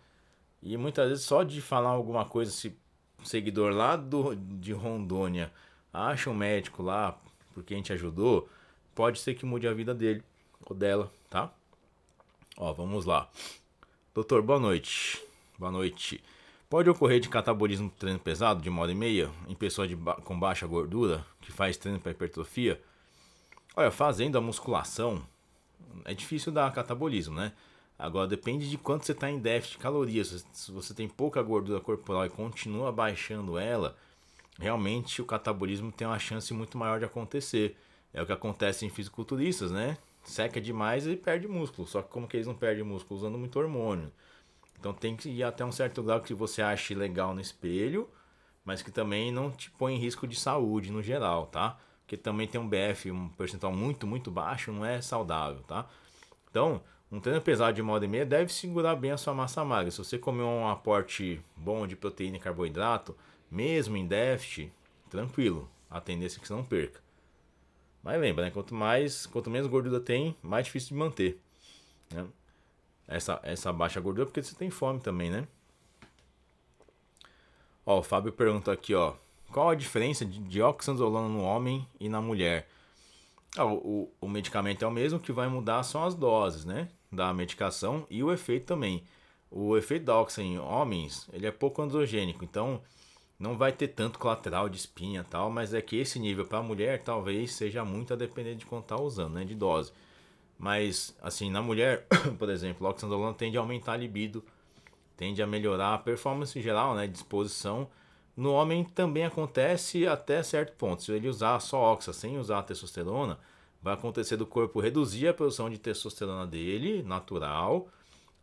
E 0.63 0.77
muitas 0.77 1.09
vezes 1.09 1.25
só 1.25 1.43
de 1.43 1.61
falar 1.61 1.89
alguma 1.89 2.25
coisa, 2.25 2.51
se 2.51 2.77
seguidor 3.23 3.73
lá 3.73 3.95
do, 3.95 4.35
de 4.35 4.71
Rondônia 4.71 5.51
acha 5.91 6.29
um 6.29 6.33
médico 6.33 6.83
lá 6.83 7.19
porque 7.53 7.73
a 7.73 7.77
gente 7.77 7.93
ajudou, 7.93 8.49
pode 8.93 9.19
ser 9.19 9.33
que 9.33 9.45
mude 9.45 9.67
a 9.67 9.73
vida 9.73 9.93
dele 9.93 10.23
ou 10.65 10.75
dela, 10.75 11.11
tá? 11.29 11.53
Ó, 12.57 12.71
vamos 12.73 13.05
lá. 13.05 13.29
Doutor, 14.13 14.41
boa 14.41 14.59
noite. 14.59 15.21
Boa 15.57 15.71
noite. 15.71 16.21
Pode 16.75 16.89
ocorrer 16.89 17.21
de 17.21 17.29
catabolismo 17.29 17.89
treino 17.89 18.19
pesado 18.19 18.61
de 18.61 18.67
uma 18.67 18.81
hora 18.81 18.91
e 18.91 18.95
meia 18.95 19.31
em 19.47 19.55
pessoa 19.55 19.87
ba 19.95 20.15
com 20.15 20.37
baixa 20.37 20.67
gordura 20.67 21.25
que 21.39 21.49
faz 21.49 21.77
treino 21.77 22.01
para 22.01 22.11
hipertrofia? 22.11 22.81
Olha, 23.77 23.89
fazendo 23.89 24.37
a 24.37 24.41
musculação 24.41 25.25
é 26.03 26.13
difícil 26.13 26.51
dar 26.51 26.69
catabolismo, 26.73 27.33
né? 27.33 27.53
Agora 27.97 28.27
depende 28.27 28.69
de 28.69 28.77
quanto 28.77 29.05
você 29.05 29.13
está 29.13 29.31
em 29.31 29.39
déficit 29.39 29.77
de 29.77 29.83
calorias. 29.83 30.45
Se 30.51 30.69
você 30.69 30.93
tem 30.93 31.07
pouca 31.07 31.41
gordura 31.41 31.79
corporal 31.79 32.25
e 32.25 32.29
continua 32.29 32.91
baixando 32.91 33.57
ela, 33.57 33.95
realmente 34.59 35.21
o 35.21 35.25
catabolismo 35.25 35.93
tem 35.93 36.05
uma 36.05 36.19
chance 36.19 36.53
muito 36.53 36.77
maior 36.77 36.99
de 36.99 37.05
acontecer. 37.05 37.77
É 38.13 38.21
o 38.21 38.25
que 38.25 38.33
acontece 38.33 38.85
em 38.85 38.89
fisiculturistas, 38.89 39.71
né? 39.71 39.97
Seca 40.25 40.59
demais 40.59 41.07
e 41.07 41.15
perde 41.15 41.47
músculo. 41.47 41.87
Só 41.87 42.01
que 42.01 42.09
como 42.09 42.27
que 42.27 42.35
eles 42.35 42.47
não 42.47 42.53
perdem 42.53 42.83
músculo? 42.83 43.17
Usando 43.17 43.37
muito 43.37 43.57
hormônio. 43.57 44.11
Então 44.79 44.93
tem 44.93 45.15
que 45.15 45.29
ir 45.29 45.43
até 45.43 45.63
um 45.65 45.71
certo 45.71 46.03
grau 46.03 46.21
que 46.21 46.33
você 46.33 46.61
ache 46.61 46.93
legal 46.93 47.33
no 47.33 47.41
espelho, 47.41 48.09
mas 48.63 48.81
que 48.81 48.91
também 48.91 49.31
não 49.31 49.51
te 49.51 49.71
põe 49.71 49.95
em 49.95 49.99
risco 49.99 50.27
de 50.27 50.35
saúde 50.35 50.91
no 50.91 51.01
geral, 51.01 51.47
tá? 51.47 51.77
que 52.07 52.15
também 52.15 52.47
tem 52.47 52.59
um 52.59 52.67
BF, 52.67 53.11
um 53.11 53.29
percentual 53.29 53.73
muito, 53.73 54.05
muito 54.05 54.29
baixo, 54.29 54.71
não 54.71 54.85
é 54.85 55.01
saudável, 55.01 55.63
tá? 55.63 55.87
Então, 56.49 56.81
um 57.11 57.19
treino 57.19 57.41
pesado 57.41 57.73
de 57.73 57.81
uma 57.81 57.93
hora 57.93 58.05
e 58.05 58.07
meia 58.07 58.25
deve 58.25 58.53
segurar 58.53 58.95
bem 58.95 59.11
a 59.11 59.17
sua 59.17 59.33
massa 59.33 59.63
magra. 59.63 59.91
Se 59.91 59.97
você 59.97 60.17
comer 60.17 60.43
um 60.43 60.67
aporte 60.67 61.41
bom 61.55 61.87
de 61.87 61.95
proteína 61.95 62.37
e 62.37 62.39
carboidrato, 62.39 63.15
mesmo 63.49 63.97
em 63.97 64.05
déficit, 64.05 64.71
tranquilo, 65.09 65.69
a 65.89 65.99
tendência 65.99 66.37
é 66.37 66.41
que 66.41 66.47
você 66.47 66.53
não 66.53 66.63
perca. 66.63 66.99
Mas 68.03 68.19
lembra, 68.19 68.45
né? 68.45 68.51
Quanto 68.51 68.75
mais, 68.75 69.25
quanto 69.25 69.49
menos 69.49 69.67
gordura 69.67 69.99
tem, 69.99 70.35
mais 70.41 70.65
difícil 70.65 70.89
de 70.89 70.95
manter. 70.95 71.39
Né? 72.11 72.25
Essa, 73.07 73.39
essa 73.43 73.71
baixa 73.71 73.99
gordura 73.99 74.25
porque 74.25 74.41
você 74.41 74.55
tem 74.55 74.69
fome 74.69 74.99
também, 74.99 75.29
né? 75.29 75.47
Ó, 77.85 77.99
o 77.99 78.03
Fábio 78.03 78.31
pergunta 78.31 78.71
aqui, 78.71 78.95
ó. 78.95 79.13
Qual 79.51 79.69
a 79.69 79.75
diferença 79.75 80.25
de 80.25 80.39
dioxanzolona 80.39 81.29
no 81.29 81.43
homem 81.43 81.87
e 81.99 82.09
na 82.09 82.19
mulher? 82.19 82.67
Ah, 83.55 83.65
o, 83.65 84.11
o, 84.19 84.27
medicamento 84.27 84.83
é 84.83 84.87
o 84.87 84.91
mesmo, 84.91 85.19
que 85.19 85.31
vai 85.31 85.47
mudar 85.47 85.83
são 85.83 86.03
as 86.03 86.15
doses, 86.15 86.65
né? 86.65 86.89
Da 87.11 87.33
medicação 87.33 88.05
e 88.09 88.23
o 88.23 88.33
efeito 88.33 88.65
também. 88.65 89.03
O 89.49 89.77
efeito 89.77 90.05
da 90.05 90.19
oxa 90.19 90.41
em 90.41 90.59
homens, 90.59 91.29
ele 91.31 91.45
é 91.47 91.51
pouco 91.51 91.81
androgênico, 91.81 92.43
então 92.43 92.81
não 93.39 93.57
vai 93.57 93.71
ter 93.71 93.89
tanto 93.89 94.19
colateral 94.19 94.67
de 94.67 94.77
espinha 94.77 95.23
tal, 95.23 95.49
mas 95.49 95.73
é 95.73 95.81
que 95.81 95.95
esse 95.97 96.19
nível 96.19 96.45
para 96.45 96.57
a 96.57 96.63
mulher 96.63 97.03
talvez 97.03 97.53
seja 97.53 97.85
muito 97.85 98.13
a 98.13 98.17
depender 98.17 98.55
de 98.55 98.65
quanto 98.65 98.87
tá 98.87 98.99
usando, 98.99 99.35
né? 99.35 99.45
De 99.45 99.55
dose. 99.55 99.93
Mas, 100.57 101.15
assim, 101.21 101.49
na 101.49 101.61
mulher, 101.61 102.07
por 102.39 102.49
exemplo, 102.49 102.87
o 102.87 102.89
oxandrolona 102.89 103.33
tende 103.33 103.57
a 103.57 103.59
aumentar 103.59 103.93
a 103.93 103.97
libido, 103.97 104.43
tende 105.17 105.41
a 105.41 105.47
melhorar 105.47 105.93
a 105.95 105.97
performance 105.97 106.59
geral, 106.61 106.95
né? 106.95 107.07
Disposição 107.07 107.87
no 108.35 108.51
homem 108.51 108.83
também 108.83 109.25
acontece 109.25 110.05
até 110.05 110.43
certo 110.43 110.75
ponto. 110.75 111.03
Se 111.03 111.11
ele 111.11 111.29
usar 111.29 111.59
só 111.59 111.93
oxa 111.93 112.11
sem 112.11 112.37
usar 112.37 112.63
testosterona, 112.63 113.39
vai 113.81 113.93
acontecer 113.93 114.35
do 114.35 114.45
corpo 114.45 114.79
reduzir 114.79 115.27
a 115.27 115.33
produção 115.33 115.69
de 115.69 115.77
testosterona 115.77 116.45
dele, 116.45 117.01
natural, 117.03 117.87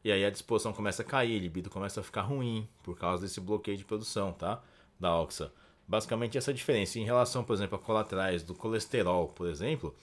e 0.04 0.10
aí 0.10 0.24
a 0.24 0.30
disposição 0.30 0.72
começa 0.72 1.02
a 1.02 1.04
cair, 1.04 1.36
a 1.36 1.40
libido 1.40 1.68
começa 1.68 2.00
a 2.00 2.02
ficar 2.02 2.22
ruim 2.22 2.66
por 2.82 2.96
causa 2.96 3.22
desse 3.22 3.40
bloqueio 3.40 3.76
de 3.76 3.84
produção, 3.84 4.32
tá? 4.32 4.62
Da 4.98 5.14
oxa. 5.14 5.52
Basicamente 5.86 6.38
essa 6.38 6.54
diferença. 6.54 6.98
Em 6.98 7.04
relação, 7.04 7.44
por 7.44 7.52
exemplo, 7.54 7.76
a 7.76 7.78
colaterais 7.78 8.42
do 8.42 8.54
colesterol, 8.54 9.28
por 9.28 9.46
exemplo, 9.46 9.94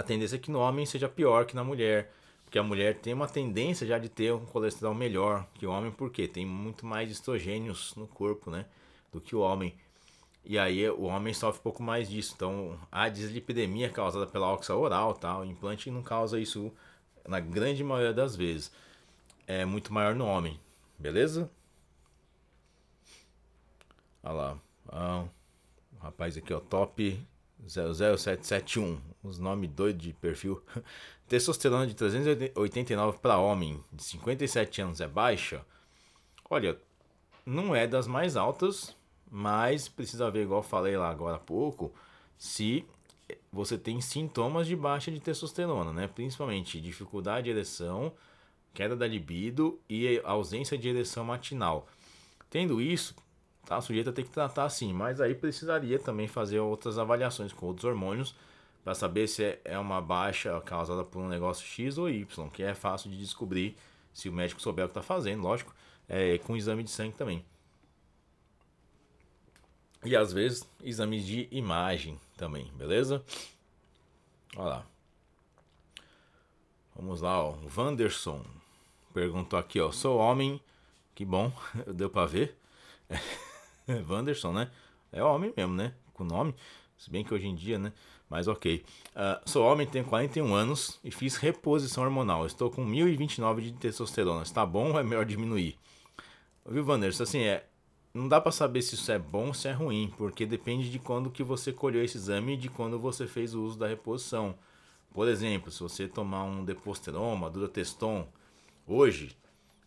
a 0.00 0.02
tendência 0.02 0.36
é 0.36 0.38
que 0.38 0.50
no 0.50 0.58
homem 0.58 0.86
seja 0.86 1.08
pior 1.08 1.44
que 1.44 1.54
na 1.54 1.62
mulher. 1.62 2.10
Porque 2.44 2.58
a 2.58 2.62
mulher 2.62 2.98
tem 2.98 3.12
uma 3.12 3.28
tendência 3.28 3.86
já 3.86 3.98
de 3.98 4.08
ter 4.08 4.32
um 4.32 4.46
colesterol 4.46 4.94
melhor 4.94 5.46
que 5.54 5.66
o 5.66 5.70
homem, 5.70 5.92
porque 5.92 6.26
tem 6.26 6.44
muito 6.44 6.86
mais 6.86 7.10
estrogênios 7.10 7.94
no 7.94 8.08
corpo, 8.08 8.50
né? 8.50 8.64
Do 9.12 9.20
que 9.20 9.36
o 9.36 9.40
homem. 9.40 9.74
E 10.42 10.58
aí 10.58 10.88
o 10.88 11.02
homem 11.02 11.34
sofre 11.34 11.60
um 11.60 11.62
pouco 11.62 11.82
mais 11.82 12.08
disso. 12.08 12.32
Então 12.34 12.80
a 12.90 13.08
dislipidemia 13.10 13.90
causada 13.90 14.26
pela 14.26 14.52
oxa 14.52 14.74
oral? 14.74 15.16
O 15.40 15.44
implante 15.44 15.90
não 15.90 16.02
causa 16.02 16.40
isso 16.40 16.72
na 17.28 17.38
grande 17.38 17.84
maioria 17.84 18.14
das 18.14 18.34
vezes. 18.34 18.72
É 19.46 19.66
muito 19.66 19.92
maior 19.92 20.14
no 20.14 20.24
homem, 20.24 20.58
beleza? 20.98 21.50
Olha 24.22 24.32
lá. 24.32 24.58
Ah, 24.88 25.24
o 25.92 26.02
rapaz 26.02 26.36
aqui, 26.38 26.54
ó, 26.54 26.58
top 26.58 27.20
00771. 27.66 28.98
Os 29.22 29.38
nomes 29.38 29.70
doidos 29.70 30.02
de 30.02 30.12
perfil. 30.12 30.62
Testosterona 31.28 31.86
de 31.86 31.94
389 31.94 33.18
para 33.18 33.38
homem 33.38 33.82
de 33.92 34.02
57 34.02 34.82
anos 34.82 35.00
é 35.00 35.06
baixa? 35.06 35.64
Olha, 36.48 36.76
não 37.46 37.74
é 37.74 37.86
das 37.86 38.06
mais 38.06 38.36
altas, 38.36 38.96
mas 39.30 39.88
precisa 39.88 40.30
ver, 40.30 40.42
igual 40.42 40.62
falei 40.62 40.96
lá 40.96 41.08
agora 41.08 41.36
há 41.36 41.40
pouco, 41.40 41.94
se 42.36 42.84
você 43.52 43.78
tem 43.78 44.00
sintomas 44.00 44.66
de 44.66 44.74
baixa 44.74 45.10
de 45.10 45.20
testosterona, 45.20 45.92
né? 45.92 46.08
Principalmente 46.08 46.80
dificuldade 46.80 47.44
de 47.44 47.50
ereção, 47.50 48.12
queda 48.74 48.96
da 48.96 49.06
libido 49.06 49.80
e 49.88 50.20
ausência 50.24 50.76
de 50.76 50.88
ereção 50.88 51.24
matinal. 51.24 51.86
Tendo 52.48 52.80
isso, 52.80 53.14
tá 53.70 53.80
sujeito 53.80 54.10
a 54.10 54.12
ter 54.12 54.24
que 54.24 54.30
tratar 54.30 54.64
assim, 54.64 54.92
mas 54.92 55.20
aí 55.20 55.32
precisaria 55.32 55.96
também 55.96 56.26
fazer 56.26 56.58
outras 56.58 56.98
avaliações 56.98 57.52
com 57.52 57.66
outros 57.66 57.84
hormônios 57.84 58.34
para 58.82 58.96
saber 58.96 59.28
se 59.28 59.60
é 59.64 59.78
uma 59.78 60.02
baixa 60.02 60.60
causada 60.62 61.04
por 61.04 61.22
um 61.22 61.28
negócio 61.28 61.64
X 61.64 61.96
ou 61.96 62.10
Y, 62.10 62.50
que 62.50 62.64
é 62.64 62.74
fácil 62.74 63.08
de 63.12 63.16
descobrir 63.16 63.76
se 64.12 64.28
o 64.28 64.32
médico 64.32 64.60
souber 64.60 64.86
o 64.86 64.88
que 64.88 64.98
está 64.98 65.02
fazendo, 65.02 65.44
lógico, 65.44 65.72
é, 66.08 66.36
com 66.38 66.56
exame 66.56 66.82
de 66.82 66.90
sangue 66.90 67.14
também. 67.14 67.44
E 70.04 70.16
às 70.16 70.32
vezes 70.32 70.68
exames 70.82 71.24
de 71.24 71.46
imagem 71.52 72.18
também, 72.36 72.72
beleza? 72.74 73.24
Olha 74.56 74.68
lá. 74.68 74.86
Vamos 76.96 77.20
lá, 77.20 77.40
ó. 77.40 77.52
O 77.52 77.70
Wanderson 77.76 78.44
perguntou 79.14 79.56
aqui, 79.56 79.80
ó. 79.80 79.92
Sou 79.92 80.18
homem. 80.18 80.60
Que 81.14 81.24
bom, 81.24 81.52
deu 81.94 82.10
pra 82.10 82.26
ver. 82.26 82.58
Wanderson, 84.08 84.52
né? 84.52 84.70
É 85.12 85.22
homem 85.22 85.52
mesmo, 85.56 85.74
né? 85.74 85.94
Com 86.12 86.24
nome. 86.24 86.54
Se 86.96 87.10
bem 87.10 87.24
que 87.24 87.32
hoje 87.32 87.46
em 87.46 87.54
dia, 87.54 87.78
né? 87.78 87.92
Mas 88.28 88.46
ok. 88.46 88.84
Uh, 89.10 89.50
sou 89.50 89.64
homem, 89.64 89.86
tenho 89.86 90.04
41 90.04 90.54
anos 90.54 91.00
e 91.02 91.10
fiz 91.10 91.36
reposição 91.36 92.04
hormonal. 92.04 92.46
Estou 92.46 92.70
com 92.70 92.84
1029 92.84 93.62
de 93.62 93.72
testosterona. 93.72 94.42
Está 94.42 94.64
bom 94.64 94.92
ou 94.92 95.00
é 95.00 95.02
melhor 95.02 95.24
diminuir? 95.24 95.76
Viu, 96.66 96.86
Wanderson? 96.86 97.22
Assim, 97.22 97.40
é, 97.40 97.66
não 98.14 98.28
dá 98.28 98.40
para 98.40 98.52
saber 98.52 98.82
se 98.82 98.94
isso 98.94 99.10
é 99.10 99.18
bom 99.18 99.48
ou 99.48 99.54
se 99.54 99.66
é 99.66 99.72
ruim, 99.72 100.12
porque 100.16 100.46
depende 100.46 100.90
de 100.90 100.98
quando 100.98 101.30
que 101.30 101.42
você 101.42 101.72
colheu 101.72 102.04
esse 102.04 102.16
exame 102.16 102.54
e 102.54 102.56
de 102.56 102.68
quando 102.68 102.98
você 102.98 103.26
fez 103.26 103.54
o 103.54 103.62
uso 103.62 103.78
da 103.78 103.88
reposição. 103.88 104.54
Por 105.12 105.26
exemplo, 105.26 105.70
se 105.72 105.80
você 105.80 106.06
tomar 106.06 106.44
um 106.44 106.64
Deposteron, 106.64 107.34
uma 107.34 107.50
Durateston 107.50 108.28
hoje 108.86 109.36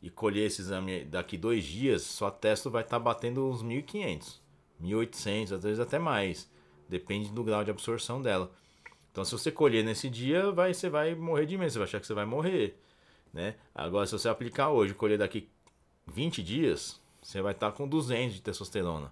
e 0.04 0.10
colher 0.10 0.47
esse 0.47 0.60
exame 0.60 1.06
daqui 1.06 1.38
dois 1.38 1.64
dias, 1.64 2.01
sua 2.01 2.30
testo 2.30 2.70
vai 2.70 2.84
estar 2.84 2.97
tá 2.97 3.04
batendo 3.04 3.47
uns 3.47 3.64
1.500, 3.64 4.38
1.800, 4.84 5.54
às 5.54 5.64
vezes 5.64 5.80
até 5.80 5.97
mais. 5.97 6.51
Depende 6.89 7.32
do 7.32 7.41
grau 7.41 7.64
de 7.64 7.72
absorção 7.72 8.22
dela. 8.22 8.51
Então, 9.10 9.24
se 9.24 9.32
você 9.32 9.49
colher 9.49 9.82
nesse 9.82 10.10
dia, 10.10 10.51
vai, 10.51 10.74
você 10.74 10.89
vai 10.89 11.16
morrer 11.16 11.45
de 11.45 11.58
medo, 11.58 11.72
você 11.72 11.80
vai 11.80 11.88
achar 11.88 12.01
que 12.01 12.06
você 12.06 12.14
vai 12.14 12.26
morrer. 12.26 12.78
Né? 13.32 13.56
Agora, 13.74 14.06
se 14.06 14.12
você 14.12 14.28
aplicar 14.28 14.72
hoje, 14.72 14.93
colher 14.93 15.18
daqui 15.18 15.47
20 16.06 16.43
dias, 16.43 16.99
você 17.22 17.41
vai 17.41 17.54
estar 17.54 17.72
tá 17.72 17.78
com 17.78 17.88
200 17.88 18.36
de 18.36 18.41
testosterona. 18.41 19.10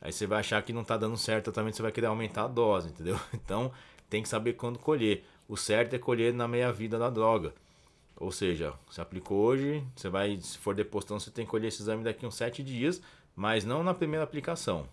Aí 0.00 0.12
você 0.12 0.26
vai 0.26 0.40
achar 0.40 0.60
que 0.60 0.72
não 0.72 0.82
está 0.82 0.96
dando 0.96 1.16
certo, 1.16 1.52
também 1.52 1.72
você 1.72 1.82
vai 1.82 1.92
querer 1.92 2.08
aumentar 2.08 2.46
a 2.46 2.48
dose, 2.48 2.88
entendeu? 2.88 3.18
Então 3.32 3.70
tem 4.10 4.22
que 4.24 4.28
saber 4.28 4.54
quando 4.54 4.76
colher. 4.80 5.24
O 5.48 5.56
certo 5.56 5.94
é 5.94 5.98
colher 6.00 6.34
na 6.34 6.48
meia-vida 6.48 6.98
da 6.98 7.08
droga. 7.08 7.54
Ou 8.18 8.32
seja, 8.32 8.72
você 8.88 9.00
aplicou 9.00 9.38
hoje, 9.38 9.84
você 9.94 10.08
vai, 10.08 10.38
se 10.40 10.58
for 10.58 10.74
depostando, 10.74 11.20
você 11.20 11.30
tem 11.30 11.44
que 11.44 11.50
colher 11.50 11.68
esse 11.68 11.82
exame 11.82 12.02
daqui 12.02 12.24
uns 12.24 12.34
7 12.34 12.62
dias, 12.62 13.02
mas 13.34 13.64
não 13.64 13.82
na 13.82 13.92
primeira 13.92 14.24
aplicação. 14.24 14.88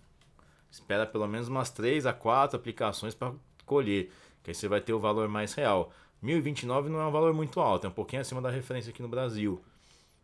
Espera 0.70 1.06
pelo 1.06 1.26
menos 1.26 1.48
umas 1.48 1.70
3 1.70 2.04
a 2.04 2.12
4 2.12 2.56
aplicações 2.56 3.14
para 3.14 3.32
colher, 3.64 4.10
que 4.42 4.50
aí 4.50 4.54
você 4.54 4.68
vai 4.68 4.80
ter 4.80 4.92
o 4.92 5.00
valor 5.00 5.28
mais 5.28 5.54
real. 5.54 5.90
1029 6.20 6.90
não 6.90 7.00
é 7.00 7.06
um 7.06 7.10
valor 7.10 7.32
muito 7.32 7.60
alto, 7.60 7.86
é 7.86 7.90
um 7.90 7.92
pouquinho 7.92 8.20
acima 8.20 8.42
da 8.42 8.50
referência 8.50 8.90
aqui 8.90 9.00
no 9.00 9.08
Brasil. 9.08 9.62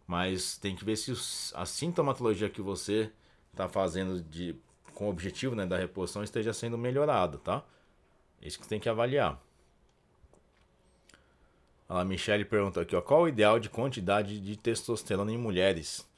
Mas 0.07 0.59
tem 0.59 0.77
que 0.77 0.85
ver 0.85 0.97
se 0.97 1.13
a 1.55 1.65
sintomatologia 1.65 2.51
que 2.51 2.61
você 2.61 3.11
está 3.53 3.69
fazendo 3.69 4.21
de, 4.21 4.57
com 4.93 5.07
o 5.07 5.11
objetivo 5.11 5.55
né, 5.55 5.65
da 5.65 5.79
reposição 5.79 6.23
esteja 6.23 6.53
sendo 6.53 6.77
melhorada, 6.77 7.39
tá? 7.39 7.63
Isso 8.43 8.59
que 8.59 8.67
tem 8.67 8.81
que 8.81 8.89
avaliar. 8.89 9.41
A 11.93 12.05
Michelle 12.05 12.45
pergunta 12.45 12.81
aqui, 12.81 12.95
ó, 12.95 13.01
qual 13.01 13.23
o 13.23 13.29
ideal 13.29 13.59
de 13.59 13.69
quantidade 13.69 14.39
de 14.39 14.57
testosterona 14.57 15.33
em 15.33 15.37
mulheres? 15.37 16.09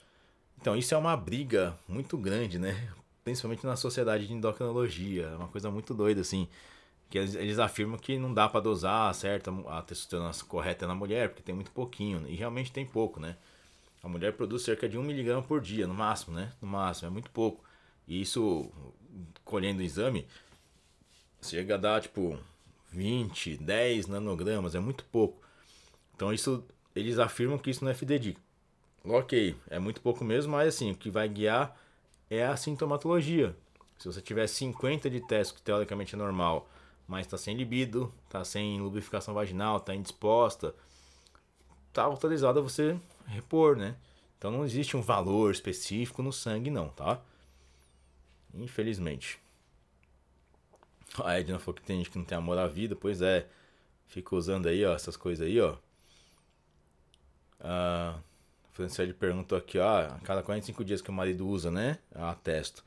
Então, 0.61 0.77
isso 0.77 0.95
é 0.95 0.99
uma 0.99 1.17
briga 1.17 1.79
muito 1.89 2.19
grande, 2.19 2.59
né? 2.59 2.93
Principalmente 3.25 3.65
na 3.65 3.75
sociedade 3.75 4.27
de 4.27 4.35
endocrinologia. 4.35 5.29
É 5.29 5.35
uma 5.35 5.49
coisa 5.49 5.71
muito 5.71 5.95
doida, 5.95 6.21
assim. 6.21 6.47
Que 7.09 7.17
eles, 7.17 7.35
eles 7.35 7.59
afirmam 7.59 7.97
que 7.97 8.19
não 8.19 8.35
dá 8.35 8.51
para 8.51 8.61
dosar 8.61 9.15
certa 9.15 9.51
a 9.67 9.81
testosterona 9.81 10.31
correta 10.47 10.87
na 10.87 10.95
mulher, 10.95 11.31
porque 11.31 11.43
tem 11.43 11.55
muito 11.55 11.71
pouquinho. 11.71 12.21
Né? 12.21 12.33
E 12.33 12.35
realmente 12.35 12.71
tem 12.71 12.85
pouco, 12.85 13.19
né? 13.19 13.39
A 14.03 14.09
mulher 14.09 14.35
produz 14.35 14.61
cerca 14.61 14.87
de 14.87 14.99
1 14.99 15.03
miligrama 15.03 15.43
por 15.43 15.59
dia, 15.59 15.87
no 15.87 15.95
máximo, 15.95 16.37
né? 16.37 16.53
No 16.61 16.69
máximo, 16.69 17.09
é 17.09 17.11
muito 17.11 17.31
pouco. 17.31 17.65
E 18.07 18.21
isso, 18.21 18.71
colhendo 19.43 19.81
o 19.81 19.83
exame, 19.83 20.27
chega 21.41 21.77
a 21.77 21.79
dar 21.79 22.03
tipo 22.03 22.39
20, 22.91 23.57
10 23.57 24.07
nanogramas, 24.07 24.75
é 24.75 24.79
muito 24.79 25.03
pouco. 25.07 25.42
Então 26.15 26.33
isso, 26.33 26.65
eles 26.95 27.19
afirmam 27.19 27.59
que 27.59 27.71
isso 27.71 27.85
não 27.85 27.91
é 27.91 27.95
fidedigno. 27.95 28.43
Ok, 29.05 29.57
é 29.69 29.79
muito 29.79 30.01
pouco 30.01 30.25
mesmo, 30.25 30.53
mas 30.53 30.69
assim, 30.69 30.93
o 30.93 30.95
que 30.95 31.11
vai 31.11 31.29
guiar 31.29 31.77
é 32.31 32.47
a 32.47 32.57
sintomatologia. 32.57 33.57
Se 33.99 34.07
você 34.07 34.21
tiver 34.21 34.47
50 34.47 35.11
de 35.11 35.21
teste, 35.21 35.55
que 35.55 35.63
teoricamente 35.63 36.15
é 36.15 36.19
normal, 36.19 36.69
mas 37.07 37.27
está 37.27 37.37
sem 37.37 37.57
libido, 37.57 38.13
está 38.27 38.45
sem 38.45 38.81
lubrificação 38.81 39.35
vaginal, 39.35 39.79
está 39.79 39.95
indisposta, 39.95 40.75
está 41.89 42.05
autorizado 42.05 42.59
a 42.59 42.63
você 42.63 42.99
repor, 43.27 43.77
né? 43.77 43.97
Então 44.39 44.51
não 44.51 44.65
existe 44.65 44.97
um 44.97 45.03
valor 45.03 45.53
específico 45.53 46.23
no 46.23 46.33
sangue, 46.33 46.71
não, 46.71 46.89
tá? 46.89 47.21
Infelizmente. 48.55 49.39
A 51.23 51.39
Edna 51.39 51.59
falou 51.59 51.75
que 51.75 51.83
tem 51.83 51.99
gente 51.99 52.11
que 52.11 52.19
não 52.19 52.25
tem 52.25 52.39
amor 52.39 52.59
à 52.59 52.67
vida, 52.67 52.97
pois 52.97 53.21
é. 53.21 53.47
Fica 54.07 54.35
usando 54.35 54.67
aí, 54.67 54.85
ó, 54.85 54.95
essas 54.95 55.17
coisas 55.17 55.47
aí, 55.47 55.61
ó. 55.61 55.77
A 57.63 58.17
Franciele 58.73 59.13
perguntou 59.13 59.57
aqui, 59.57 59.79
ó, 59.79 60.01
a 60.01 60.19
cada 60.25 60.43
45 60.43 60.85
dias 60.85 61.01
que 61.01 61.11
o 61.11 61.13
marido 61.13 61.47
usa, 61.47 61.71
né? 61.71 61.99
A 62.15 62.35
testo. 62.35 62.85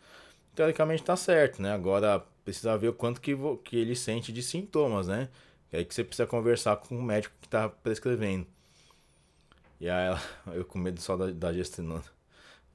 Teoricamente 0.54 1.04
tá 1.04 1.16
certo, 1.16 1.62
né? 1.62 1.74
Agora 1.74 2.24
precisa 2.44 2.78
ver 2.78 2.90
o 2.90 2.94
quanto 2.94 3.22
que, 3.22 3.36
que 3.64 3.78
ele 3.78 3.96
sente 3.96 4.32
de 4.32 4.44
sintomas, 4.44 5.08
né? 5.08 5.30
É 5.72 5.78
aí 5.78 5.86
que 5.86 5.94
você 5.94 6.04
precisa 6.04 6.28
conversar 6.28 6.78
com 6.78 6.98
o 6.98 7.04
médico 7.04 7.36
que 7.42 7.48
tá 7.48 7.70
prescrevendo. 7.70 8.46
E 9.80 9.90
aí 9.90 10.08
ela, 10.08 10.22
eu 10.54 10.66
com 10.66 10.78
medo 10.78 11.02
só 11.02 11.18
da, 11.18 11.32
da 11.32 11.54
gestrinona. 11.54 12.04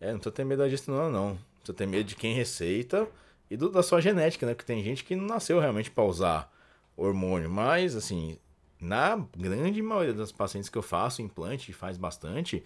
É, 0.01 0.13
não 0.13 0.19
precisa 0.19 0.35
ter 0.35 0.45
medo 0.45 0.63
da 0.63 0.69
gestrinona, 0.69 1.11
não. 1.11 1.39
Precisa 1.59 1.77
ter 1.77 1.87
medo 1.87 2.05
de 2.05 2.17
quem 2.17 2.35
receita 2.35 3.07
e 3.51 3.57
do, 3.57 3.71
da 3.71 3.83
sua 3.83 4.01
genética, 4.01 4.47
né? 4.47 4.55
Porque 4.55 4.67
tem 4.67 4.83
gente 4.83 5.05
que 5.05 5.17
não 5.17 5.27
nasceu 5.27 5.59
realmente 5.61 5.91
para 5.91 6.05
usar 6.05 6.53
hormônio. 6.97 7.51
Mas, 7.51 7.97
assim, 7.97 8.39
na 8.81 9.17
grande 9.37 9.83
maioria 9.83 10.15
das 10.15 10.33
pacientes 10.33 10.71
que 10.71 10.79
eu 10.79 10.83
faço 10.83 11.21
implante, 11.21 11.73
faz 11.73 11.97
bastante, 11.99 12.65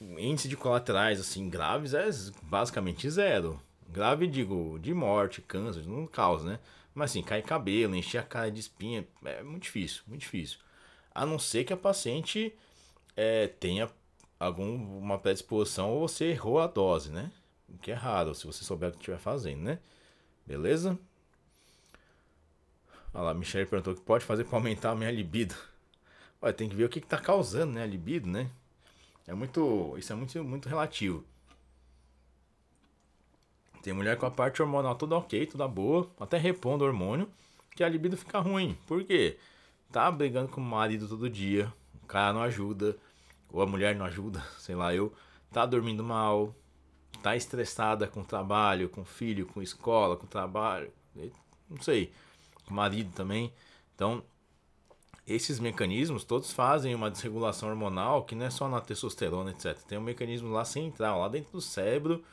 índice 0.00 0.48
de 0.48 0.56
colaterais, 0.56 1.20
assim, 1.20 1.48
graves 1.48 1.94
é 1.94 2.08
basicamente 2.42 3.08
zero. 3.10 3.60
Grave, 3.88 4.26
digo, 4.26 4.78
de 4.80 4.94
morte, 4.94 5.42
câncer, 5.42 5.84
não 5.86 6.06
causa, 6.06 6.48
né? 6.48 6.58
Mas, 6.94 7.10
assim, 7.10 7.22
cai 7.22 7.42
cabelo, 7.42 7.94
encher 7.94 8.18
a 8.18 8.22
cara 8.22 8.50
de 8.50 8.60
espinha, 8.60 9.06
é 9.24 9.42
muito 9.42 9.64
difícil, 9.64 10.02
muito 10.06 10.22
difícil. 10.22 10.58
A 11.14 11.26
não 11.26 11.38
ser 11.38 11.64
que 11.64 11.72
a 11.72 11.76
paciente 11.76 12.54
é, 13.16 13.46
tenha 13.48 13.90
alguma 14.38 15.18
predisposição 15.18 15.90
ou 15.90 16.08
você 16.08 16.26
errou 16.26 16.58
a 16.58 16.66
dose, 16.66 17.10
né? 17.10 17.30
O 17.68 17.78
que 17.78 17.90
é 17.90 17.94
raro, 17.94 18.34
se 18.34 18.46
você 18.46 18.64
souber 18.64 18.88
o 18.88 18.92
que 18.92 18.98
estiver 18.98 19.18
fazendo, 19.18 19.62
né? 19.62 19.78
Beleza? 20.46 20.98
Olha 23.14 23.24
lá, 23.24 23.34
Michelle 23.34 23.66
perguntou 23.66 23.92
o 23.92 23.96
que 23.96 24.02
pode 24.02 24.24
fazer 24.24 24.44
para 24.44 24.58
aumentar 24.58 24.90
a 24.90 24.94
minha 24.94 25.10
libido. 25.10 25.54
Olha, 26.40 26.52
tem 26.52 26.68
que 26.68 26.74
ver 26.74 26.84
o 26.84 26.88
que 26.88 26.98
está 26.98 27.18
causando, 27.18 27.72
né? 27.72 27.82
A 27.82 27.86
libido, 27.86 28.28
né? 28.28 28.50
É 29.26 29.34
muito. 29.34 29.94
Isso 29.96 30.12
é 30.12 30.16
muito, 30.16 30.42
muito 30.44 30.68
relativo. 30.68 31.24
Tem 33.82 33.92
mulher 33.92 34.16
com 34.16 34.26
a 34.26 34.30
parte 34.30 34.62
hormonal 34.62 34.94
toda 34.94 35.16
ok, 35.16 35.46
toda 35.46 35.66
boa, 35.66 36.08
até 36.18 36.38
repondo 36.38 36.84
hormônio, 36.84 37.28
que 37.74 37.82
a 37.82 37.88
libido 37.88 38.16
fica 38.16 38.38
ruim. 38.38 38.78
Por 38.86 39.04
quê? 39.04 39.36
Tá 39.90 40.10
brigando 40.10 40.48
com 40.48 40.60
o 40.60 40.64
marido 40.64 41.08
todo 41.08 41.28
dia, 41.28 41.72
cara 42.12 42.34
não 42.34 42.42
ajuda, 42.42 42.94
ou 43.50 43.62
a 43.62 43.66
mulher 43.66 43.96
não 43.96 44.04
ajuda, 44.04 44.44
sei 44.60 44.74
lá, 44.74 44.94
eu, 44.94 45.10
tá 45.50 45.64
dormindo 45.64 46.04
mal, 46.04 46.54
tá 47.22 47.34
estressada 47.34 48.06
com 48.06 48.20
o 48.20 48.24
trabalho, 48.24 48.90
com 48.90 49.00
o 49.00 49.04
filho, 49.04 49.46
com 49.46 49.62
escola, 49.62 50.14
com 50.14 50.26
o 50.26 50.28
trabalho, 50.28 50.92
não 51.70 51.80
sei, 51.80 52.12
o 52.31 52.31
marido 52.70 53.12
também. 53.12 53.52
Então, 53.94 54.22
esses 55.26 55.60
mecanismos 55.60 56.24
todos 56.24 56.52
fazem 56.52 56.94
uma 56.94 57.10
desregulação 57.10 57.68
hormonal 57.68 58.24
que 58.24 58.34
não 58.34 58.46
é 58.46 58.50
só 58.50 58.68
na 58.68 58.80
testosterona, 58.80 59.50
etc. 59.50 59.78
Tem 59.86 59.98
um 59.98 60.02
mecanismo 60.02 60.50
lá 60.50 60.64
central, 60.64 61.20
lá 61.20 61.28
dentro 61.28 61.52
do 61.52 61.60
cérebro, 61.60 62.24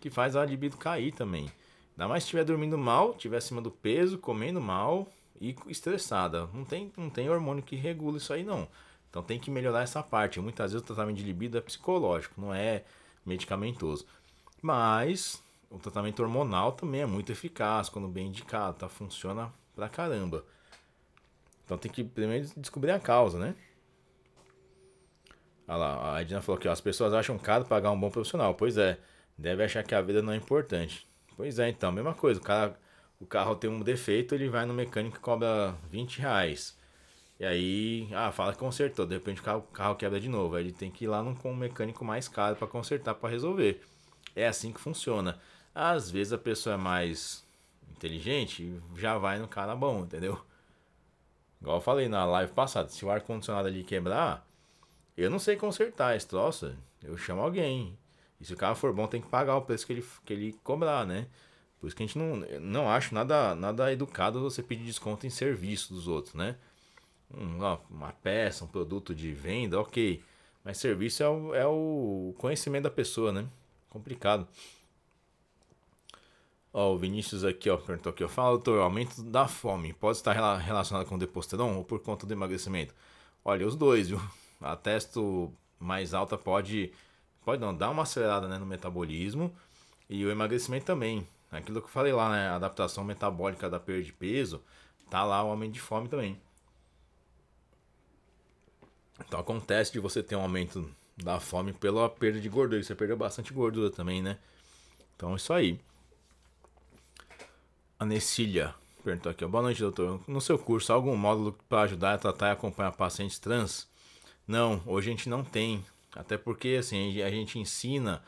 que 0.00 0.10
faz 0.10 0.34
a 0.34 0.44
libido 0.44 0.76
cair 0.76 1.12
também. 1.12 1.50
Ainda 1.92 2.08
mais 2.08 2.22
se 2.22 2.28
estiver 2.28 2.44
dormindo 2.44 2.78
mal, 2.78 3.12
estiver 3.12 3.36
acima 3.36 3.60
do 3.60 3.70
peso, 3.70 4.18
comendo 4.18 4.60
mal 4.60 5.06
e 5.40 5.54
estressada. 5.68 6.48
Não 6.54 6.64
tem, 6.64 6.90
não 6.96 7.10
tem 7.10 7.28
hormônio 7.28 7.62
que 7.62 7.76
regula 7.76 8.16
isso 8.16 8.32
aí, 8.32 8.42
não. 8.42 8.66
Então 9.10 9.22
tem 9.22 9.38
que 9.38 9.50
melhorar 9.50 9.82
essa 9.82 10.02
parte. 10.02 10.40
Muitas 10.40 10.72
vezes 10.72 10.82
o 10.82 10.86
tratamento 10.86 11.18
de 11.18 11.22
libido 11.22 11.58
é 11.58 11.60
psicológico, 11.60 12.40
não 12.40 12.54
é 12.54 12.82
medicamentoso. 13.26 14.06
Mas 14.62 15.42
o 15.70 15.78
tratamento 15.78 16.22
hormonal 16.22 16.72
também 16.72 17.02
é 17.02 17.06
muito 17.06 17.30
eficaz 17.30 17.90
quando 17.90 18.08
bem 18.08 18.28
indicado, 18.28 18.78
tá? 18.78 18.88
Funciona 18.88 19.52
pra 19.74 19.88
caramba. 19.88 20.44
Então 21.64 21.78
tem 21.78 21.90
que 21.90 22.04
primeiro 22.04 22.48
descobrir 22.56 22.90
a 22.90 23.00
causa, 23.00 23.38
né? 23.38 23.54
Olha 25.66 25.76
lá, 25.76 26.16
a 26.16 26.20
Edna 26.20 26.42
falou 26.42 26.60
que 26.60 26.68
as 26.68 26.80
pessoas 26.80 27.14
acham 27.14 27.38
caro 27.38 27.64
pagar 27.64 27.90
um 27.90 27.98
bom 27.98 28.10
profissional. 28.10 28.54
Pois 28.54 28.76
é, 28.76 28.98
deve 29.38 29.64
achar 29.64 29.82
que 29.82 29.94
a 29.94 30.02
vida 30.02 30.22
não 30.22 30.32
é 30.32 30.36
importante. 30.36 31.06
Pois 31.36 31.58
é, 31.58 31.68
então, 31.68 31.90
mesma 31.92 32.14
coisa. 32.14 32.40
O, 32.40 32.42
cara, 32.42 32.78
o 33.20 33.26
carro 33.26 33.54
tem 33.54 33.70
um 33.70 33.80
defeito, 33.80 34.34
ele 34.34 34.48
vai 34.48 34.66
no 34.66 34.74
mecânico 34.74 35.16
e 35.16 35.20
cobra 35.20 35.74
20 35.90 36.18
reais. 36.20 36.76
E 37.40 37.44
aí, 37.44 38.08
ah, 38.12 38.30
fala 38.30 38.52
que 38.52 38.58
consertou. 38.58 39.06
De 39.06 39.14
repente 39.14 39.40
o 39.40 39.44
carro, 39.44 39.58
o 39.60 39.72
carro 39.72 39.96
quebra 39.96 40.20
de 40.20 40.28
novo. 40.28 40.56
Aí 40.56 40.64
ele 40.64 40.72
tem 40.72 40.90
que 40.90 41.04
ir 41.04 41.08
lá 41.08 41.22
num, 41.22 41.34
com 41.34 41.52
um 41.52 41.56
mecânico 41.56 42.04
mais 42.04 42.28
caro 42.28 42.56
para 42.56 42.68
consertar, 42.68 43.14
para 43.14 43.30
resolver. 43.30 43.82
É 44.36 44.46
assim 44.46 44.72
que 44.72 44.80
funciona. 44.80 45.40
Às 45.74 46.10
vezes 46.10 46.32
a 46.32 46.38
pessoa 46.38 46.74
é 46.74 46.78
mais 46.78 47.44
inteligente 47.96 48.80
já 48.96 49.18
vai 49.18 49.38
no 49.38 49.48
cara 49.48 49.74
bom, 49.74 50.00
entendeu? 50.00 50.40
Igual 51.60 51.76
eu 51.76 51.80
falei 51.80 52.08
na 52.08 52.24
live 52.24 52.52
passada, 52.52 52.88
se 52.88 53.04
o 53.04 53.10
ar-condicionado 53.10 53.68
ali 53.68 53.84
quebrar, 53.84 54.46
eu 55.16 55.30
não 55.30 55.38
sei 55.38 55.56
consertar 55.56 56.16
esse 56.16 56.26
troço, 56.26 56.74
eu 57.02 57.16
chamo 57.16 57.40
alguém. 57.40 57.96
E 58.40 58.44
se 58.44 58.52
o 58.52 58.56
carro 58.56 58.74
for 58.74 58.92
bom, 58.92 59.06
tem 59.06 59.20
que 59.20 59.28
pagar 59.28 59.56
o 59.56 59.62
preço 59.62 59.86
que 59.86 59.92
ele, 59.92 60.04
que 60.24 60.32
ele 60.32 60.52
cobrar, 60.64 61.06
né? 61.06 61.28
Por 61.78 61.86
isso 61.86 61.96
que 61.96 62.02
a 62.02 62.06
gente 62.06 62.18
não, 62.18 62.36
não 62.60 62.90
acho 62.90 63.14
nada, 63.14 63.54
nada 63.54 63.92
educado 63.92 64.40
você 64.40 64.62
pedir 64.62 64.84
desconto 64.84 65.26
em 65.26 65.30
serviço 65.30 65.92
dos 65.94 66.08
outros, 66.08 66.34
né? 66.34 66.56
Uma, 67.30 67.80
uma 67.90 68.12
peça, 68.12 68.64
um 68.64 68.68
produto 68.68 69.14
de 69.14 69.32
venda, 69.32 69.80
ok. 69.80 70.22
Mas 70.64 70.78
serviço 70.78 71.22
é 71.22 71.28
o, 71.28 71.54
é 71.54 71.66
o 71.66 72.34
conhecimento 72.38 72.84
da 72.84 72.90
pessoa, 72.90 73.32
né? 73.32 73.46
Complicado. 73.88 74.46
Ó, 76.72 76.94
o 76.94 76.98
Vinícius 76.98 77.44
aqui, 77.44 77.68
ó, 77.68 77.76
perguntou 77.76 78.10
aqui, 78.10 78.24
ó. 78.24 78.28
Fala, 78.28 78.50
doutor, 78.50 78.80
aumento 78.80 79.22
da 79.22 79.46
fome 79.46 79.92
pode 79.92 80.16
estar 80.16 80.32
relacionado 80.56 81.06
com 81.06 81.16
o 81.16 81.18
deposteron 81.18 81.76
ou 81.76 81.84
por 81.84 82.00
conta 82.00 82.26
do 82.26 82.32
emagrecimento? 82.32 82.94
Olha, 83.44 83.66
os 83.66 83.76
dois, 83.76 84.08
viu? 84.08 84.20
A 84.60 84.76
testo 84.76 85.52
mais 85.78 86.14
alta 86.14 86.38
pode, 86.38 86.92
pode 87.44 87.60
não, 87.60 87.74
dar 87.74 87.90
uma 87.90 88.04
acelerada 88.04 88.48
né, 88.48 88.56
no 88.58 88.64
metabolismo 88.64 89.52
e 90.08 90.24
o 90.24 90.30
emagrecimento 90.30 90.86
também. 90.86 91.26
Aquilo 91.50 91.80
que 91.80 91.86
eu 91.86 91.90
falei 91.90 92.12
lá, 92.12 92.30
né? 92.30 92.48
A 92.48 92.56
adaptação 92.56 93.04
metabólica 93.04 93.68
da 93.68 93.78
perda 93.78 94.04
de 94.04 94.12
peso, 94.12 94.62
tá 95.10 95.24
lá 95.24 95.44
o 95.44 95.50
aumento 95.50 95.72
de 95.72 95.80
fome 95.80 96.08
também. 96.08 96.40
Então 99.20 99.38
acontece 99.38 99.92
de 99.92 100.00
você 100.00 100.22
ter 100.22 100.36
um 100.36 100.40
aumento 100.40 100.88
da 101.16 101.38
fome 101.38 101.72
pela 101.74 102.08
perda 102.08 102.40
de 102.40 102.48
gordura. 102.48 102.82
Você 102.82 102.94
perdeu 102.94 103.16
bastante 103.16 103.52
gordura 103.52 103.90
também, 103.90 104.22
né? 104.22 104.38
Então 105.14 105.32
é 105.32 105.36
isso 105.36 105.52
aí. 105.52 105.78
A 108.02 108.04
Necília 108.04 108.74
perguntou 109.04 109.30
aqui, 109.30 109.46
boa 109.46 109.62
noite, 109.62 109.80
doutor. 109.80 110.20
No 110.26 110.40
seu 110.40 110.58
curso, 110.58 110.90
há 110.90 110.96
algum 110.96 111.16
módulo 111.16 111.56
para 111.68 111.82
ajudar 111.82 112.14
a 112.14 112.18
tratar 112.18 112.48
e 112.48 112.50
acompanhar 112.50 112.90
pacientes 112.90 113.38
trans? 113.38 113.88
Não, 114.44 114.82
hoje 114.86 115.08
a 115.08 115.12
gente 115.12 115.28
não 115.28 115.44
tem. 115.44 115.84
Até 116.12 116.36
porque 116.36 116.78
assim, 116.80 117.22
a 117.22 117.30
gente 117.30 117.60
ensina 117.60 118.20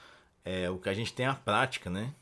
é, 0.45 0.71
o 0.71 0.79
que 0.79 0.89
a 0.89 0.95
gente 0.95 1.13
tem 1.13 1.27
a 1.27 1.35
prática, 1.35 1.91
né? 1.91 2.15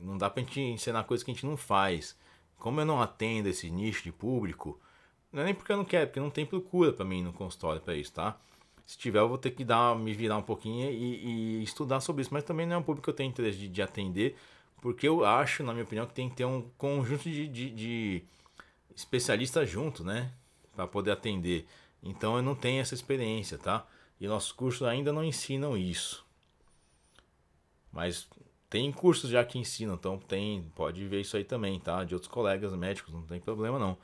Não 0.00 0.16
dá 0.16 0.30
pra 0.30 0.40
gente 0.40 0.60
ensinar 0.60 1.02
coisas 1.02 1.24
que 1.24 1.32
a 1.32 1.34
gente 1.34 1.44
não 1.44 1.56
faz. 1.56 2.16
Como 2.60 2.80
eu 2.80 2.86
não 2.86 3.02
atendo 3.02 3.48
esse 3.48 3.68
nicho 3.68 4.04
de 4.04 4.12
público, 4.12 4.80
não 5.32 5.42
é 5.42 5.46
nem 5.46 5.54
porque 5.54 5.72
eu 5.72 5.76
não 5.76 5.84
quero, 5.84 6.06
porque 6.06 6.20
não 6.20 6.30
tem 6.30 6.46
procura 6.46 6.92
para 6.92 7.04
mim 7.04 7.24
no 7.24 7.32
consultório 7.32 7.80
para 7.80 7.96
isso, 7.96 8.12
tá? 8.12 8.38
Se 8.86 8.96
tiver, 8.96 9.18
eu 9.18 9.28
vou 9.28 9.36
ter 9.36 9.50
que 9.50 9.64
dar, 9.64 9.98
me 9.98 10.14
virar 10.14 10.36
um 10.36 10.42
pouquinho 10.42 10.88
e, 10.92 11.58
e, 11.58 11.62
estudar 11.64 11.98
sobre 11.98 12.22
isso. 12.22 12.32
Mas 12.32 12.44
também 12.44 12.66
não 12.66 12.76
é 12.76 12.78
um 12.78 12.84
público 12.84 13.02
que 13.02 13.10
eu 13.10 13.14
tenho 13.14 13.30
interesse 13.30 13.58
de, 13.58 13.66
de 13.68 13.82
atender 13.82 14.36
porque 14.84 15.08
eu 15.08 15.24
acho, 15.24 15.62
na 15.62 15.72
minha 15.72 15.82
opinião, 15.82 16.06
que 16.06 16.12
tem 16.12 16.28
que 16.28 16.36
ter 16.36 16.44
um 16.44 16.60
conjunto 16.76 17.22
de, 17.22 17.48
de, 17.48 17.70
de 17.70 18.22
especialistas 18.94 19.66
junto, 19.66 20.04
né? 20.04 20.30
Para 20.76 20.86
poder 20.86 21.10
atender. 21.10 21.66
Então 22.02 22.36
eu 22.36 22.42
não 22.42 22.54
tenho 22.54 22.82
essa 22.82 22.92
experiência, 22.92 23.56
tá? 23.56 23.86
E 24.20 24.28
nossos 24.28 24.52
cursos 24.52 24.86
ainda 24.86 25.10
não 25.10 25.24
ensinam 25.24 25.74
isso. 25.74 26.22
Mas 27.90 28.28
tem 28.68 28.92
cursos 28.92 29.30
já 29.30 29.42
que 29.42 29.58
ensinam, 29.58 29.94
então 29.94 30.18
tem, 30.18 30.70
pode 30.74 31.02
ver 31.06 31.22
isso 31.22 31.34
aí 31.38 31.44
também, 31.44 31.80
tá? 31.80 32.04
De 32.04 32.12
outros 32.12 32.30
colegas 32.30 32.70
médicos, 32.74 33.14
não 33.14 33.22
tem 33.22 33.40
problema 33.40 33.78
não. 33.78 33.96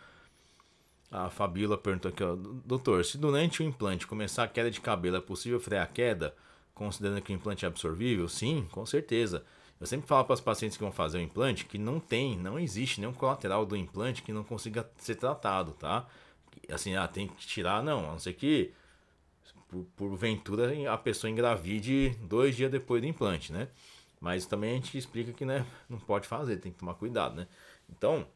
A 1.10 1.28
Fabíola 1.28 1.76
perguntou 1.76 2.10
aqui, 2.10 2.24
ó, 2.24 2.34
doutor, 2.34 3.04
se 3.04 3.18
durante 3.18 3.62
o 3.62 3.66
implante 3.66 4.06
começar 4.06 4.44
a 4.44 4.48
queda 4.48 4.70
de 4.70 4.80
cabelo, 4.80 5.18
é 5.18 5.20
possível 5.20 5.60
frear 5.60 5.84
a 5.84 5.86
queda, 5.86 6.34
considerando 6.74 7.20
que 7.20 7.34
o 7.34 7.36
implante 7.36 7.66
é 7.66 7.68
absorvível? 7.68 8.26
Sim, 8.30 8.66
com 8.72 8.86
certeza. 8.86 9.44
Eu 9.80 9.86
sempre 9.86 10.06
falo 10.06 10.24
para 10.24 10.34
os 10.34 10.40
pacientes 10.40 10.76
que 10.76 10.82
vão 10.82 10.92
fazer 10.92 11.18
o 11.18 11.22
implante 11.22 11.64
que 11.64 11.78
não 11.78 11.98
tem, 11.98 12.36
não 12.36 12.58
existe 12.58 13.00
nenhum 13.00 13.14
colateral 13.14 13.64
do 13.64 13.74
implante 13.74 14.22
que 14.22 14.32
não 14.32 14.44
consiga 14.44 14.88
ser 14.98 15.14
tratado, 15.14 15.72
tá? 15.72 16.06
Assim, 16.70 16.94
ah, 16.96 17.08
tem 17.08 17.26
que 17.26 17.46
tirar, 17.46 17.82
não, 17.82 18.00
a 18.00 18.12
não 18.12 18.18
ser 18.18 18.34
que 18.34 18.74
por, 19.68 19.84
porventura 19.96 20.92
a 20.92 20.98
pessoa 20.98 21.30
engravide 21.30 22.10
dois 22.20 22.54
dias 22.54 22.70
depois 22.70 23.00
do 23.00 23.08
implante, 23.08 23.52
né? 23.52 23.68
Mas 24.20 24.44
também 24.44 24.72
a 24.72 24.74
gente 24.74 24.98
explica 24.98 25.32
que 25.32 25.46
né, 25.46 25.64
não 25.88 25.98
pode 25.98 26.28
fazer, 26.28 26.58
tem 26.58 26.70
que 26.70 26.78
tomar 26.78 26.94
cuidado, 26.94 27.36
né? 27.36 27.46
Então, 27.88 28.26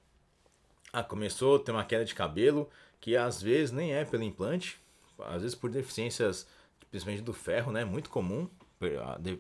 ah, 0.95 1.05
começou 1.05 1.57
a 1.57 1.59
ter 1.59 1.73
uma 1.73 1.85
queda 1.85 2.07
de 2.07 2.15
cabelo, 2.15 2.71
que 3.03 3.17
às 3.17 3.43
vezes 3.43 3.71
nem 3.71 3.93
é 3.93 4.03
pelo 4.03 4.23
implante, 4.23 4.81
às 5.19 5.43
vezes 5.43 5.55
por 5.55 5.71
deficiências, 5.71 6.47
principalmente 6.91 7.23
do 7.23 7.35
ferro, 7.35 7.71
né? 7.71 7.85
Muito 7.85 8.09
comum, 8.09 8.49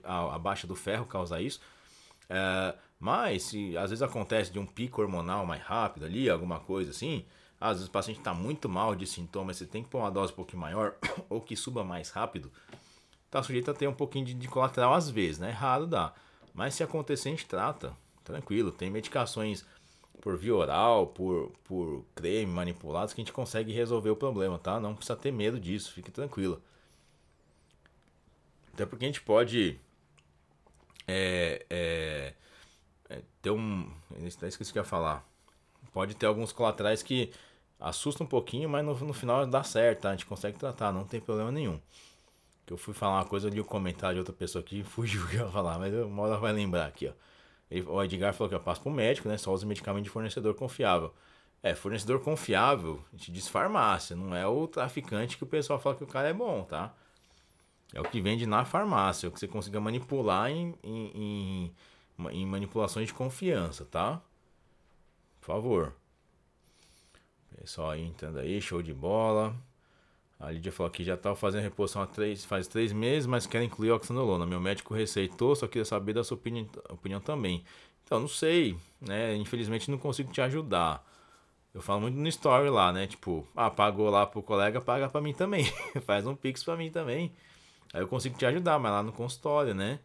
a, 0.04 0.12
a, 0.12 0.34
a 0.34 0.38
baixa 0.38 0.66
do 0.66 0.76
ferro 0.76 1.06
causa 1.06 1.40
isso. 1.40 1.60
É, 2.28 2.74
mas 2.98 3.44
se 3.44 3.76
às 3.76 3.90
vezes 3.90 4.02
acontece 4.02 4.52
de 4.52 4.58
um 4.58 4.66
pico 4.66 5.02
hormonal 5.02 5.44
mais 5.44 5.62
rápido 5.62 6.06
ali, 6.06 6.30
alguma 6.30 6.60
coisa 6.60 6.90
assim, 6.90 7.24
às 7.60 7.76
vezes 7.76 7.88
o 7.88 7.90
paciente 7.90 8.18
está 8.18 8.34
muito 8.34 8.68
mal 8.68 8.94
de 8.94 9.06
sintomas, 9.06 9.56
você 9.56 9.66
tem 9.66 9.82
que 9.82 9.88
pôr 9.88 9.98
uma 9.98 10.10
dose 10.10 10.32
um 10.32 10.36
pouquinho 10.36 10.62
maior 10.62 10.94
ou 11.28 11.40
que 11.40 11.56
suba 11.56 11.84
mais 11.84 12.10
rápido, 12.10 12.50
tá 13.30 13.42
sujeito 13.42 13.70
a 13.70 13.74
ter 13.74 13.88
um 13.88 13.94
pouquinho 13.94 14.24
de, 14.24 14.34
de 14.34 14.48
colateral 14.48 14.94
às 14.94 15.10
vezes, 15.10 15.38
né? 15.38 15.50
Raro 15.50 15.86
dá. 15.86 16.14
Mas 16.54 16.74
se 16.74 16.82
acontecer, 16.82 17.28
a 17.28 17.32
gente 17.32 17.46
trata, 17.46 17.96
tranquilo. 18.22 18.70
Tem 18.70 18.88
medicações 18.88 19.64
por 20.20 20.38
via 20.38 20.54
oral, 20.54 21.08
por, 21.08 21.52
por 21.64 22.04
creme 22.14 22.50
manipulados 22.50 23.12
que 23.12 23.20
a 23.20 23.24
gente 23.24 23.32
consegue 23.32 23.72
resolver 23.72 24.10
o 24.10 24.16
problema, 24.16 24.58
tá? 24.58 24.78
Não 24.80 24.94
precisa 24.94 25.16
ter 25.16 25.32
medo 25.32 25.58
disso, 25.58 25.92
fique 25.92 26.10
tranquilo. 26.10 26.62
Até 28.72 28.86
porque 28.86 29.04
a 29.04 29.08
gente 29.08 29.20
pode 29.20 29.78
é, 31.06 31.64
é, 31.70 32.34
é, 33.08 33.22
ter 33.42 33.50
um. 33.50 33.90
Até 34.10 34.48
esqueci 34.48 34.70
o 34.70 34.72
que 34.72 34.78
eu 34.78 34.82
ia 34.82 34.88
falar. 34.88 35.24
Pode 35.92 36.14
ter 36.14 36.26
alguns 36.26 36.52
colaterais 36.52 37.02
que 37.02 37.32
assustam 37.78 38.26
um 38.26 38.28
pouquinho, 38.28 38.68
mas 38.68 38.84
no, 38.84 38.94
no 38.94 39.12
final 39.12 39.46
dá 39.46 39.62
certo, 39.62 40.02
tá? 40.02 40.10
A 40.10 40.12
gente 40.12 40.26
consegue 40.26 40.58
tratar, 40.58 40.92
não 40.92 41.04
tem 41.04 41.20
problema 41.20 41.52
nenhum. 41.52 41.80
Que 42.66 42.72
eu 42.72 42.78
fui 42.78 42.94
falar 42.94 43.18
uma 43.18 43.26
coisa, 43.26 43.48
ali 43.48 43.60
o 43.60 43.64
comentário 43.64 44.14
de 44.14 44.20
outra 44.20 44.34
pessoa 44.34 44.62
aqui 44.62 44.82
fugiu 44.84 45.24
o 45.24 45.28
que 45.28 45.36
eu 45.36 45.46
ia 45.46 45.52
falar, 45.52 45.78
mas 45.78 45.92
uma 45.94 46.22
hora 46.22 46.38
vai 46.38 46.52
lembrar 46.52 46.86
aqui, 46.86 47.08
ó. 47.08 47.12
Ele, 47.70 47.86
o 47.86 48.02
Edgar 48.02 48.34
falou 48.34 48.48
que 48.48 48.54
eu 48.54 48.60
passo 48.60 48.80
pro 48.80 48.90
médico, 48.90 49.28
né? 49.28 49.36
Só 49.38 49.52
usa 49.52 49.66
medicamento 49.66 50.04
de 50.04 50.10
fornecedor 50.10 50.54
confiável. 50.54 51.12
É, 51.62 51.74
fornecedor 51.74 52.20
confiável, 52.20 53.02
a 53.12 53.16
gente 53.16 53.32
diz 53.32 53.48
farmácia, 53.48 54.14
não 54.14 54.36
é 54.36 54.46
o 54.46 54.68
traficante 54.68 55.38
que 55.38 55.44
o 55.44 55.46
pessoal 55.46 55.78
fala 55.78 55.96
que 55.96 56.04
o 56.04 56.06
cara 56.06 56.28
é 56.28 56.32
bom, 56.32 56.62
tá? 56.64 56.94
É 57.94 58.00
o 58.00 58.04
que 58.04 58.20
vende 58.20 58.44
na 58.44 58.64
farmácia, 58.64 59.26
é 59.26 59.28
o 59.28 59.32
que 59.32 59.38
você 59.38 59.46
consiga 59.46 59.80
manipular 59.80 60.50
em, 60.50 60.74
em, 60.82 61.72
em, 62.18 62.28
em 62.32 62.44
manipulações 62.44 63.06
de 63.06 63.14
confiança, 63.14 63.84
tá? 63.84 64.20
Por 65.40 65.46
favor. 65.46 65.94
Pessoal 67.56 67.90
aí 67.90 68.02
entrando 68.04 68.40
aí, 68.40 68.60
show 68.60 68.82
de 68.82 68.92
bola. 68.92 69.54
A 70.40 70.50
Lídia 70.50 70.72
falou 70.72 70.90
que 70.90 71.04
já 71.04 71.14
estava 71.14 71.36
fazendo 71.36 71.62
reposição 71.62 72.02
há 72.02 72.06
três, 72.06 72.44
faz 72.44 72.66
três 72.66 72.92
meses, 72.92 73.26
mas 73.26 73.46
quer 73.46 73.62
incluir 73.62 73.92
oxanolona. 73.92 74.44
Meu 74.44 74.60
médico 74.60 74.92
receitou, 74.92 75.54
só 75.54 75.68
queria 75.68 75.84
saber 75.84 76.14
da 76.14 76.24
sua 76.24 76.36
opinião, 76.36 76.68
opinião 76.90 77.20
também. 77.20 77.64
Então, 78.04 78.18
não 78.18 78.28
sei, 78.28 78.76
né? 79.00 79.36
Infelizmente 79.36 79.88
não 79.88 79.98
consigo 79.98 80.32
te 80.32 80.40
ajudar. 80.40 81.02
Eu 81.72 81.80
falo 81.80 82.00
muito 82.02 82.18
no 82.18 82.28
story 82.28 82.68
lá, 82.70 82.92
né? 82.92 83.06
Tipo, 83.06 83.46
ah, 83.54 83.70
pagou 83.70 84.10
lá 84.10 84.26
pro 84.26 84.42
colega, 84.42 84.80
paga 84.80 85.08
para 85.08 85.20
mim 85.20 85.32
também. 85.32 85.64
Faz 86.04 86.26
um 86.26 86.34
pix 86.34 86.64
para 86.64 86.76
mim 86.76 86.90
também. 86.90 87.32
Aí 87.94 88.00
eu 88.00 88.08
consigo 88.08 88.36
te 88.36 88.44
ajudar, 88.44 88.76
mas 88.80 88.90
lá 88.90 89.04
no 89.04 89.12
consultório, 89.12 89.72
né? 89.72 90.00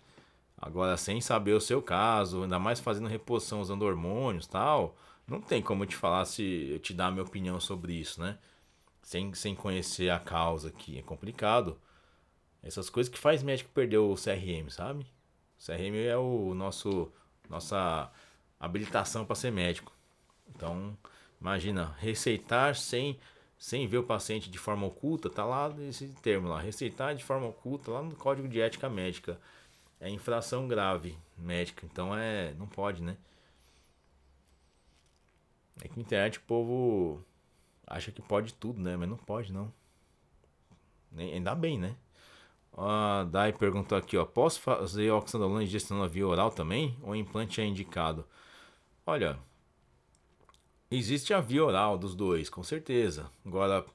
Agora, 0.56 0.96
sem 0.96 1.20
saber 1.20 1.54
o 1.54 1.60
seu 1.60 1.82
caso, 1.82 2.44
ainda 2.44 2.60
mais 2.60 2.80
fazendo 2.80 3.08
reposição 3.08 3.62
usando 3.62 3.82
hormônios 3.82 4.46
tal, 4.46 4.96
não 5.28 5.42
tem 5.42 5.60
como 5.60 5.84
eu 5.84 5.88
te 5.88 5.96
falar 5.96 6.24
se 6.26 6.70
eu 6.72 6.80
te 6.80 6.94
dar 6.94 7.08
a 7.08 7.12
minha 7.12 7.24
opinião 7.24 7.60
sobre 7.60 7.94
isso, 7.94 8.22
né? 8.22 8.38
Sem, 9.02 9.34
sem 9.34 9.56
conhecer 9.56 10.12
a 10.12 10.20
causa 10.20 10.70
aqui. 10.70 11.00
É 11.00 11.02
complicado. 11.02 11.80
Essas 12.62 12.92
coisas 12.92 13.12
que 13.12 13.18
faz 13.18 13.42
médico 13.42 13.72
perder 13.74 13.98
o 13.98 14.14
CRM, 14.14 14.70
sabe? 14.70 15.08
O 15.60 15.66
CRM 15.66 15.96
é 15.96 16.16
o 16.16 16.54
nosso 16.54 17.12
nossa 17.50 18.12
habilitação 18.60 19.26
para 19.26 19.36
ser 19.36 19.52
médico. 19.52 19.92
Então, 20.56 20.96
imagina, 21.42 21.96
receitar 21.98 22.76
sem 22.76 23.20
sem 23.60 23.86
ver 23.86 23.98
o 23.98 24.04
paciente 24.04 24.50
de 24.50 24.58
forma 24.58 24.88
oculta, 24.88 25.30
tá 25.30 25.44
lá 25.46 25.70
esse 25.82 26.08
termo 26.24 26.48
lá, 26.48 26.62
receitar 26.62 27.14
de 27.14 27.24
forma 27.26 27.48
oculta 27.48 27.92
lá 27.92 28.02
no 28.02 28.16
Código 28.16 28.48
de 28.48 28.62
Ética 28.62 28.90
Médica. 28.90 29.40
É 30.00 30.10
infração 30.10 30.66
grave 30.66 31.18
médica, 31.38 31.86
então 31.86 32.18
é, 32.18 32.54
não 32.54 32.66
pode, 32.68 33.04
né? 33.04 33.18
É 35.82 35.90
que 35.90 35.98
na 35.98 36.02
internet 36.02 36.38
o 36.40 36.42
povo 36.42 37.22
acha 37.86 38.12
que 38.12 38.22
pode 38.22 38.54
tudo, 38.54 38.82
né? 38.82 38.96
Mas 38.96 39.10
não 39.10 39.18
pode, 39.18 39.52
não. 39.52 39.74
Nem, 41.12 41.34
ainda 41.34 41.54
bem, 41.54 41.78
né? 41.78 41.96
A 42.78 43.26
Dai 43.26 43.52
perguntou 43.52 43.98
aqui, 43.98 44.16
ó. 44.18 44.26
Posso 44.26 44.62
fazer 44.62 45.12
oxandrolona 45.12 45.66
na 45.92 46.08
via 46.08 46.28
oral 46.28 46.52
também? 46.52 46.98
Ou 47.02 47.16
implante 47.16 47.60
é 47.60 47.66
indicado? 47.66 48.26
Olha, 49.06 49.38
existe 50.98 51.34
a 51.34 51.40
via 51.40 51.64
oral 51.64 51.98
dos 51.98 52.16
dois, 52.16 52.50
com 52.50 52.64
certeza. 52.64 53.30
Agora, 53.46 53.86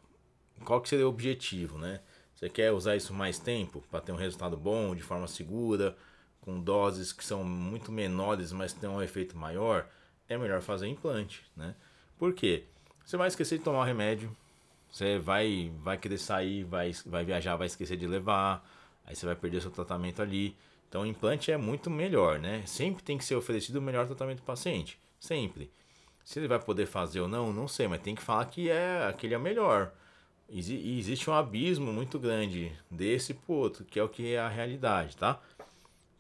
qual 0.65 0.81
que 0.81 0.89
seria 0.89 1.07
o 1.07 1.11
objetivo, 1.11 1.79
né? 1.79 2.01
Você 2.35 2.49
quer 2.49 2.73
usar 2.73 2.97
isso 2.97 3.15
mais 3.15 3.39
tempo 3.39 3.83
para 3.91 4.01
ter 4.01 4.13
um 4.13 4.17
resultado 4.17 4.57
bom, 4.57 4.95
de 4.95 5.03
forma 5.03 5.27
segura, 5.27 5.97
com 6.41 6.61
doses 6.61 7.13
que 7.13 7.25
são 7.25 7.43
muito 7.45 7.91
menores, 7.91 8.53
mas 8.53 8.73
tem 8.73 8.89
um 8.89 9.03
efeito 9.03 9.37
maior? 9.37 9.89
É 10.29 10.37
melhor 10.37 10.61
fazer 10.61 10.87
implante, 10.87 11.45
né? 11.57 11.75
Por 12.19 12.33
quê? 12.33 12.65
Você 13.05 13.17
vai 13.17 13.29
esquecer 13.29 13.59
de 13.59 13.65
tomar 13.65 13.81
o 13.81 13.85
remédio, 13.85 14.35
você 14.91 15.19
vai, 15.19 15.73
vai 15.83 15.99
querer 15.99 16.19
sair, 16.19 16.65
vai, 16.65 16.93
vai 17.05 17.25
viajar, 17.25 17.57
vai 17.57 17.67
esquecer 17.67 17.97
de 17.97 18.07
levar, 18.07 18.65
aí 19.05 19.15
você 19.15 19.27
vai 19.27 19.35
perder 19.35 19.61
seu 19.61 19.71
tratamento 19.71 20.23
ali. 20.23 20.57
Então 20.89 21.03
o 21.03 21.07
implante 21.07 21.51
é 21.51 21.57
muito 21.57 21.91
melhor, 21.91 22.39
né? 22.39 22.63
Sempre 22.67 23.03
tem 23.03 23.19
que 23.19 23.25
ser 23.25 23.35
oferecido 23.35 23.77
o 23.77 23.83
melhor 23.83 24.07
tratamento 24.07 24.39
do 24.39 24.45
paciente, 24.45 24.99
sempre. 25.19 25.71
Se 26.25 26.39
ele 26.39 26.49
vai 26.49 26.59
poder 26.59 26.87
fazer 26.87 27.21
ou 27.21 27.29
não, 27.29 27.53
não 27.53 27.69
sei, 27.69 27.87
mas 27.87 28.01
tem 28.01 28.15
que 28.15 28.23
falar 28.23 28.47
que 28.47 28.71
é 28.71 29.07
aquele 29.07 29.35
é 29.35 29.39
melhor. 29.39 29.93
E 30.49 30.99
existe 30.99 31.29
um 31.29 31.35
abismo 31.35 31.93
muito 31.93 32.19
grande 32.19 32.73
desse 32.91 33.35
pro 33.35 33.55
outro, 33.55 33.85
que 33.85 33.99
é 33.99 34.03
o 34.03 34.09
que 34.09 34.35
é 34.35 34.39
a 34.39 34.49
realidade, 34.49 35.17
tá? 35.17 35.41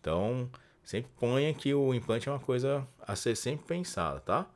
Então, 0.00 0.50
sempre 0.82 1.10
ponha 1.18 1.52
que 1.54 1.72
o 1.74 1.94
implante 1.94 2.28
é 2.28 2.32
uma 2.32 2.40
coisa 2.40 2.86
a 3.00 3.16
ser 3.16 3.36
sempre 3.36 3.66
pensada, 3.66 4.20
tá? 4.20 4.46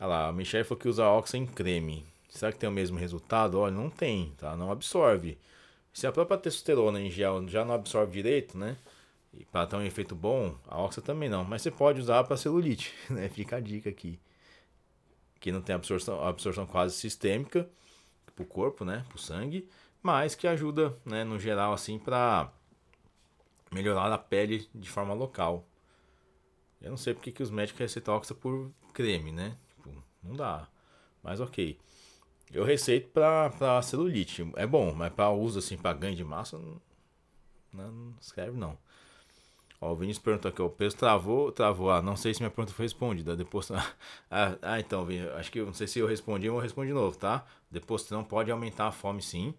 Olha 0.00 0.06
lá, 0.06 0.28
a 0.28 0.32
Michelle 0.32 0.64
falou 0.64 0.80
que 0.80 0.88
usa 0.88 1.06
Oxa 1.08 1.36
em 1.36 1.46
creme. 1.46 2.06
Será 2.28 2.50
que 2.52 2.58
tem 2.58 2.68
o 2.68 2.72
mesmo 2.72 2.98
resultado? 2.98 3.58
Olha, 3.58 3.74
não 3.74 3.90
tem, 3.90 4.32
tá? 4.38 4.56
Não 4.56 4.70
absorve. 4.70 5.38
Se 5.92 6.06
a 6.06 6.12
própria 6.12 6.38
testosterona 6.38 7.00
em 7.00 7.10
gel 7.10 7.46
já 7.48 7.64
não 7.64 7.74
absorve 7.74 8.12
direito, 8.12 8.56
né? 8.56 8.76
E 9.32 9.44
para 9.46 9.66
ter 9.66 9.76
um 9.76 9.82
efeito 9.82 10.14
bom, 10.14 10.56
a 10.68 10.80
Oxa 10.80 11.00
também 11.00 11.28
não. 11.28 11.44
Mas 11.44 11.62
você 11.62 11.70
pode 11.70 12.00
usar 12.00 12.24
para 12.24 12.36
celulite, 12.36 12.94
né? 13.08 13.28
Fica 13.28 13.56
a 13.56 13.60
dica 13.60 13.88
aqui. 13.88 14.20
Que 15.40 15.50
não 15.50 15.62
tem 15.62 15.74
absorção, 15.74 16.22
absorção 16.22 16.66
quase 16.66 16.94
sistêmica 16.94 17.68
pro 18.36 18.44
corpo, 18.44 18.84
né? 18.84 19.04
Pro 19.08 19.18
sangue. 19.18 19.68
Mas 20.02 20.34
que 20.34 20.46
ajuda, 20.46 20.96
né? 21.04 21.24
No 21.24 21.38
geral, 21.38 21.72
assim, 21.72 21.98
para 21.98 22.52
melhorar 23.70 24.12
a 24.12 24.18
pele 24.18 24.68
de 24.74 24.90
forma 24.90 25.14
local. 25.14 25.66
Eu 26.80 26.90
não 26.90 26.96
sei 26.96 27.14
porque 27.14 27.32
que 27.32 27.42
os 27.42 27.50
médicos 27.50 27.80
receitam 27.80 28.14
Oxa 28.14 28.34
por 28.34 28.70
creme, 28.92 29.32
né? 29.32 29.56
Tipo, 29.68 30.04
não 30.22 30.34
dá. 30.34 30.68
Mas 31.22 31.40
ok. 31.40 31.78
Eu 32.52 32.64
receito 32.64 33.08
pra, 33.08 33.48
pra 33.50 33.80
celulite. 33.80 34.46
É 34.56 34.66
bom, 34.66 34.92
mas 34.92 35.12
para 35.12 35.30
uso 35.30 35.58
assim, 35.58 35.78
para 35.78 35.96
ganho 35.96 36.14
de 36.14 36.24
massa, 36.24 36.58
não, 36.58 36.82
não 37.72 38.14
escreve 38.20 38.58
não. 38.58 38.76
Ó, 39.82 39.90
o 39.90 39.96
Vinícius 39.96 40.22
perguntou 40.22 40.48
aqui, 40.48 40.62
o 40.62 40.70
peso 40.70 40.96
travou, 40.96 41.50
travou. 41.50 41.90
Ah, 41.90 42.00
não 42.00 42.14
sei 42.16 42.32
se 42.32 42.40
minha 42.40 42.50
pergunta 42.50 42.72
foi 42.72 42.84
respondida. 42.84 43.34
Depois. 43.34 43.68
ah, 44.30 44.56
ah, 44.62 44.78
então, 44.78 45.04
Vinícius, 45.04 45.34
acho 45.34 45.50
que 45.50 45.60
não 45.60 45.74
sei 45.74 45.88
se 45.88 45.98
eu 45.98 46.06
respondi, 46.06 46.46
eu 46.46 46.52
vou 46.52 46.62
responder 46.62 46.86
de 46.86 46.94
novo, 46.94 47.18
tá? 47.18 47.44
Depois 47.68 48.08
não 48.10 48.22
pode 48.22 48.48
aumentar 48.52 48.86
a 48.86 48.92
fome 48.92 49.20
sim. 49.20 49.52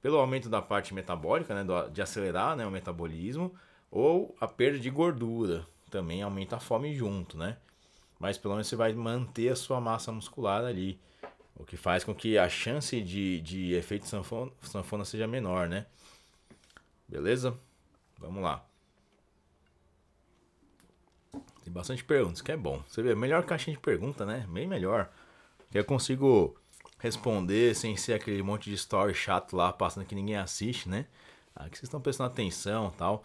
Pelo 0.00 0.18
aumento 0.18 0.48
da 0.48 0.62
parte 0.62 0.94
metabólica, 0.94 1.52
né? 1.52 1.66
De 1.92 2.00
acelerar 2.00 2.54
né, 2.54 2.64
o 2.64 2.70
metabolismo. 2.70 3.52
Ou 3.90 4.36
a 4.40 4.46
perda 4.46 4.78
de 4.78 4.88
gordura. 4.88 5.66
Também 5.90 6.22
aumenta 6.22 6.56
a 6.56 6.60
fome 6.60 6.94
junto, 6.94 7.36
né? 7.36 7.56
Mas 8.20 8.38
pelo 8.38 8.54
menos 8.54 8.68
você 8.68 8.76
vai 8.76 8.92
manter 8.92 9.48
a 9.48 9.56
sua 9.56 9.80
massa 9.80 10.12
muscular 10.12 10.64
ali. 10.64 11.00
O 11.56 11.64
que 11.64 11.76
faz 11.76 12.04
com 12.04 12.14
que 12.14 12.38
a 12.38 12.48
chance 12.48 13.00
de, 13.00 13.40
de 13.40 13.74
efeito 13.74 14.06
sanfona, 14.06 14.52
sanfona 14.62 15.04
seja 15.04 15.26
menor, 15.26 15.68
né? 15.68 15.86
Beleza? 17.08 17.58
Vamos 18.20 18.44
lá. 18.44 18.64
Tem 21.66 21.72
bastante 21.72 22.04
perguntas, 22.04 22.40
que 22.40 22.52
é 22.52 22.56
bom. 22.56 22.80
Você 22.86 23.02
vê, 23.02 23.12
melhor 23.16 23.42
caixinha 23.42 23.74
de 23.74 23.82
pergunta, 23.82 24.24
né? 24.24 24.46
Bem 24.48 24.68
melhor. 24.68 25.10
Que 25.68 25.76
eu 25.76 25.84
consigo 25.84 26.56
responder 26.96 27.74
sem 27.74 27.96
ser 27.96 28.12
aquele 28.12 28.40
monte 28.40 28.70
de 28.70 28.76
story 28.76 29.12
chato 29.12 29.56
lá 29.56 29.72
passando 29.72 30.06
que 30.06 30.14
ninguém 30.14 30.36
assiste, 30.36 30.88
né? 30.88 31.06
Aqui 31.56 31.76
vocês 31.76 31.88
estão 31.88 32.00
prestando 32.00 32.30
atenção 32.30 32.94
tal. 32.96 33.24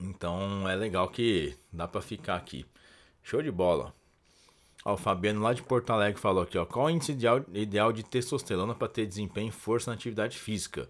Então 0.00 0.66
é 0.66 0.74
legal 0.74 1.10
que 1.10 1.54
dá 1.70 1.86
para 1.86 2.00
ficar 2.00 2.36
aqui. 2.36 2.64
Show 3.22 3.42
de 3.42 3.50
bola. 3.50 3.94
Ó, 4.82 4.94
o 4.94 4.96
Fabiano 4.96 5.42
lá 5.42 5.52
de 5.52 5.62
Porto 5.62 5.90
Alegre 5.90 6.18
falou 6.18 6.42
aqui, 6.42 6.56
ó. 6.56 6.64
Qual 6.64 6.86
o 6.86 6.90
índice 6.90 7.12
ideal, 7.12 7.44
ideal 7.52 7.92
de 7.92 8.02
testosterona 8.02 8.74
para 8.74 8.88
ter 8.88 9.04
desempenho 9.04 9.48
e 9.48 9.52
força 9.52 9.90
na 9.90 9.94
atividade 9.94 10.38
física? 10.38 10.88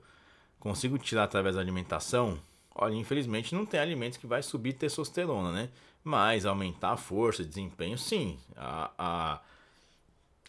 Consigo 0.60 0.96
tirar 0.96 1.24
através 1.24 1.56
da 1.56 1.60
alimentação? 1.60 2.38
Olha, 2.72 2.94
infelizmente 2.94 3.52
não 3.52 3.66
tem 3.66 3.80
alimentos 3.80 4.16
que 4.16 4.28
vai 4.28 4.44
subir 4.44 4.74
testosterona, 4.74 5.50
né? 5.50 5.70
Mas 6.02 6.46
aumentar 6.46 6.92
a 6.92 6.96
força, 6.96 7.44
desempenho, 7.44 7.98
sim. 7.98 8.38
A, 8.56 8.90
a, 8.98 9.40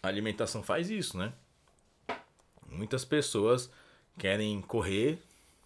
alimentação 0.02 0.62
faz 0.62 0.90
isso, 0.90 1.16
né? 1.16 1.32
Muitas 2.68 3.04
pessoas 3.04 3.70
querem 4.18 4.60
correr, 4.62 5.18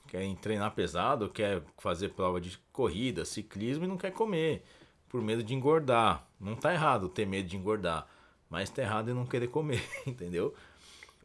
querem 0.09 0.34
treinar 0.34 0.74
pesado, 0.74 1.28
quer 1.28 1.62
fazer 1.78 2.11
prova 2.11 2.41
de 2.41 2.59
corrida, 2.72 3.24
ciclismo 3.24 3.84
e 3.84 3.89
não 3.89 3.97
quer 3.97 4.12
comer 4.12 4.64
por 5.09 5.22
medo 5.22 5.43
de 5.43 5.55
engordar. 5.55 6.26
Não 6.41 6.57
tá 6.57 6.72
errado 6.72 7.09
ter 7.09 7.26
medo 7.26 7.49
de 7.49 7.57
engordar, 7.57 8.09
mas 8.51 8.70
tá 8.70 8.82
errado 8.82 9.11
em 9.11 9.14
não 9.14 9.24
querer 9.24 9.49
comer, 9.49 9.82
entendeu? 10.07 10.55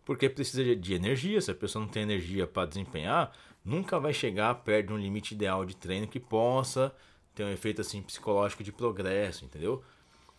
Porque 0.05 0.29
precisa 0.29 0.75
de 0.75 0.93
energia, 0.93 1.41
se 1.41 1.51
a 1.51 1.55
pessoa 1.55 1.83
não 1.83 1.91
tem 1.91 2.03
energia 2.03 2.47
para 2.47 2.67
desempenhar, 2.67 3.31
nunca 3.65 3.99
vai 3.99 4.13
chegar 4.13 4.53
perto 4.55 4.87
de 4.87 4.93
um 4.93 4.97
limite 4.97 5.33
ideal 5.33 5.65
de 5.65 5.75
treino 5.75 6.07
que 6.07 6.19
possa 6.19 6.93
ter 7.33 7.43
um 7.43 7.49
efeito 7.49 7.81
assim 7.81 8.01
psicológico 8.01 8.63
de 8.63 8.71
progresso, 8.71 9.45
entendeu? 9.45 9.83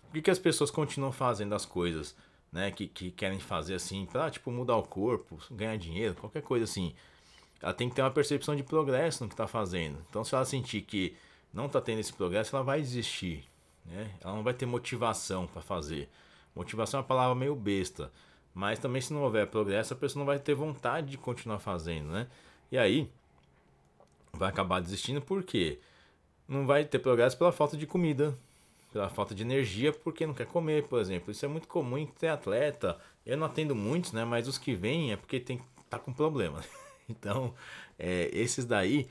Por 0.03 0.13
que, 0.13 0.23
que 0.23 0.31
as 0.31 0.39
pessoas 0.39 0.71
continuam 0.71 1.13
fazendo 1.13 1.55
as 1.55 1.65
coisas, 1.65 2.15
né, 2.53 2.71
que, 2.71 2.87
que 2.87 3.11
querem 3.11 3.41
fazer 3.41 3.75
assim, 3.75 4.07
pra, 4.07 4.31
tipo, 4.31 4.51
mudar 4.51 4.77
o 4.77 4.83
corpo, 4.83 5.39
ganhar 5.51 5.77
dinheiro, 5.79 6.15
qualquer 6.15 6.43
coisa 6.43 6.65
assim. 6.65 6.95
Ela 7.63 7.73
tem 7.73 7.89
que 7.89 7.95
ter 7.95 8.03
uma 8.03 8.11
percepção 8.11 8.55
de 8.55 8.63
progresso 8.63 9.23
no 9.23 9.29
que 9.29 9.35
está 9.35 9.47
fazendo. 9.47 10.05
Então, 10.11 10.23
se 10.23 10.35
ela 10.35 10.45
sentir 10.45 10.83
que 10.83 11.17
não 11.53 11.67
está 11.67 11.81
tendo 11.81 12.01
esse 12.01 12.13
progresso, 12.13 12.55
ela 12.55 12.65
vai 12.65 12.81
desistir, 12.81 13.45
né? 13.87 14.11
Ela 14.21 14.35
não 14.35 14.43
vai 14.43 14.53
ter 14.53 14.67
motivação 14.67 15.47
para 15.47 15.63
fazer. 15.63 16.11
Motivação 16.55 16.99
é 16.99 17.01
uma 17.01 17.09
palavra 17.09 17.35
meio 17.35 17.55
besta, 17.55 18.13
mas 18.53 18.79
também 18.79 19.01
se 19.01 19.13
não 19.15 19.23
houver 19.23 19.47
progresso, 19.47 19.95
a 19.95 19.97
pessoa 19.97 20.21
não 20.21 20.27
vai 20.27 20.39
ter 20.39 20.55
vontade 20.55 21.11
de 21.11 21.17
continuar 21.17 21.59
fazendo, 21.59 22.11
né? 22.11 22.27
E 22.71 22.77
aí 22.77 23.11
vai 24.33 24.49
acabar 24.49 24.81
desistindo 24.81 25.23
porque 25.23 25.79
não 26.53 26.67
vai 26.67 26.85
ter 26.85 26.99
progresso 26.99 27.37
pela 27.37 27.53
falta 27.53 27.77
de 27.77 27.87
comida, 27.87 28.37
pela 28.93 29.09
falta 29.09 29.35
de 29.35 29.43
energia, 29.43 29.93
porque 29.93 30.27
não 30.27 30.35
quer 30.35 30.47
comer, 30.47 30.87
por 30.87 31.01
exemplo. 31.01 31.31
Isso 31.31 31.45
é 31.45 31.49
muito 31.49 31.67
comum 31.67 31.99
em 31.99 32.07
ter 32.07 32.29
atleta. 32.29 32.99
Eu 33.25 33.37
não 33.37 33.47
atendo 33.47 33.75
muitos, 33.75 34.13
né? 34.13 34.25
Mas 34.25 34.47
os 34.47 34.59
que 34.59 34.75
vêm 34.75 35.13
é 35.13 35.17
porque 35.17 35.41
tem 35.41 35.61
tá 35.89 35.99
com 35.99 36.13
problema. 36.13 36.61
Então, 37.09 37.53
é, 37.99 38.31
esses 38.33 38.65
daí, 38.65 39.09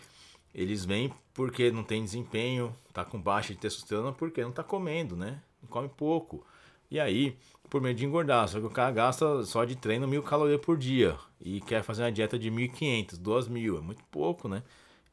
eles 0.55 0.85
vêm 0.85 1.13
porque 1.33 1.69
não 1.69 1.83
tem 1.83 2.01
desempenho, 2.03 2.75
tá 2.93 3.03
com 3.03 3.21
baixa 3.21 3.53
de 3.53 3.59
testosterona, 3.59 4.13
porque 4.13 4.41
não 4.41 4.51
tá 4.51 4.63
comendo, 4.63 5.15
né? 5.15 5.39
Come 5.69 5.89
pouco. 5.89 6.43
E 6.89 6.99
aí, 6.99 7.37
por 7.71 7.81
medo 7.81 7.97
de 7.97 8.05
engordar. 8.05 8.47
Só 8.49 8.59
que 8.59 8.65
o 8.65 8.69
cara 8.69 8.91
gasta 8.91 9.43
só 9.45 9.63
de 9.63 9.77
treino 9.77 10.07
mil 10.07 10.21
calorias 10.21 10.59
por 10.59 10.77
dia 10.77 11.17
e 11.39 11.61
quer 11.61 11.81
fazer 11.83 12.03
uma 12.03 12.11
dieta 12.11 12.37
de 12.37 12.51
1.500, 12.51 13.17
2.000, 13.17 13.77
é 13.77 13.81
muito 13.81 14.03
pouco, 14.11 14.49
né? 14.49 14.61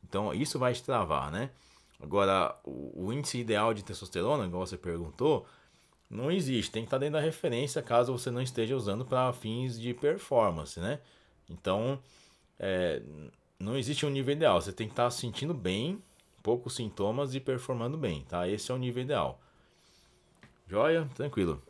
Então 0.06 0.34
isso 0.34 0.58
vai 0.58 0.72
te 0.72 0.82
travar, 0.82 1.30
né? 1.30 1.50
Agora, 2.00 2.56
o, 2.64 3.12
índice 3.12 3.38
ideal 3.38 3.74
de 3.74 3.82
testosterona, 3.82 4.46
igual 4.46 4.66
você 4.66 4.78
perguntou, 4.78 5.46
não 6.08 6.30
existe. 6.30 6.70
Tem 6.70 6.82
que 6.82 6.86
estar 6.86 6.98
dentro 6.98 7.14
da 7.14 7.20
referência 7.20 7.82
caso 7.82 8.12
você 8.12 8.30
não 8.30 8.40
esteja 8.40 8.76
usando 8.76 9.04
para 9.04 9.32
fins 9.32 9.78
de 9.78 9.92
performance, 9.94 10.78
né? 10.78 11.00
Então, 11.50 11.98
é, 12.58 13.02
não 13.58 13.76
existe 13.76 14.06
um 14.06 14.10
nível 14.10 14.32
ideal. 14.32 14.60
Você 14.60 14.72
tem 14.72 14.86
que 14.86 14.92
estar 14.92 15.10
sentindo 15.10 15.52
bem, 15.52 16.02
poucos 16.42 16.76
sintomas 16.76 17.34
e 17.34 17.40
performando 17.40 17.98
bem, 17.98 18.24
tá? 18.28 18.46
Esse 18.48 18.70
é 18.70 18.74
o 18.74 18.78
nível 18.78 19.02
ideal. 19.02 19.40
Joia? 20.68 21.08
Tranquilo. 21.16 21.60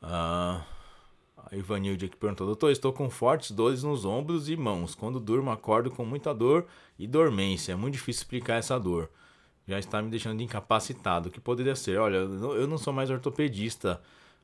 Ah, 0.00 0.64
a 1.50 1.56
Ivanilde 1.56 2.06
aqui 2.06 2.16
perguntou: 2.16 2.46
Doutor, 2.46 2.70
estou 2.70 2.92
com 2.92 3.08
fortes 3.08 3.50
dores 3.50 3.82
nos 3.82 4.04
ombros 4.04 4.48
e 4.48 4.56
mãos. 4.56 4.94
Quando 4.94 5.18
durmo, 5.18 5.50
acordo 5.50 5.90
com 5.90 6.04
muita 6.04 6.34
dor 6.34 6.66
e 6.98 7.06
dormência. 7.06 7.72
É 7.72 7.76
muito 7.76 7.94
difícil 7.94 8.22
explicar 8.22 8.56
essa 8.56 8.78
dor. 8.78 9.10
Já 9.66 9.78
está 9.78 10.00
me 10.00 10.10
deixando 10.10 10.42
incapacitado. 10.42 11.28
O 11.28 11.32
que 11.32 11.40
poderia 11.40 11.74
ser? 11.74 11.98
Olha, 11.98 12.16
eu 12.16 12.66
não 12.66 12.78
sou 12.78 12.92
mais 12.92 13.10
ortopedista, 13.10 14.00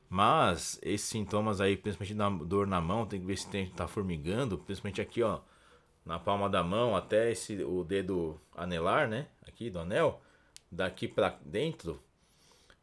mas 0.09 0.79
esses 0.81 1.07
sintomas 1.07 1.61
aí, 1.61 1.77
principalmente 1.77 2.15
da 2.15 2.29
dor 2.45 2.67
na 2.67 2.81
mão, 2.81 3.05
tem 3.05 3.19
que 3.19 3.25
ver 3.25 3.37
se 3.37 3.49
tem, 3.49 3.67
tá 3.69 3.87
formigando, 3.87 4.57
principalmente 4.57 5.01
aqui, 5.01 5.23
ó, 5.23 5.39
na 6.05 6.19
palma 6.19 6.49
da 6.49 6.63
mão 6.63 6.95
até 6.95 7.31
esse 7.31 7.63
o 7.63 7.83
dedo 7.83 8.39
anelar, 8.55 9.07
né? 9.07 9.27
Aqui 9.47 9.69
do 9.69 9.79
anel, 9.79 10.21
daqui 10.71 11.07
para 11.07 11.39
dentro 11.43 11.99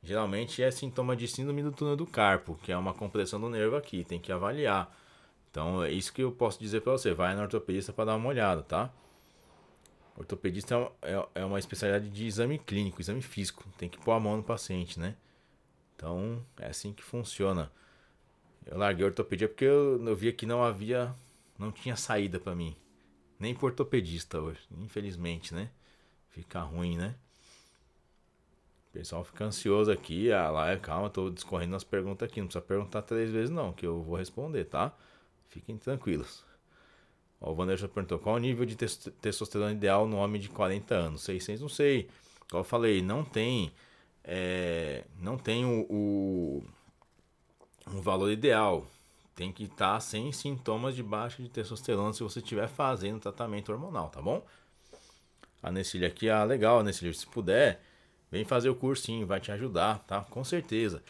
geralmente 0.03 0.63
é 0.63 0.71
sintoma 0.71 1.15
de 1.17 1.29
síndrome 1.29 1.63
do 1.63 1.73
túnel 1.73 1.97
do 1.97 2.07
carpo, 2.07 2.59
que 2.63 2.73
é 2.73 2.77
uma 2.77 2.93
compressão 2.93 3.41
do 3.41 3.49
nervo 3.49 3.77
aqui, 3.77 4.05
tem 4.05 4.19
que 4.19 4.33
avaliar. 4.33 4.95
Então 5.51 5.83
é 5.83 5.91
isso 5.91 6.13
que 6.13 6.23
eu 6.23 6.33
posso 6.33 6.59
dizer 6.59 6.81
para 6.81 6.93
você, 6.93 7.15
vai 7.15 7.35
na 7.35 7.43
ortopedista 7.43 7.93
para 7.93 8.07
dar 8.07 8.17
uma 8.17 8.29
olhada, 8.29 8.63
tá? 8.63 8.93
Ortopedista 10.17 10.91
é, 11.01 11.29
é 11.37 11.45
uma 11.45 11.59
especialidade 11.59 12.11
de 12.11 12.27
exame 12.27 12.59
clínico, 12.59 13.01
exame 13.01 13.23
físico, 13.23 13.65
tem 13.79 13.89
que 13.89 13.99
pôr 13.99 14.13
a 14.13 14.21
mão 14.21 14.37
no 14.37 14.43
paciente, 14.43 14.99
né? 14.99 15.17
Então 15.95 16.45
é 16.59 16.67
assim 16.67 16.93
que 16.93 17.03
funciona. 17.03 17.71
Eu 18.67 18.79
larguei 18.79 19.05
a 19.05 19.09
ortopedia 19.09 19.49
porque 19.49 19.65
eu, 19.65 20.05
eu 20.05 20.17
via 20.17 20.33
que 20.33 20.47
não 20.47 20.63
havia, 20.63 21.15
não 21.59 21.71
tinha 21.71 21.97
saída 21.97 22.39
para 22.41 22.55
mim. 22.55 22.77
Nem 23.39 23.55
por 23.55 23.67
ortopedista 23.67 24.41
hoje, 24.41 24.61
infelizmente, 24.79 25.55
né? 25.55 25.71
Fica 26.31 26.61
ruim, 26.61 26.97
né? 26.97 27.15
O 28.93 28.99
pessoal 28.99 29.25
fica 29.25 29.47
ansioso 29.47 29.91
aqui. 29.91 30.31
Ah, 30.31 30.51
lá, 30.51 30.71
é, 30.71 30.77
calma, 30.77 31.09
tô 31.09 31.31
discorrendo 31.31 31.75
as 31.75 31.83
perguntas 31.83 32.29
aqui. 32.29 32.41
Não 32.41 32.47
precisa 32.47 32.63
perguntar 32.63 33.01
três 33.01 33.31
vezes, 33.31 33.49
não, 33.49 33.73
que 33.73 33.87
eu 33.87 34.03
vou 34.03 34.19
responder, 34.19 34.65
tá? 34.67 34.95
Fiquem 35.49 35.79
tranquilos. 35.79 36.45
Ó, 37.41 37.53
o 37.53 37.57
Wanderson 37.57 37.89
perguntou: 37.89 38.19
qual 38.19 38.37
o 38.37 38.39
nível 38.39 38.67
de 38.67 38.77
testosterona 38.77 39.73
ideal 39.73 40.07
no 40.07 40.19
homem 40.19 40.39
de 40.39 40.51
40 40.51 40.95
anos? 40.95 41.23
600, 41.23 41.63
não 41.63 41.71
sei. 41.71 42.11
Como 42.51 42.61
eu 42.61 42.65
falei, 42.65 43.01
não 43.01 43.25
tem. 43.25 43.73
É, 44.23 45.05
não 45.19 45.39
tem 45.39 45.65
o, 45.65 45.87
o 45.89 46.63
um 47.87 48.03
valor 48.03 48.31
ideal. 48.31 48.87
Tem 49.35 49.51
que 49.51 49.65
estar 49.65 49.95
tá 49.95 50.01
sem 50.01 50.31
sintomas 50.33 50.95
de 50.95 51.03
baixa 51.03 51.43
de 51.43 51.49
testosterona 51.49 52.13
se 52.13 52.23
você 52.23 52.41
estiver 52.41 52.69
fazendo 52.69 53.19
tratamento 53.19 53.73
hormonal, 53.73 54.11
tá 54.11 54.21
bom? 54.21 54.45
A 55.63 55.71
Nessilha 55.73 56.09
aqui, 56.09 56.29
ah, 56.29 56.45
legal, 56.45 56.83
Nessilha, 56.83 57.13
se 57.15 57.27
puder, 57.27 57.81
vem 58.33 58.45
fazer 58.47 58.71
o 58.71 58.75
cursinho, 58.75 59.27
vai 59.27 59.39
te 59.39 59.53
ajudar, 59.53 59.99
tá? 60.01 60.23
Com 60.23 60.43
certeza. 60.43 61.03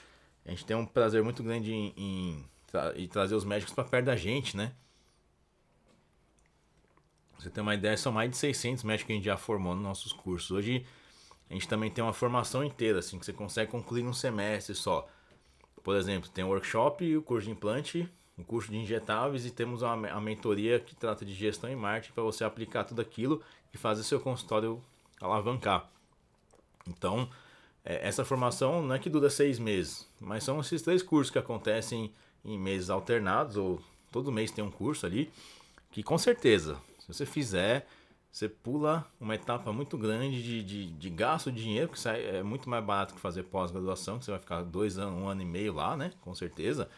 A 0.44 0.50
gente 0.50 0.66
tem 0.66 0.76
um 0.76 0.84
prazer 0.84 1.22
muito 1.22 1.40
grande 1.40 1.72
em, 1.72 1.94
em, 1.96 2.44
em 2.96 3.06
trazer 3.06 3.36
os 3.36 3.44
médicos 3.44 3.72
para 3.72 3.84
perto 3.84 4.06
da 4.06 4.16
gente, 4.16 4.56
né? 4.56 4.72
Você 7.38 7.48
tem 7.48 7.62
uma 7.62 7.74
ideia, 7.74 7.96
são 7.96 8.12
mais 8.12 8.28
de 8.28 8.36
600 8.36 8.82
médicos 8.82 9.06
que 9.06 9.12
a 9.12 9.16
gente 9.16 9.24
já 9.24 9.36
formou 9.36 9.74
nos 9.74 9.84
nossos 9.84 10.12
cursos. 10.12 10.50
Hoje 10.50 10.84
a 11.48 11.54
gente 11.54 11.68
também 11.68 11.90
tem 11.90 12.02
uma 12.02 12.12
formação 12.12 12.64
inteira, 12.64 12.98
assim, 12.98 13.18
que 13.18 13.24
você 13.24 13.32
consegue 13.32 13.70
concluir 13.70 14.02
num 14.02 14.12
semestre 14.12 14.74
só. 14.74 15.08
Por 15.82 15.94
exemplo, 15.96 16.28
tem 16.28 16.44
o 16.44 16.48
workshop, 16.48 17.16
o 17.16 17.22
curso 17.22 17.46
de 17.46 17.52
implante, 17.52 18.08
o 18.36 18.44
curso 18.44 18.70
de 18.70 18.78
injetáveis 18.78 19.46
e 19.46 19.50
temos 19.50 19.82
uma, 19.82 20.08
a 20.08 20.20
mentoria 20.20 20.80
que 20.80 20.94
trata 20.94 21.24
de 21.24 21.34
gestão 21.34 21.70
em 21.70 21.76
marketing 21.76 22.14
para 22.14 22.22
você 22.24 22.42
aplicar 22.42 22.84
tudo 22.84 23.00
aquilo 23.00 23.42
e 23.72 23.78
fazer 23.78 24.02
seu 24.02 24.18
consultório 24.18 24.82
alavancar. 25.20 25.88
Então, 26.88 27.28
é, 27.84 28.06
essa 28.06 28.24
formação 28.24 28.82
não 28.82 28.94
é 28.94 28.98
que 28.98 29.10
dura 29.10 29.30
seis 29.30 29.58
meses, 29.58 30.06
mas 30.20 30.44
são 30.44 30.60
esses 30.60 30.82
três 30.82 31.02
cursos 31.02 31.30
que 31.30 31.38
acontecem 31.38 32.12
em 32.44 32.58
meses 32.58 32.90
alternados, 32.90 33.56
ou 33.56 33.80
todo 34.10 34.32
mês 34.32 34.50
tem 34.50 34.62
um 34.62 34.70
curso 34.70 35.06
ali, 35.06 35.30
que 35.90 36.02
com 36.02 36.18
certeza, 36.18 36.78
se 36.98 37.08
você 37.08 37.26
fizer, 37.26 37.86
você 38.30 38.48
pula 38.48 39.06
uma 39.20 39.34
etapa 39.34 39.72
muito 39.72 39.98
grande 39.98 40.42
de, 40.42 40.62
de, 40.62 40.86
de 40.92 41.10
gasto 41.10 41.52
de 41.52 41.62
dinheiro, 41.62 41.90
que 41.90 42.00
sai, 42.00 42.24
é 42.24 42.42
muito 42.42 42.68
mais 42.68 42.82
barato 42.82 43.14
que 43.14 43.20
fazer 43.20 43.42
pós-graduação, 43.44 44.18
que 44.18 44.24
você 44.24 44.30
vai 44.30 44.40
ficar 44.40 44.62
dois 44.62 44.96
anos, 44.96 45.20
um 45.20 45.28
ano 45.28 45.42
e 45.42 45.44
meio 45.44 45.74
lá, 45.74 45.96
né? 45.96 46.12
Com 46.22 46.34
certeza. 46.34 46.88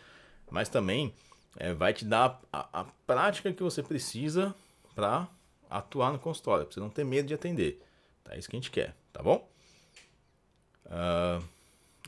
Mas 0.48 0.68
também 0.68 1.12
é, 1.56 1.74
vai 1.74 1.92
te 1.92 2.04
dar 2.04 2.40
a, 2.52 2.80
a 2.80 2.84
prática 3.04 3.52
que 3.52 3.62
você 3.62 3.82
precisa 3.82 4.54
para 4.94 5.26
atuar 5.68 6.12
no 6.12 6.20
consultório, 6.20 6.66
para 6.66 6.74
você 6.74 6.80
não 6.80 6.88
ter 6.88 7.04
medo 7.04 7.26
de 7.26 7.34
atender. 7.34 7.82
Tá? 8.22 8.34
É 8.34 8.38
isso 8.38 8.48
que 8.48 8.54
a 8.54 8.60
gente 8.60 8.70
quer, 8.70 8.94
tá 9.12 9.20
bom? 9.20 9.48
Uh, 10.86 11.42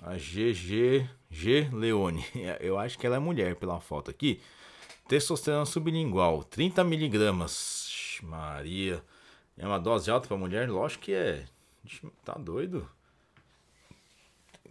a 0.02 0.16
GG 0.16 1.08
G 1.30 1.68
Leone, 1.72 2.24
eu 2.60 2.78
acho 2.78 2.98
que 2.98 3.06
ela 3.06 3.16
é 3.16 3.18
mulher 3.18 3.56
pela 3.56 3.80
foto 3.80 4.10
aqui. 4.10 4.40
Testosterona 5.08 5.66
sublingual, 5.66 6.42
30 6.44 6.82
miligramas. 6.84 8.18
Maria. 8.22 9.02
É 9.56 9.66
uma 9.66 9.78
dose 9.78 10.10
alta 10.10 10.28
para 10.28 10.36
mulher? 10.36 10.68
Lógico 10.68 11.04
que 11.04 11.12
é. 11.12 11.44
Tá 12.24 12.34
doido? 12.34 12.88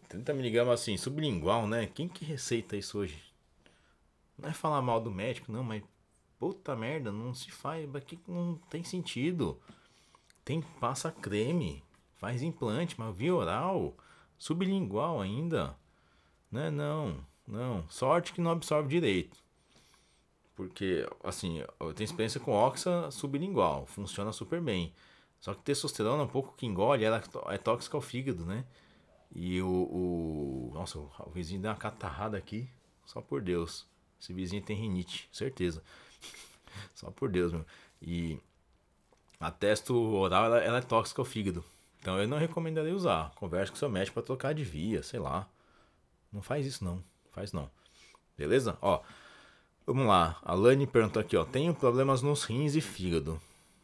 30mg 0.09 0.71
assim, 0.71 0.97
sublingual, 0.97 1.67
né? 1.67 1.87
Quem 1.87 2.07
que 2.07 2.25
receita 2.25 2.75
isso 2.75 2.99
hoje? 2.99 3.21
Não 4.37 4.49
é 4.49 4.53
falar 4.53 4.81
mal 4.81 4.99
do 5.01 5.11
médico, 5.11 5.51
não, 5.51 5.63
mas 5.63 5.83
puta 6.37 6.75
merda, 6.75 7.11
não 7.11 7.33
se 7.33 7.51
faz, 7.51 7.93
aqui 7.95 8.19
não 8.27 8.55
tem 8.69 8.83
sentido. 8.83 9.59
Tem 10.43 10.61
passa 10.79 11.11
creme, 11.11 11.83
faz 12.15 12.41
implante, 12.41 12.95
mas 12.97 13.15
via 13.15 13.33
oral, 13.33 13.95
sublingual 14.37 15.21
ainda. 15.21 15.75
Né? 16.51 16.69
Não, 16.69 17.25
não. 17.47 17.87
Sorte 17.89 18.33
que 18.33 18.41
não 18.41 18.51
absorve 18.51 18.89
direito. 18.89 19.37
Porque, 20.55 21.07
assim, 21.23 21.63
eu 21.79 21.93
tenho 21.93 22.05
experiência 22.05 22.39
com 22.39 22.53
oxa 22.53 23.11
sublingual, 23.11 23.85
funciona 23.85 24.31
super 24.31 24.61
bem. 24.61 24.93
Só 25.39 25.53
que 25.53 25.61
testosterona, 25.61 26.23
um 26.23 26.27
pouco 26.27 26.55
que 26.55 26.65
engole, 26.65 27.03
ela 27.03 27.21
é 27.49 27.57
tóxica 27.57 27.97
ao 27.97 28.01
fígado, 28.01 28.45
né? 28.45 28.65
E 29.35 29.61
o, 29.61 29.67
o. 29.67 30.71
Nossa, 30.73 30.97
o 30.97 31.29
vizinho 31.33 31.61
deu 31.61 31.71
uma 31.71 31.77
catarrada 31.77 32.37
aqui, 32.37 32.69
só 33.05 33.21
por 33.21 33.41
Deus. 33.41 33.85
Esse 34.19 34.33
vizinho 34.33 34.63
tem 34.63 34.77
rinite, 34.77 35.29
certeza. 35.31 35.83
só 36.95 37.11
por 37.11 37.29
Deus, 37.29 37.51
meu. 37.51 37.65
E 38.01 38.39
a 39.39 39.51
testo 39.51 39.93
oral, 39.93 40.45
ela, 40.45 40.59
ela 40.59 40.77
é 40.77 40.81
tóxica 40.81 41.21
ao 41.21 41.25
fígado. 41.25 41.63
Então 42.05 42.21
eu 42.21 42.27
não 42.27 42.37
recomendaria 42.37 42.93
usar. 42.93 43.31
Converse 43.33 43.71
com 43.71 43.79
seu 43.79 43.89
médico 43.89 44.13
para 44.13 44.21
trocar 44.21 44.53
de 44.53 44.63
via, 44.63 45.01
sei 45.01 45.19
lá. 45.19 45.49
Não 46.31 46.39
faz 46.39 46.63
isso 46.63 46.85
não. 46.85 47.03
Faz 47.31 47.51
não. 47.51 47.67
Beleza? 48.37 48.77
Ó. 48.79 49.01
Vamos 49.87 50.05
lá, 50.05 50.37
a 50.43 50.53
Lani 50.53 50.85
perguntou 50.85 51.19
aqui, 51.19 51.35
ó. 51.35 51.43
Tenho 51.43 51.73
problemas 51.73 52.21
nos 52.21 52.43
rins 52.43 52.75
e 52.75 52.81
fígado. 52.81 53.41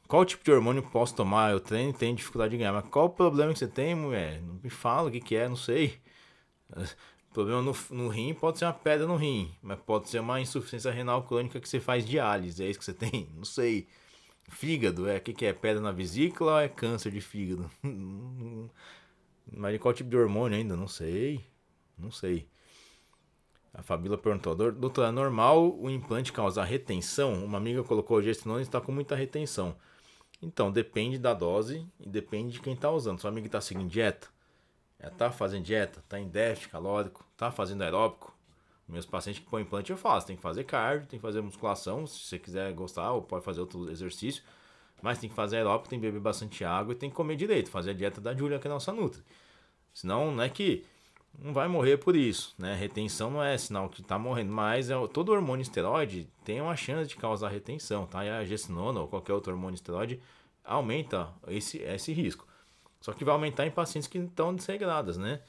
Qual 0.08 0.24
tipo 0.24 0.44
de 0.44 0.52
hormônio 0.52 0.84
posso 0.84 1.16
tomar? 1.16 1.52
Eu 1.52 1.60
treino 1.60 1.90
e 1.90 1.94
tenho 1.94 2.16
dificuldade 2.16 2.52
de 2.52 2.58
ganhar. 2.60 2.74
Mas 2.74 2.86
qual 2.90 3.06
o 3.06 3.10
problema 3.10 3.54
que 3.54 3.58
você 3.58 3.68
tem, 3.68 3.96
mulher? 3.96 4.40
Não 4.40 4.60
me 4.64 4.70
fala 4.70 5.10
o 5.10 5.12
que, 5.12 5.20
que 5.20 5.36
é, 5.36 5.50
não 5.50 5.56
sei. 5.56 6.00
Problema 7.34 7.62
no, 7.64 7.76
no 7.90 8.08
rim 8.08 8.36
pode 8.36 8.60
ser 8.60 8.66
uma 8.66 8.74
pedra 8.74 9.08
no 9.08 9.16
rim, 9.16 9.52
mas 9.64 9.80
pode 9.80 10.10
ser 10.10 10.20
uma 10.20 10.40
insuficiência 10.40 10.92
renal 10.92 11.24
crônica 11.24 11.60
que 11.60 11.68
você 11.68 11.80
faz 11.80 12.06
diálise. 12.06 12.64
É 12.64 12.70
isso 12.70 12.78
que 12.78 12.86
você 12.86 12.94
tem? 12.94 13.30
Não 13.34 13.46
sei. 13.46 13.88
Fígado, 14.52 15.10
é 15.10 15.18
o 15.18 15.22
que, 15.22 15.34
que 15.34 15.46
é? 15.46 15.54
Pedra 15.54 15.82
na 15.82 15.92
vesícula 15.92 16.54
ou 16.54 16.60
é 16.60 16.68
câncer 16.68 17.12
de 17.12 17.22
fígado? 17.22 17.72
mas 19.52 19.74
de 19.74 19.80
qual 19.80 19.94
tipo 19.94 20.10
de 20.10 20.18
hormônio 20.18 20.58
ainda? 20.58 20.76
Não 20.76 20.88
sei. 20.88 21.44
Não 21.98 22.12
sei. 22.12 22.48
A 23.74 23.82
Fabíola 23.82 24.18
perguntou: 24.18 24.54
Doutor, 24.56 25.08
é 25.08 25.12
normal 25.12 25.74
o 25.80 25.90
implante 25.90 26.34
causar 26.34 26.66
retenção? 26.66 27.44
Uma 27.46 27.58
amiga 27.58 27.84
colocou 27.84 28.22
gestinone 28.22 28.60
e 28.60 28.64
está 28.64 28.82
com 28.82 28.92
muita 28.92 29.16
retenção. 29.16 29.76
Então, 30.42 30.72
depende 30.72 31.18
da 31.18 31.34
dose 31.34 31.88
e 32.00 32.10
depende 32.10 32.54
de 32.54 32.60
quem 32.60 32.74
está 32.74 32.92
usando. 32.92 33.20
Sua 33.20 33.30
amiga 33.30 33.48
está 33.48 33.62
seguindo 33.62 33.90
dieta? 33.90 34.28
Está 35.00 35.32
fazendo 35.32 35.64
dieta? 35.64 36.00
Está 36.00 36.20
em 36.20 36.28
déficit 36.28 36.70
calórico? 36.70 37.26
Está 37.34 37.52
fazendo 37.52 37.84
aeróbico? 37.84 38.36
Meus 38.92 39.06
pacientes 39.06 39.42
que 39.42 39.50
põem 39.50 39.64
implante 39.64 39.90
eu 39.90 39.98
faço. 39.98 40.28
Tem 40.28 40.36
que 40.36 40.42
fazer 40.42 40.66
cardio, 40.66 41.08
tem 41.08 41.18
que 41.18 41.22
fazer 41.22 41.42
musculação. 41.42 42.06
Se 42.06 42.20
você 42.20 42.38
quiser 42.38 42.72
gostar, 42.74 43.12
ou 43.14 43.22
pode 43.22 43.44
fazer 43.44 43.62
outro 43.62 43.90
exercício. 43.90 44.44
Mas 45.02 45.18
tem 45.18 45.30
que 45.30 45.36
fazer 45.36 45.58
aeróbico, 45.58 45.90
tem 45.90 46.00
que 46.00 46.06
beber 46.06 46.20
bastante 46.20 46.64
água 46.64 46.94
e 46.94 46.96
tem 46.96 47.10
que 47.10 47.16
comer 47.16 47.36
direito. 47.36 47.72
Fazer 47.72 47.92
a 47.92 47.94
dieta 47.94 48.20
da 48.20 48.36
Júlia, 48.36 48.60
que 48.60 48.68
é 48.68 48.70
a 48.70 48.74
nossa 48.74 48.92
Nutri. 48.92 49.24
Senão, 49.94 50.32
não 50.32 50.44
é 50.44 50.50
que 50.50 50.86
não 51.40 51.54
vai 51.54 51.68
morrer 51.68 51.98
por 51.98 52.16
isso, 52.16 52.54
né? 52.58 52.76
Retenção 52.76 53.32
não 53.32 53.44
é 53.44 53.58
sinal 53.58 53.90
que 53.90 54.02
está 54.02 54.20
morrendo, 54.20 54.52
mas 54.52 54.90
é, 54.90 55.08
todo 55.08 55.32
hormônio 55.32 55.64
esteroide 55.64 56.28
tem 56.44 56.62
uma 56.62 56.76
chance 56.76 57.10
de 57.10 57.16
causar 57.16 57.50
retenção, 57.50 58.06
tá? 58.06 58.26
E 58.26 58.30
a 58.30 58.44
gestinona 58.46 59.00
ou 59.00 59.08
qualquer 59.08 59.34
outro 59.34 59.52
hormônio 59.54 59.76
esteroide 59.76 60.22
aumenta 60.64 61.30
esse, 61.48 61.78
esse 61.80 62.14
risco. 62.14 62.46
Só 63.00 63.14
que 63.14 63.26
vai 63.26 63.34
aumentar 63.34 63.66
em 63.66 63.72
pacientes 63.72 64.08
que 64.08 64.20
estão 64.20 64.54
desregradas, 64.54 65.18
né? 65.18 65.42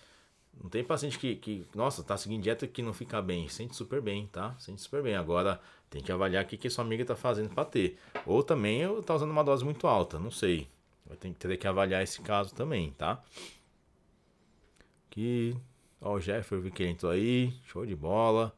Não 0.61 0.69
tem 0.69 0.85
paciente 0.85 1.19
que, 1.19 1.37
que, 1.37 1.67
nossa, 1.75 2.03
tá 2.03 2.17
seguindo 2.17 2.43
dieta 2.43 2.67
que 2.67 2.83
não 2.83 2.93
fica 2.93 3.21
bem. 3.23 3.49
Sente 3.49 3.75
super 3.75 4.01
bem, 4.01 4.27
tá? 4.27 4.55
Sente 4.59 4.81
super 4.81 5.03
bem. 5.03 5.17
Agora, 5.17 5.61
tem 5.91 6.03
que 6.03 6.13
avaliar 6.13 6.45
o 6.45 6.47
que, 6.47 6.57
que 6.57 6.71
sua 6.71 6.85
amiga 6.85 7.05
tá 7.05 7.17
fazendo 7.17 7.55
para 7.55 7.65
ter. 7.65 7.99
Ou 8.27 8.43
também 8.43 8.83
tá 9.03 9.15
usando 9.15 9.31
uma 9.31 9.43
dose 9.43 9.65
muito 9.65 9.87
alta, 9.87 10.19
não 10.19 10.31
sei. 10.31 10.69
Vai 11.07 11.17
ter 11.17 11.31
que 11.31 11.37
ter 11.37 11.57
que 11.57 11.67
avaliar 11.67 12.03
esse 12.03 12.21
caso 12.21 12.55
também, 12.55 12.93
tá? 12.93 13.23
Que 15.11 15.57
Ó, 16.03 16.15
o 16.15 16.21
Jeffer, 16.21 16.61
vi 16.61 16.71
que 16.71 16.85
entrou 16.85 17.13
aí. 17.13 17.55
Show 17.67 17.87
de 17.87 17.95
bola. 17.95 18.53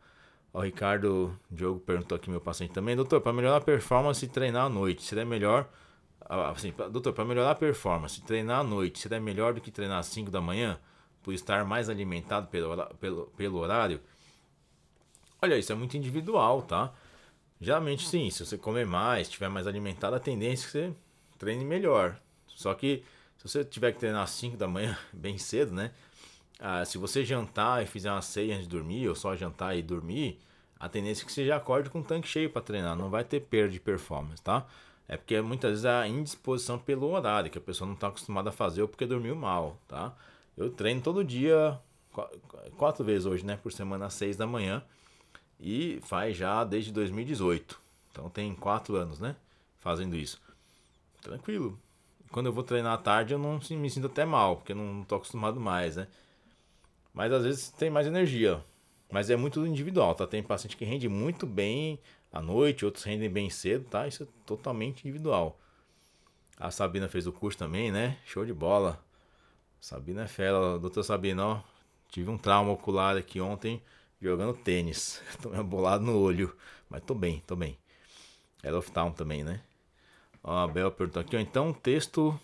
Ó, 0.53 0.61
o 0.61 0.62
Ricardo 0.62 1.38
Diogo 1.51 1.78
perguntou 1.80 2.16
aqui, 2.16 2.30
meu 2.30 2.40
paciente 2.40 2.72
também. 2.72 2.97
Doutor, 2.97 3.20
para 3.20 3.32
melhorar 3.32 3.59
a 3.59 3.61
performance, 3.61 4.26
treinar 4.28 4.64
à 4.66 4.68
noite, 4.68 5.03
seria 5.03 5.26
melhor. 5.26 5.68
Ah, 6.20 6.51
assim, 6.51 6.72
doutor, 6.90 7.12
para 7.12 7.24
melhorar 7.24 7.51
a 7.51 7.55
performance, 7.55 8.22
treinar 8.22 8.61
à 8.61 8.64
noite, 8.64 8.99
seria 8.99 9.20
melhor 9.20 9.53
do 9.53 9.61
que 9.61 9.70
treinar 9.70 9.99
às 9.99 10.07
5 10.07 10.30
da 10.30 10.40
manhã? 10.40 10.78
Por 11.24 11.34
estar 11.34 11.64
mais 11.64 11.90
alimentado 11.90 12.46
pelo, 12.46 12.86
pelo, 12.96 13.26
pelo 13.36 13.58
horário? 13.58 14.00
Olha, 15.42 15.58
isso 15.58 15.72
é 15.72 15.74
muito 15.74 15.96
individual, 15.96 16.62
tá? 16.62 16.92
Geralmente 17.60 18.06
sim, 18.06 18.30
se 18.30 18.46
você 18.46 18.56
comer 18.56 18.86
mais, 18.86 19.26
estiver 19.26 19.48
mais 19.48 19.66
alimentado, 19.66 20.14
a 20.14 20.20
tendência 20.20 20.64
é 20.64 20.66
que 20.66 20.72
você 20.72 20.94
treine 21.38 21.64
melhor. 21.64 22.16
Só 22.46 22.72
que 22.74 23.02
se 23.38 23.48
você 23.48 23.64
tiver 23.64 23.90
que 23.92 23.98
treinar 23.98 24.22
às 24.22 24.30
5 24.30 24.56
da 24.56 24.68
manhã, 24.68 24.96
bem 25.12 25.36
cedo, 25.38 25.74
né? 25.74 25.90
ah, 26.58 26.84
se 26.84 26.98
você 26.98 27.24
jantar 27.24 27.82
e 27.82 27.86
fizer 27.86 28.10
uma 28.10 28.22
ceia 28.22 28.54
antes 28.54 28.66
de 28.66 28.74
dormir, 28.74 29.08
ou 29.08 29.14
só 29.14 29.34
jantar 29.36 29.76
e 29.76 29.82
dormir, 29.82 30.40
a 30.78 30.88
tendência 30.88 31.22
é 31.22 31.26
que 31.26 31.32
você 31.32 31.46
já 31.46 31.56
acorde 31.56 31.90
com 31.90 32.00
o 32.00 32.04
tanque 32.04 32.28
cheio 32.28 32.50
para 32.50 32.62
treinar, 32.62 32.96
não 32.96 33.10
vai 33.10 33.24
ter 33.24 33.40
perda 33.40 33.72
de 33.72 33.80
performance, 33.80 34.42
tá? 34.42 34.66
É 35.06 35.16
porque 35.16 35.40
muitas 35.40 35.70
vezes 35.70 35.84
é 35.84 35.90
a 35.90 36.08
indisposição 36.08 36.78
pelo 36.78 37.10
horário, 37.10 37.50
que 37.50 37.58
a 37.58 37.60
pessoa 37.60 37.86
não 37.86 37.94
está 37.94 38.08
acostumada 38.08 38.48
a 38.48 38.52
fazer 38.52 38.82
ou 38.82 38.88
porque 38.88 39.04
dormiu 39.04 39.36
mal, 39.36 39.78
tá? 39.86 40.14
Eu 40.57 40.70
treino 40.70 41.00
todo 41.00 41.24
dia, 41.24 41.78
quatro 42.76 43.05
vezes 43.05 43.26
hoje, 43.26 43.44
né? 43.44 43.57
Por 43.57 43.72
semana, 43.72 44.07
às 44.07 44.14
seis 44.14 44.36
da 44.36 44.46
manhã. 44.46 44.82
E 45.59 46.00
faz 46.02 46.36
já 46.36 46.64
desde 46.64 46.92
2018. 46.92 47.80
Então 48.11 48.28
tem 48.30 48.55
quatro 48.55 48.96
anos, 48.96 49.18
né? 49.18 49.36
Fazendo 49.78 50.16
isso. 50.16 50.40
Tranquilo. 51.22 51.78
Quando 52.30 52.46
eu 52.46 52.52
vou 52.52 52.64
treinar 52.64 52.94
à 52.94 52.98
tarde, 52.98 53.34
eu 53.34 53.38
não 53.38 53.61
me 53.70 53.90
sinto 53.90 54.07
até 54.07 54.24
mal, 54.24 54.57
porque 54.57 54.72
eu 54.72 54.76
não 54.76 55.02
estou 55.02 55.16
acostumado 55.16 55.61
mais, 55.61 55.96
né? 55.96 56.09
Mas 57.12 57.32
às 57.32 57.44
vezes 57.44 57.70
tem 57.70 57.90
mais 57.90 58.07
energia. 58.07 58.62
Mas 59.11 59.30
é 59.30 59.36
muito 59.36 59.64
individual, 59.66 60.14
tá? 60.14 60.26
Tem 60.26 60.42
paciente 60.42 60.76
que 60.76 60.84
rende 60.84 61.09
muito 61.09 61.46
bem 61.46 62.00
à 62.32 62.42
noite, 62.42 62.84
outros 62.84 63.05
rendem 63.05 63.30
bem 63.30 63.48
cedo, 63.48 63.84
tá? 63.84 64.09
Isso 64.09 64.24
é 64.24 64.26
totalmente 64.44 65.02
individual. 65.07 65.59
A 66.59 66.70
Sabina 66.70 67.09
fez 67.09 67.26
o 67.26 67.32
curso 67.32 67.59
também, 67.59 67.92
né? 67.92 68.18
Show 68.24 68.44
de 68.44 68.52
bola. 68.52 69.00
Sabina 69.85 70.22
é 70.22 70.26
fera, 70.26 70.78
doutor 70.78 71.03
Sabina, 71.03 71.47
ó. 71.47 71.61
Tive 72.09 72.30
um 72.30 72.39
trauma 72.39 72.72
ocular 72.72 73.18
aqui 73.18 73.39
ontem 73.39 73.82
jogando 74.18 74.55
tênis. 74.55 75.20
Tomei 75.43 75.59
uma 75.59 75.62
bolada 75.62 76.03
no 76.03 76.18
olho. 76.18 76.57
Mas 76.89 77.03
tô 77.05 77.14
bem, 77.14 77.43
tô 77.47 77.55
bem. 77.55 77.76
Era 78.62 78.78
of 78.78 78.91
Town 78.91 79.12
também, 79.12 79.45
né? 79.45 79.61
Ó, 80.43 80.57
a 80.57 80.66
Bel 80.66 80.91
perguntou 80.91 81.20
aqui, 81.20 81.37
ó. 81.37 81.39
Então 81.39 81.70
texto 81.70 82.35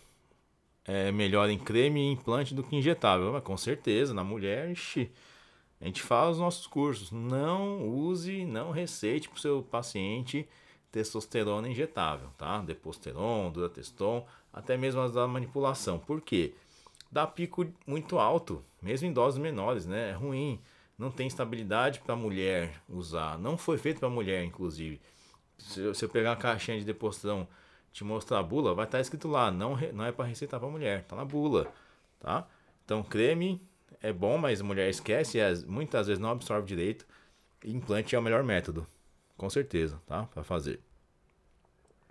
é 0.84 1.10
melhor 1.10 1.48
em 1.48 1.58
creme 1.58 2.00
e 2.00 2.12
implante 2.12 2.54
do 2.54 2.62
que 2.62 2.76
injetável. 2.76 3.32
Mas 3.32 3.42
com 3.42 3.56
certeza, 3.56 4.12
na 4.12 4.22
mulher, 4.22 4.70
ixi, 4.70 5.10
a 5.80 5.86
gente 5.86 6.02
faz 6.02 6.32
os 6.32 6.40
nossos 6.40 6.66
cursos. 6.66 7.10
Não 7.10 7.88
use, 7.88 8.44
não 8.44 8.70
receite 8.70 9.30
para 9.30 9.38
o 9.38 9.40
seu 9.40 9.62
paciente 9.62 10.46
testosterona 10.92 11.70
injetável, 11.70 12.28
tá? 12.36 12.60
Deposteron, 12.60 13.50
durateston, 13.50 14.26
até 14.52 14.76
mesmo 14.76 15.00
as 15.00 15.14
da 15.14 15.26
manipulação. 15.26 15.98
Por 15.98 16.20
quê? 16.20 16.52
Dá 17.10 17.26
pico 17.26 17.66
muito 17.86 18.18
alto, 18.18 18.64
mesmo 18.80 19.08
em 19.08 19.12
doses 19.12 19.38
menores, 19.38 19.86
né? 19.86 20.10
É 20.10 20.12
ruim. 20.12 20.60
Não 20.96 21.10
tem 21.10 21.26
estabilidade 21.26 22.00
para 22.00 22.14
mulher 22.14 22.80
usar. 22.88 23.38
Não 23.38 23.56
foi 23.56 23.78
feito 23.78 23.98
para 23.98 24.08
mulher, 24.08 24.44
inclusive. 24.44 25.00
Se 25.58 25.80
eu 25.80 26.08
pegar 26.08 26.32
a 26.32 26.36
caixinha 26.36 26.78
de 26.78 26.84
deposteron 26.84 27.46
te 27.92 28.04
mostrar 28.04 28.38
a 28.38 28.42
bula, 28.42 28.74
vai 28.74 28.84
estar 28.84 28.98
tá 28.98 29.02
escrito 29.02 29.28
lá, 29.28 29.50
não, 29.50 29.76
não 29.92 30.04
é 30.04 30.12
para 30.12 30.24
receitar 30.24 30.60
para 30.60 30.68
mulher, 30.68 31.04
tá 31.04 31.16
na 31.16 31.24
bula, 31.24 31.72
tá? 32.20 32.46
Então, 32.84 33.02
creme 33.02 33.60
é 34.00 34.12
bom, 34.12 34.38
mas 34.38 34.62
mulher 34.62 34.88
esquece 34.88 35.38
e 35.38 35.66
muitas 35.66 36.06
vezes 36.06 36.20
não 36.20 36.30
absorve 36.30 36.66
direito. 36.66 37.06
Implante 37.64 38.14
é 38.14 38.18
o 38.18 38.22
melhor 38.22 38.42
método, 38.42 38.86
com 39.36 39.50
certeza, 39.50 40.00
tá? 40.06 40.24
Para 40.24 40.42
fazer. 40.42 40.80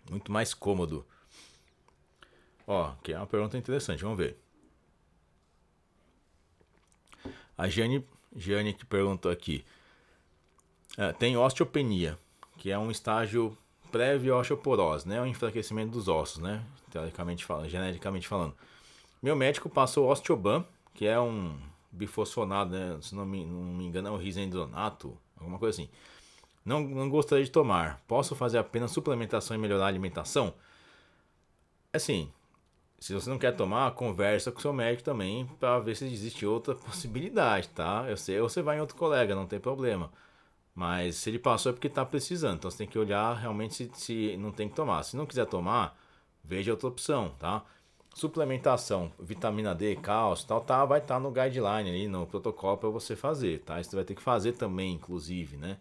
Muito 0.09 0.31
mais 0.31 0.53
cômodo. 0.53 1.05
Ó, 2.67 2.93
que 3.03 3.13
é 3.13 3.17
uma 3.17 3.27
pergunta 3.27 3.57
interessante, 3.57 4.03
vamos 4.03 4.17
ver. 4.17 4.37
A 7.59 7.67
Jane, 7.67 8.07
Jane 8.33 8.73
que 8.73 8.85
perguntou 8.85 9.29
aqui. 9.29 9.65
É, 10.97 11.11
tem 11.11 11.35
osteopenia, 11.35 12.17
que 12.57 12.71
é 12.71 12.79
um 12.79 12.89
estágio 12.89 13.55
prévio 13.91 14.33
à 14.33 14.39
osteoporose, 14.39 15.05
né? 15.05 15.21
O 15.21 15.25
enfraquecimento 15.25 15.91
dos 15.91 16.07
ossos, 16.07 16.41
né? 16.41 16.63
Teoricamente 16.89 17.43
falando, 17.43 17.67
geneticamente 17.67 18.29
falando. 18.29 18.55
Meu 19.21 19.35
médico 19.35 19.69
passou 19.69 20.09
osteoban, 20.09 20.65
que 20.93 21.05
é 21.05 21.19
um 21.19 21.59
bifosfonado, 21.91 22.71
né? 22.71 22.97
Se 23.01 23.13
não 23.13 23.25
me, 23.25 23.45
não 23.45 23.61
me 23.61 23.83
engano, 23.83 24.07
é 24.07 24.11
um 24.11 24.17
risendonato, 24.17 25.17
alguma 25.37 25.59
coisa 25.59 25.81
assim. 25.81 25.91
Não, 26.63 26.79
não 26.79 27.09
gostaria 27.09 27.43
de 27.43 27.51
tomar. 27.51 28.01
Posso 28.07 28.35
fazer 28.35 28.57
apenas 28.57 28.91
suplementação 28.91 29.53
e 29.53 29.59
melhorar 29.59 29.83
a 29.83 29.87
alimentação? 29.89 30.53
Assim, 31.91 32.31
se 32.99 33.13
você 33.13 33.29
não 33.29 33.37
quer 33.39 33.55
tomar, 33.55 33.91
conversa 33.93 34.51
com 34.51 34.59
seu 34.59 34.73
médico 34.73 35.03
também 35.03 35.45
para 35.59 35.79
ver 35.79 35.95
se 35.95 36.05
existe 36.05 36.45
outra 36.45 36.75
possibilidade, 36.75 37.69
tá? 37.69 38.05
Eu 38.09 38.17
sei, 38.17 38.39
ou 38.39 38.49
você 38.49 38.61
vai 38.61 38.77
em 38.77 38.81
outro 38.81 38.97
colega, 38.97 39.33
não 39.35 39.45
tem 39.45 39.59
problema. 39.59 40.11
Mas 40.75 41.15
se 41.17 41.29
ele 41.29 41.39
passou 41.39 41.71
é 41.71 41.73
porque 41.73 41.87
está 41.87 42.05
precisando. 42.05 42.57
Então 42.57 42.71
você 42.71 42.77
tem 42.79 42.87
que 42.87 42.99
olhar 42.99 43.33
realmente 43.35 43.73
se, 43.75 43.91
se 43.93 44.37
não 44.37 44.51
tem 44.51 44.69
que 44.69 44.75
tomar. 44.75 45.03
Se 45.03 45.15
não 45.17 45.25
quiser 45.25 45.45
tomar, 45.45 45.97
veja 46.43 46.71
outra 46.71 46.87
opção, 46.87 47.35
tá? 47.39 47.63
Suplementação, 48.13 49.11
vitamina 49.19 49.73
D, 49.75 49.95
cálcio, 49.95 50.47
tal, 50.47 50.61
tá, 50.61 50.85
vai 50.85 50.99
estar 50.99 51.15
tá 51.15 51.19
no 51.19 51.31
guideline 51.31 51.89
ali, 51.89 52.07
no 52.07 52.25
protocolo 52.27 52.77
para 52.77 52.89
você 52.89 53.15
fazer, 53.15 53.59
tá? 53.59 53.79
Isso 53.79 53.91
você 53.91 53.95
vai 53.95 54.05
ter 54.05 54.15
que 54.15 54.21
fazer 54.21 54.53
também, 54.53 54.93
inclusive, 54.93 55.57
né? 55.57 55.77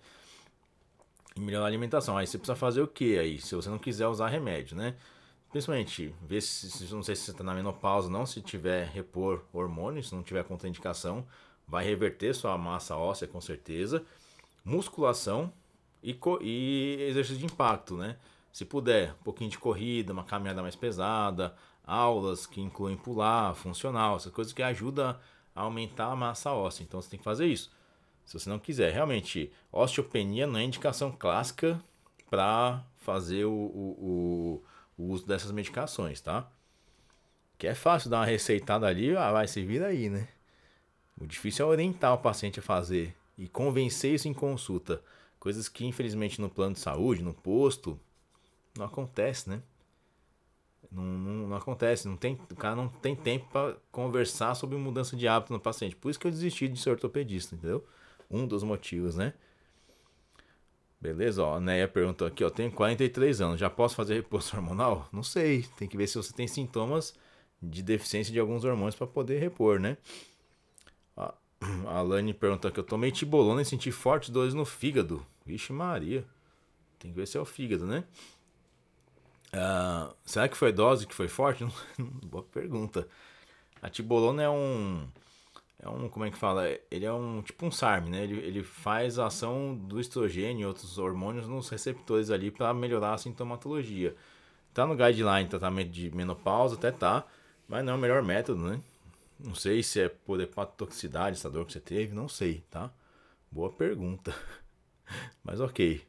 E 1.37 1.41
melhorar 1.41 1.65
a 1.65 1.69
alimentação. 1.69 2.17
Aí 2.17 2.27
você 2.27 2.39
precisa 2.39 2.57
fazer 2.57 2.83
o 2.83 2.89
que 2.89 3.19
aí? 3.19 3.41
Se 3.41 3.55
você 3.55 3.69
não 3.69 3.79
quiser 3.79 4.07
usar 4.09 4.29
remédio, 4.29 4.77
né? 4.77 4.95
Principalmente, 5.51 6.15
ver 6.23 6.43
se, 6.43 6.93
não 6.93 7.03
sei 7.03 7.17
se 7.17 7.23
você 7.23 7.31
está 7.31 7.43
na 7.43 7.55
menopausa 7.55 8.11
não, 8.11 8.27
se 8.27 8.41
tiver 8.43 8.87
repor 8.89 9.43
hormônio, 9.53 10.05
se 10.05 10.15
não 10.15 10.23
tiver 10.23 10.45
contraindicação, 10.45 11.27
vai 11.67 11.85
reverter 11.85 12.35
sua 12.35 12.57
massa 12.59 12.97
óssea 12.97 13.27
com 13.27 13.41
certeza. 13.41 14.05
Musculação 14.65 15.53
e, 16.03 16.19
e 16.43 17.07
exercício 17.09 17.39
de 17.39 17.47
impacto, 17.47 17.97
né? 17.97 18.17
Se 18.53 18.65
puder, 18.65 19.13
um 19.21 19.25
pouquinho 19.25 19.51
de 19.51 19.59
corrida, 19.59 20.13
uma 20.13 20.25
caminhada 20.25 20.61
mais 20.61 20.77
pesada, 20.77 21.55
aulas 21.87 22.47
que 22.47 22.61
incluem 22.61 22.97
pular, 22.97 23.55
funcional, 23.55 24.17
essas 24.17 24.33
coisas 24.33 24.53
que 24.53 24.63
ajudam 24.63 25.17
a 25.55 25.63
aumentar 25.63 26.13
a 26.13 26.17
massa 26.17 26.53
óssea. 26.53 26.83
Então 26.83 27.01
você 27.01 27.09
tem 27.09 27.19
que 27.19 27.25
fazer 27.25 27.47
isso. 27.47 27.71
Se 28.25 28.39
você 28.39 28.51
não 28.51 28.59
quiser, 28.59 28.93
realmente, 28.93 29.51
osteopenia 29.73 30.47
não 30.47 30.59
é 30.59 30.63
indicação 30.63 31.11
clássica 31.11 31.83
para 32.29 32.85
fazer 32.97 33.47
o, 33.47 33.53
o, 33.53 33.97
o, 33.99 34.63
uso 34.99 35.27
dessas 35.27 35.51
medicações, 35.51 36.21
tá? 36.21 36.51
Que 37.57 37.67
é 37.67 37.75
fácil 37.75 38.11
dar 38.11 38.19
uma 38.19 38.27
receitada 38.27 38.87
ali, 38.87 39.17
ah, 39.17 39.33
vai 39.33 39.49
se 39.49 39.63
vir 39.65 39.83
aí, 39.83 40.09
né? 40.09 40.29
O 41.21 41.27
difícil 41.27 41.67
é 41.67 41.69
orientar 41.69 42.15
o 42.15 42.19
paciente 42.19 42.61
a 42.61 42.63
fazer 42.63 43.15
e 43.37 43.49
convencer 43.49 44.15
isso 44.15 44.29
em 44.29 44.35
consulta. 44.35 45.03
Coisas 45.41 45.69
que, 45.69 45.85
infelizmente, 45.85 46.41
no 46.41 46.49
plano 46.49 46.75
de 46.75 46.81
saúde, 46.81 47.23
no 47.23 47.35
posto, 47.35 47.99
não 48.77 48.87
acontece, 48.87 49.49
né? 49.49 49.63
Não, 50.91 51.03
não, 51.03 51.49
não, 51.49 51.57
acontece, 51.57 52.09
não 52.09 52.17
tem, 52.17 52.39
o 52.51 52.57
cara 52.57 52.75
não 52.75 52.89
tem 52.89 53.15
tempo 53.15 53.47
para 53.51 53.77
conversar 53.93 54.55
sobre 54.55 54.77
mudança 54.77 55.17
de 55.17 55.29
hábito 55.29 55.53
no 55.53 55.61
paciente. 55.61 55.95
Por 55.97 56.11
isso 56.11 56.19
que 56.19 56.27
eu 56.27 56.31
desisti 56.31 56.69
de 56.69 56.81
ser 56.81 56.91
ortopedista, 56.91 57.55
entendeu? 57.55 57.85
Um 58.31 58.47
dos 58.47 58.63
motivos, 58.63 59.17
né? 59.17 59.35
Beleza, 61.01 61.45
ó, 61.45 61.57
a 61.57 61.61
Neia 61.61 61.87
perguntou 61.87 62.27
aqui, 62.27 62.43
ó, 62.43 62.51
tenho 62.51 62.73
43 62.73 63.41
anos, 63.41 63.61
já 63.61 63.71
posso 63.71 63.95
fazer 63.95 64.15
repouso 64.15 64.57
hormonal? 64.57 65.09
Não 65.13 65.23
sei, 65.23 65.65
tem 65.77 65.87
que 65.87 65.97
ver 65.97 66.09
se 66.09 66.17
você 66.17 66.33
tem 66.33 66.49
sintomas 66.49 67.15
de 67.63 67.83
deficiência 67.83 68.33
de 68.33 68.41
alguns 68.41 68.65
hormônios 68.65 68.97
para 68.97 69.07
poder 69.07 69.39
repor, 69.39 69.79
né? 69.79 69.97
A, 71.17 71.35
a 71.87 72.03
Lani 72.03 72.35
perguntou 72.35 72.69
aqui, 72.69 72.81
eu 72.81 72.85
tomei 72.85 73.13
tibolona 73.13 73.63
e 73.63 73.65
senti 73.65 73.93
fortes 73.93 74.31
dores 74.31 74.55
no 74.55 74.65
fígado. 74.65 75.25
Vixe 75.47 75.73
Maria, 75.73 76.25
tem 76.99 77.13
que 77.13 77.17
ver 77.17 77.27
se 77.27 77.39
é 77.39 77.41
o 77.41 77.45
fígado, 77.45 77.87
né? 77.87 78.05
Uh, 79.49 80.15
será 80.25 80.49
que 80.49 80.57
foi 80.57 80.73
dose 80.73 81.07
que 81.07 81.15
foi 81.15 81.29
forte? 81.29 81.67
Boa 82.27 82.43
pergunta. 82.43 83.09
A 83.81 83.89
tibolona 83.89 84.43
é 84.43 84.51
um. 84.51 85.09
É 85.81 85.89
um. 85.89 86.09
Como 86.09 86.25
é 86.25 86.31
que 86.31 86.37
fala? 86.37 86.69
Ele 86.91 87.05
é 87.05 87.13
um 87.13 87.43
tipo 87.43 87.65
um 87.65 87.71
SARM, 87.71 88.09
né? 88.09 88.25
Ele, 88.25 88.39
ele 88.41 88.63
faz 88.63 89.19
a 89.19 89.27
ação 89.27 89.75
do 89.77 90.01
estrogênio 90.01 90.63
e 90.63 90.67
outros 90.67 90.99
hormônios 90.99 91.47
nos 91.47 91.69
receptores 91.69 92.31
ali 92.31 92.51
para 92.51 92.75
melhorar 92.75 93.15
a 93.15 93.19
sintomatologia. 93.19 94.17
Tá 94.75 94.87
no 94.87 94.97
guideline 94.97 95.49
tratamento 95.49 95.91
de 95.91 96.11
menopausa, 96.15 96.75
até 96.75 96.91
tá, 96.91 97.25
mas 97.69 97.85
não 97.85 97.95
é 97.95 97.97
o 97.97 97.99
melhor 97.99 98.23
método, 98.23 98.63
né? 98.63 98.81
Não 99.39 99.55
sei 99.55 99.83
se 99.83 100.01
é 100.01 100.09
por 100.09 100.41
hepatotoxicidade, 100.41 101.37
essa 101.37 101.51
dor 101.51 101.65
que 101.65 101.73
você 101.73 101.81
teve, 101.81 102.13
não 102.13 102.29
sei, 102.29 102.65
tá? 102.71 102.93
Boa 103.51 103.71
pergunta. 103.71 104.35
Mas 105.45 105.61
ok. 105.61 106.03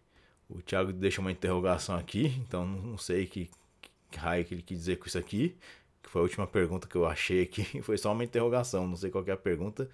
O 0.50 0.62
Thiago 0.62 0.92
deixa 0.92 1.22
uma 1.22 1.32
interrogação 1.32 1.96
aqui, 1.96 2.28
então 2.40 2.66
não 2.66 2.98
sei 2.98 3.28
que, 3.28 3.50
que 4.10 4.18
raio 4.18 4.44
que 4.46 4.56
ele 4.56 4.64
quis 4.64 4.80
dizer 4.80 4.98
com 4.98 5.06
isso 5.06 5.18
aqui. 5.18 5.56
Que 6.02 6.10
foi 6.10 6.22
a 6.22 6.24
última 6.24 6.48
pergunta 6.48 6.88
que 6.88 6.96
eu 6.96 7.06
achei 7.06 7.44
aqui. 7.44 7.64
Foi 7.84 7.98
só 7.98 8.12
uma 8.12 8.24
interrogação, 8.24 8.88
não 8.88 8.96
sei 8.96 9.10
qual 9.10 9.24
é 9.28 9.32
a 9.32 9.38
pergunta. 9.38 9.90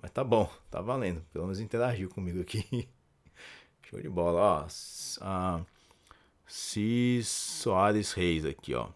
Mas 0.00 0.10
tá 0.10 0.22
bom, 0.22 0.50
tá 0.70 0.80
valendo. 0.80 1.22
Pelo 1.32 1.44
menos 1.44 1.60
interagiu 1.60 2.08
comigo 2.08 2.40
aqui. 2.40 2.88
Show 3.82 4.00
de 4.00 4.08
bola. 4.08 4.40
Ó, 4.40 4.66
a 5.20 5.64
Cis 6.46 7.28
Soares 7.28 8.12
Reis 8.12 8.44
aqui, 8.44 8.74
ó. 8.74 8.88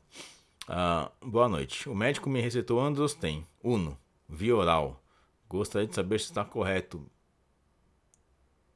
Ah, 0.69 1.11
boa 1.21 1.49
noite. 1.49 1.89
O 1.89 1.95
médico 1.95 2.31
me 2.31 2.41
receitou 2.41 2.81
Androsten, 2.81 3.47
Uno, 3.63 3.99
via 4.29 4.57
oral. 4.57 5.03
Gostaria 5.49 5.87
de 5.87 5.95
saber 5.95 6.19
se 6.21 6.27
está 6.27 6.45
correto. 6.45 7.05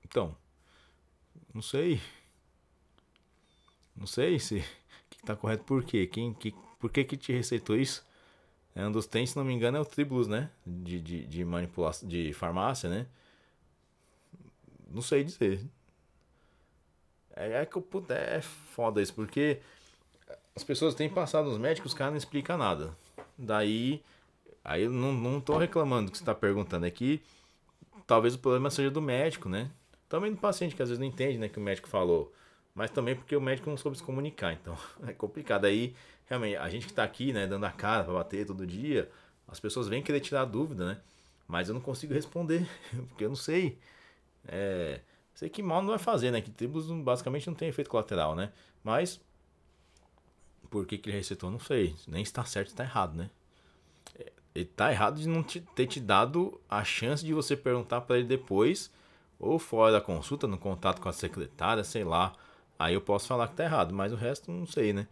Então, 0.04 0.36
não 1.52 1.62
sei. 1.62 2.00
Não 3.96 4.06
sei 4.06 4.38
se 4.38 4.64
que 5.10 5.22
tá 5.22 5.34
correto 5.34 5.64
por 5.64 5.84
quê? 5.84 6.06
Quem, 6.06 6.32
que, 6.34 6.54
por 6.78 6.90
que 6.90 7.04
que 7.04 7.16
te 7.16 7.32
receitou 7.32 7.76
isso? 7.76 8.06
É 8.74 8.86
um 8.86 8.92
dos 8.92 9.06
tem, 9.06 9.26
se 9.26 9.36
não 9.36 9.44
me 9.44 9.52
engano, 9.52 9.76
é 9.76 9.80
o 9.80 9.84
Tribulus, 9.84 10.28
né? 10.28 10.50
De, 10.64 11.00
de, 11.00 11.26
de 11.26 11.44
manipulação, 11.44 12.08
de 12.08 12.32
farmácia, 12.32 12.88
né? 12.88 13.06
Não 14.90 15.02
sei 15.02 15.24
dizer. 15.24 15.60
É, 17.34 17.62
é 17.62 17.66
que 17.66 17.80
puta, 17.80 18.14
é 18.14 18.40
foda 18.40 19.02
isso, 19.02 19.14
porque 19.14 19.60
as 20.54 20.64
pessoas 20.64 20.94
têm 20.94 21.08
passado 21.08 21.48
nos 21.48 21.58
médicos, 21.58 21.92
os 21.92 21.98
caras 21.98 22.12
não 22.12 22.18
explicam 22.18 22.56
nada. 22.58 22.96
Daí, 23.36 24.02
aí 24.64 24.82
eu 24.82 24.90
não, 24.90 25.12
não 25.12 25.40
tô 25.40 25.56
reclamando 25.56 26.06
do 26.06 26.12
que 26.12 26.18
você 26.18 26.24
tá 26.24 26.34
perguntando 26.34 26.86
aqui. 26.86 27.22
Talvez 28.06 28.34
o 28.34 28.38
problema 28.38 28.70
seja 28.70 28.90
do 28.90 29.02
médico, 29.02 29.48
né? 29.48 29.70
Também 30.08 30.32
do 30.32 30.38
paciente, 30.38 30.74
que 30.74 30.82
às 30.82 30.88
vezes 30.88 30.98
não 30.98 31.06
entende, 31.06 31.38
né, 31.38 31.48
que 31.48 31.58
o 31.58 31.62
médico 31.62 31.88
falou. 31.88 32.32
Mas 32.74 32.90
também 32.90 33.14
porque 33.14 33.36
o 33.36 33.40
médico 33.40 33.68
não 33.68 33.76
soube 33.76 33.98
se 33.98 34.02
comunicar, 34.02 34.52
então 34.52 34.76
é 35.06 35.12
complicado. 35.12 35.66
Aí, 35.66 35.94
realmente, 36.28 36.56
a 36.56 36.68
gente 36.68 36.86
que 36.86 36.92
tá 36.92 37.02
aqui, 37.04 37.32
né, 37.32 37.46
dando 37.46 37.64
a 37.64 37.70
cara 37.70 38.04
pra 38.04 38.14
bater 38.14 38.46
todo 38.46 38.66
dia, 38.66 39.10
as 39.46 39.58
pessoas 39.58 39.88
vêm 39.88 40.02
querer 40.02 40.20
tirar 40.20 40.44
dúvida, 40.44 40.86
né? 40.86 40.98
Mas 41.46 41.68
eu 41.68 41.74
não 41.74 41.80
consigo 41.80 42.12
responder, 42.12 42.68
porque 43.08 43.24
eu 43.24 43.30
não 43.30 43.36
sei. 43.36 43.78
É, 44.46 45.00
sei 45.34 45.48
que 45.48 45.62
mal 45.62 45.82
não 45.82 45.90
vai 45.90 45.98
fazer, 45.98 46.30
né? 46.30 46.40
Que 46.40 46.50
tribos 46.50 46.86
basicamente 47.02 47.46
não 47.46 47.54
tem 47.54 47.68
efeito 47.68 47.90
colateral, 47.90 48.36
né? 48.36 48.52
Mas 48.84 49.20
por 50.70 50.86
que, 50.86 50.98
que 50.98 51.08
ele 51.08 51.16
receitou, 51.16 51.50
não 51.50 51.58
sei. 51.58 51.94
Nem 52.06 52.22
está 52.22 52.44
certo, 52.44 52.68
está 52.68 52.84
errado, 52.84 53.14
né? 53.16 53.30
Ele 54.54 54.64
tá 54.66 54.90
errado 54.90 55.20
de 55.20 55.28
não 55.28 55.42
te, 55.42 55.60
ter 55.60 55.86
te 55.86 56.00
dado 56.00 56.60
a 56.68 56.84
chance 56.84 57.24
de 57.24 57.32
você 57.32 57.56
perguntar 57.56 58.02
para 58.02 58.18
ele 58.18 58.26
depois, 58.26 58.90
ou 59.38 59.58
fora 59.58 59.92
da 59.92 60.00
consulta, 60.00 60.46
no 60.46 60.58
contato 60.58 61.00
com 61.00 61.08
a 61.08 61.12
secretária, 61.12 61.84
sei 61.84 62.04
lá. 62.04 62.34
Aí 62.78 62.94
eu 62.94 63.00
posso 63.00 63.26
falar 63.26 63.48
que 63.48 63.54
tá 63.56 63.64
errado, 63.64 63.94
mas 63.94 64.12
o 64.12 64.16
resto 64.16 64.50
não 64.50 64.66
sei, 64.66 64.92
né? 64.92 65.06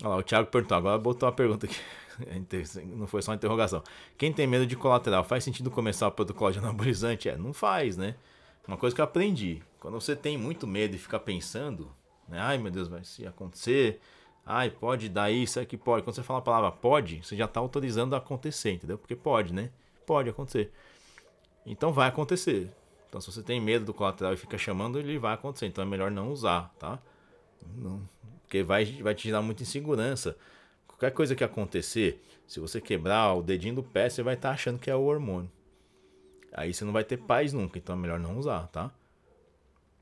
Olha 0.00 0.08
lá, 0.08 0.16
o 0.16 0.22
Thiago 0.22 0.50
perguntou, 0.50 0.76
agora 0.76 0.98
botou 0.98 1.28
uma 1.28 1.34
pergunta 1.34 1.66
aqui. 1.66 1.76
Não 2.96 3.06
foi 3.06 3.22
só 3.22 3.32
uma 3.32 3.36
interrogação. 3.36 3.82
Quem 4.16 4.32
tem 4.32 4.46
medo 4.46 4.66
de 4.66 4.76
colateral, 4.76 5.24
faz 5.24 5.42
sentido 5.44 5.70
começar 5.70 6.08
o 6.08 6.12
protocolo 6.12 6.52
de 6.52 6.58
anabolizante? 6.58 7.28
É, 7.28 7.36
não 7.36 7.52
faz, 7.52 7.96
né? 7.96 8.14
Uma 8.66 8.76
coisa 8.76 8.94
que 8.94 9.00
eu 9.00 9.04
aprendi. 9.04 9.62
Quando 9.80 9.94
você 10.00 10.14
tem 10.16 10.38
muito 10.38 10.66
medo 10.66 10.94
e 10.94 10.98
fica 10.98 11.18
pensando, 11.18 11.90
né? 12.28 12.38
Ai 12.40 12.56
meu 12.58 12.70
Deus, 12.70 12.88
vai 12.88 13.04
se 13.04 13.26
acontecer. 13.26 14.00
Ai, 14.46 14.70
pode 14.70 15.08
dar 15.08 15.30
isso, 15.30 15.58
é 15.58 15.64
que 15.64 15.76
pode. 15.76 16.02
Quando 16.04 16.14
você 16.14 16.22
fala 16.22 16.38
a 16.38 16.42
palavra 16.42 16.70
pode, 16.70 17.22
você 17.22 17.36
já 17.36 17.46
está 17.46 17.60
autorizando 17.60 18.14
a 18.14 18.18
acontecer, 18.18 18.72
entendeu? 18.72 18.98
Porque 18.98 19.16
pode, 19.16 19.52
né? 19.52 19.70
Pode 20.06 20.28
acontecer. 20.28 20.72
Então 21.66 21.92
vai 21.92 22.08
acontecer. 22.08 22.70
Então 23.08 23.20
se 23.20 23.30
você 23.30 23.42
tem 23.42 23.60
medo 23.60 23.84
do 23.84 23.94
colateral 23.94 24.32
e 24.34 24.36
fica 24.36 24.56
chamando, 24.58 24.98
ele 24.98 25.18
vai 25.18 25.34
acontecer. 25.34 25.66
Então 25.66 25.82
é 25.82 25.86
melhor 25.86 26.10
não 26.10 26.30
usar, 26.30 26.72
tá? 26.78 26.98
Não, 27.76 28.00
porque 28.54 28.62
vai, 28.62 28.84
vai 28.84 29.14
te 29.16 29.32
dar 29.32 29.42
muita 29.42 29.64
insegurança. 29.64 30.36
Qualquer 30.86 31.10
coisa 31.10 31.34
que 31.34 31.42
acontecer, 31.42 32.22
se 32.46 32.60
você 32.60 32.80
quebrar 32.80 33.34
o 33.34 33.42
dedinho 33.42 33.74
do 33.74 33.82
pé, 33.82 34.08
você 34.08 34.22
vai 34.22 34.34
estar 34.34 34.50
tá 34.50 34.54
achando 34.54 34.78
que 34.78 34.88
é 34.88 34.94
o 34.94 35.02
hormônio. 35.02 35.50
Aí 36.52 36.72
você 36.72 36.84
não 36.84 36.92
vai 36.92 37.02
ter 37.02 37.16
paz 37.16 37.52
nunca, 37.52 37.78
então 37.78 37.96
é 37.96 37.98
melhor 37.98 38.20
não 38.20 38.38
usar, 38.38 38.68
tá? 38.68 38.92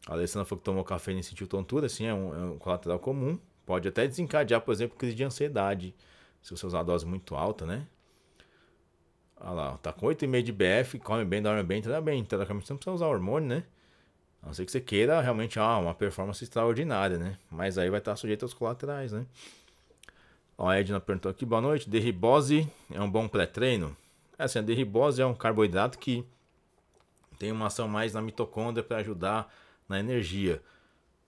A 0.06 0.12
Alessandra 0.12 0.44
falou 0.44 0.58
que 0.58 0.64
tomou 0.66 0.84
café 0.84 1.12
e 1.12 1.22
sentiu 1.22 1.46
tontura, 1.46 1.88
sim, 1.88 2.04
é 2.04 2.12
um, 2.12 2.34
é 2.34 2.44
um 2.52 2.58
colateral 2.58 2.98
comum. 2.98 3.38
Pode 3.64 3.88
até 3.88 4.06
desencadear, 4.06 4.60
por 4.60 4.72
exemplo, 4.72 4.98
crise 4.98 5.14
de 5.14 5.24
ansiedade. 5.24 5.94
Se 6.42 6.50
você 6.50 6.66
usar 6.66 6.80
a 6.80 6.82
dose 6.82 7.06
muito 7.06 7.34
alta, 7.34 7.64
né? 7.64 7.86
Olha 9.40 9.52
lá, 9.52 9.78
tá 9.78 9.94
com 9.94 10.06
8,5 10.06 10.42
de 10.42 10.52
BF, 10.52 10.98
come 10.98 11.24
bem, 11.24 11.40
dorme 11.40 11.62
bem, 11.62 11.80
tudo 11.80 11.98
bem. 12.02 12.22
Teoricamente 12.22 12.66
você 12.66 12.72
não 12.74 12.78
precisa 12.78 12.94
usar 12.94 13.06
hormônio, 13.06 13.48
né? 13.48 13.64
A 14.42 14.46
não 14.46 14.54
ser 14.54 14.66
que 14.66 14.72
você 14.72 14.80
queira 14.80 15.20
realmente 15.20 15.58
ah, 15.58 15.78
uma 15.78 15.94
performance 15.94 16.42
extraordinária, 16.42 17.16
né? 17.16 17.38
Mas 17.50 17.78
aí 17.78 17.88
vai 17.88 18.00
estar 18.00 18.16
sujeito 18.16 18.42
aos 18.42 18.52
colaterais, 18.52 19.12
né? 19.12 19.24
Ó, 20.58 20.68
a 20.68 20.78
Edna 20.78 21.00
perguntou 21.00 21.30
aqui, 21.30 21.46
boa 21.46 21.60
noite. 21.60 21.88
Derribose 21.88 22.68
é 22.90 23.00
um 23.00 23.10
bom 23.10 23.28
pré-treino? 23.28 23.96
É 24.38 24.44
assim, 24.44 24.58
a 24.58 24.62
derribose 24.62 25.22
é 25.22 25.26
um 25.26 25.34
carboidrato 25.34 25.98
que 25.98 26.26
tem 27.38 27.52
uma 27.52 27.66
ação 27.66 27.86
mais 27.86 28.12
na 28.12 28.20
mitocôndria 28.20 28.82
para 28.82 28.98
ajudar 28.98 29.52
na 29.88 30.00
energia. 30.00 30.60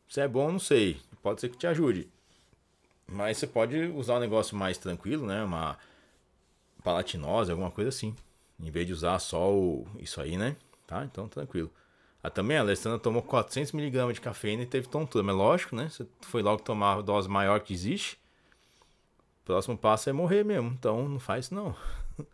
Se 0.08 0.20
é 0.20 0.28
bom, 0.28 0.50
não 0.50 0.58
sei. 0.58 1.00
Pode 1.22 1.40
ser 1.40 1.48
que 1.48 1.56
te 1.56 1.66
ajude. 1.66 2.08
Mas 3.06 3.38
você 3.38 3.46
pode 3.46 3.76
usar 3.88 4.16
um 4.16 4.20
negócio 4.20 4.56
mais 4.56 4.78
tranquilo, 4.78 5.26
né? 5.26 5.42
Uma 5.44 5.78
palatinose, 6.82 7.50
alguma 7.50 7.70
coisa 7.70 7.88
assim. 7.88 8.14
Em 8.60 8.70
vez 8.70 8.86
de 8.86 8.92
usar 8.92 9.18
só 9.18 9.52
o... 9.52 9.86
isso 9.98 10.20
aí, 10.20 10.36
né? 10.36 10.56
Tá? 10.86 11.04
Então, 11.04 11.28
tranquilo. 11.28 11.70
Ah, 12.25 12.31
também 12.31 12.57
a 12.57 12.61
Alessandra 12.61 12.99
tomou 12.99 13.22
400mg 13.22 14.14
de 14.14 14.20
cafeína 14.22 14.62
e 14.62 14.66
teve 14.66 14.89
tontura. 14.89 15.22
Mas 15.22 15.37
lógico, 15.37 15.77
né? 15.77 15.91
Você 15.91 16.07
foi 16.22 16.43
logo 16.43 16.62
tomar 16.62 16.97
a 16.97 17.03
dose 17.03 17.29
maior 17.29 17.61
que 17.61 17.75
existe. 17.75 18.18
O 19.43 19.45
próximo 19.45 19.77
passo 19.77 20.09
é 20.09 20.12
morrer 20.14 20.43
mesmo. 20.43 20.70
Então, 20.70 21.07
não 21.07 21.20
faz 21.20 21.45
isso 21.45 21.55
não. 21.55 21.77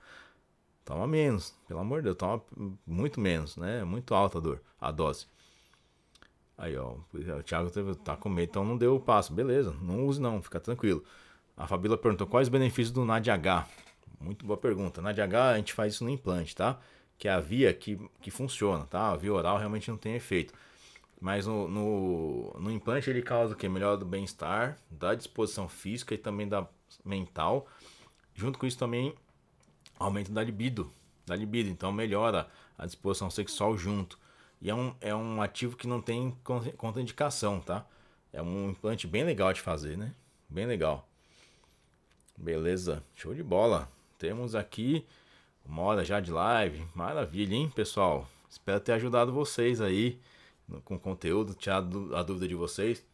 toma 0.84 1.08
menos. 1.08 1.52
Pelo 1.66 1.80
amor 1.80 1.98
de 1.98 2.04
Deus, 2.04 2.16
toma 2.16 2.40
muito 2.86 3.18
menos, 3.18 3.56
né? 3.56 3.82
Muito 3.82 4.14
alta 4.14 4.38
a 4.38 4.40
dor, 4.40 4.62
a 4.80 4.92
dose. 4.92 5.26
Aí, 6.56 6.76
ó, 6.76 6.94
o 7.12 7.42
Thiago 7.42 7.68
tá 7.96 8.16
com 8.16 8.28
medo, 8.28 8.48
então 8.48 8.64
não 8.64 8.76
deu 8.76 8.94
o 8.94 9.00
passo. 9.00 9.32
Beleza, 9.32 9.74
não 9.82 10.06
use 10.06 10.20
não, 10.20 10.40
fica 10.40 10.60
tranquilo. 10.60 11.02
A 11.56 11.66
Fabíola 11.66 11.98
perguntou 11.98 12.28
quais 12.28 12.46
os 12.46 12.52
benefícios 12.52 12.92
do 12.92 13.04
NADH. 13.04 13.66
Muito 14.20 14.46
boa 14.46 14.56
pergunta. 14.56 15.02
NADH 15.02 15.34
a 15.34 15.56
gente 15.56 15.72
faz 15.72 15.94
isso 15.94 16.04
no 16.04 16.10
implante, 16.10 16.54
tá? 16.54 16.78
Que 17.20 17.28
é 17.28 17.32
a 17.32 17.38
via 17.38 17.72
que, 17.74 18.00
que 18.22 18.30
funciona, 18.30 18.86
tá? 18.86 19.10
A 19.10 19.16
via 19.16 19.32
oral 19.32 19.58
realmente 19.58 19.90
não 19.90 19.98
tem 19.98 20.14
efeito. 20.14 20.54
Mas 21.20 21.46
no, 21.46 21.68
no, 21.68 22.56
no 22.58 22.70
implante 22.70 23.10
ele 23.10 23.20
causa 23.20 23.52
o 23.52 23.56
que? 23.56 23.68
Melhora 23.68 23.98
do 23.98 24.06
bem-estar, 24.06 24.78
da 24.90 25.14
disposição 25.14 25.68
física 25.68 26.14
e 26.14 26.18
também 26.18 26.48
da 26.48 26.66
mental. 27.04 27.68
Junto 28.34 28.58
com 28.58 28.66
isso 28.66 28.78
também 28.78 29.14
aumento 29.98 30.32
da 30.32 30.42
libido. 30.42 30.90
Da 31.26 31.36
libido, 31.36 31.68
então 31.68 31.92
melhora 31.92 32.48
a 32.78 32.86
disposição 32.86 33.30
sexual 33.30 33.76
junto. 33.76 34.18
E 34.62 34.70
é 34.70 34.74
um, 34.74 34.94
é 34.98 35.14
um 35.14 35.42
ativo 35.42 35.76
que 35.76 35.86
não 35.86 36.00
tem 36.00 36.34
contraindicação, 36.78 37.60
tá? 37.60 37.86
É 38.32 38.40
um 38.40 38.70
implante 38.70 39.06
bem 39.06 39.24
legal 39.24 39.52
de 39.52 39.60
fazer, 39.60 39.98
né? 39.98 40.14
Bem 40.48 40.64
legal. 40.64 41.06
Beleza, 42.34 43.04
show 43.14 43.34
de 43.34 43.42
bola. 43.42 43.90
Temos 44.18 44.54
aqui 44.54 45.06
uma 45.64 45.82
hora 45.82 46.04
já 46.04 46.20
de 46.20 46.30
live. 46.30 46.86
Maravilha, 46.94 47.54
hein, 47.54 47.70
pessoal? 47.74 48.28
Espero 48.48 48.80
ter 48.80 48.92
ajudado 48.92 49.32
vocês 49.32 49.80
aí 49.80 50.20
com 50.84 50.98
conteúdo, 50.98 51.54
tirado 51.54 52.14
a 52.14 52.22
dúvida 52.22 52.46
de 52.46 52.54
vocês. 52.54 53.04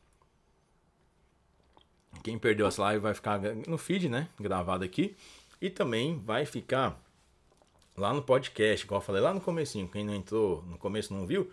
Quem 2.23 2.39
perdeu 2.39 2.67
essa 2.67 2.83
live 2.83 3.01
vai 3.01 3.15
ficar 3.15 3.41
no 3.67 3.79
feed, 3.79 4.09
né? 4.09 4.29
Gravado 4.39 4.85
aqui. 4.85 5.17
E 5.61 5.71
também 5.71 6.19
vai 6.19 6.45
ficar 6.45 7.01
lá 7.97 8.13
no 8.13 8.23
podcast, 8.23 8.85
igual 8.85 9.01
eu 9.01 9.05
falei 9.05 9.23
lá 9.23 9.33
no 9.33 9.41
comecinho, 9.41 9.89
quem 9.89 10.05
não 10.05 10.15
entrou 10.15 10.63
no 10.65 10.77
começo 10.77 11.15
não 11.15 11.27
viu, 11.27 11.51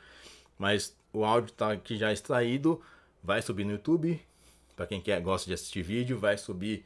mas 0.60 0.96
o 1.14 1.24
áudio 1.24 1.52
está 1.52 1.72
aqui 1.72 1.96
já 1.96 2.12
extraído, 2.12 2.82
vai 3.24 3.42
subir 3.42 3.64
no 3.64 3.72
YouTube, 3.72 4.22
para 4.76 4.86
quem 4.86 5.00
quer 5.00 5.22
gosta 5.22 5.48
de 5.48 5.54
assistir 5.54 5.82
vídeo, 5.84 6.20
vai 6.20 6.38
subir 6.38 6.86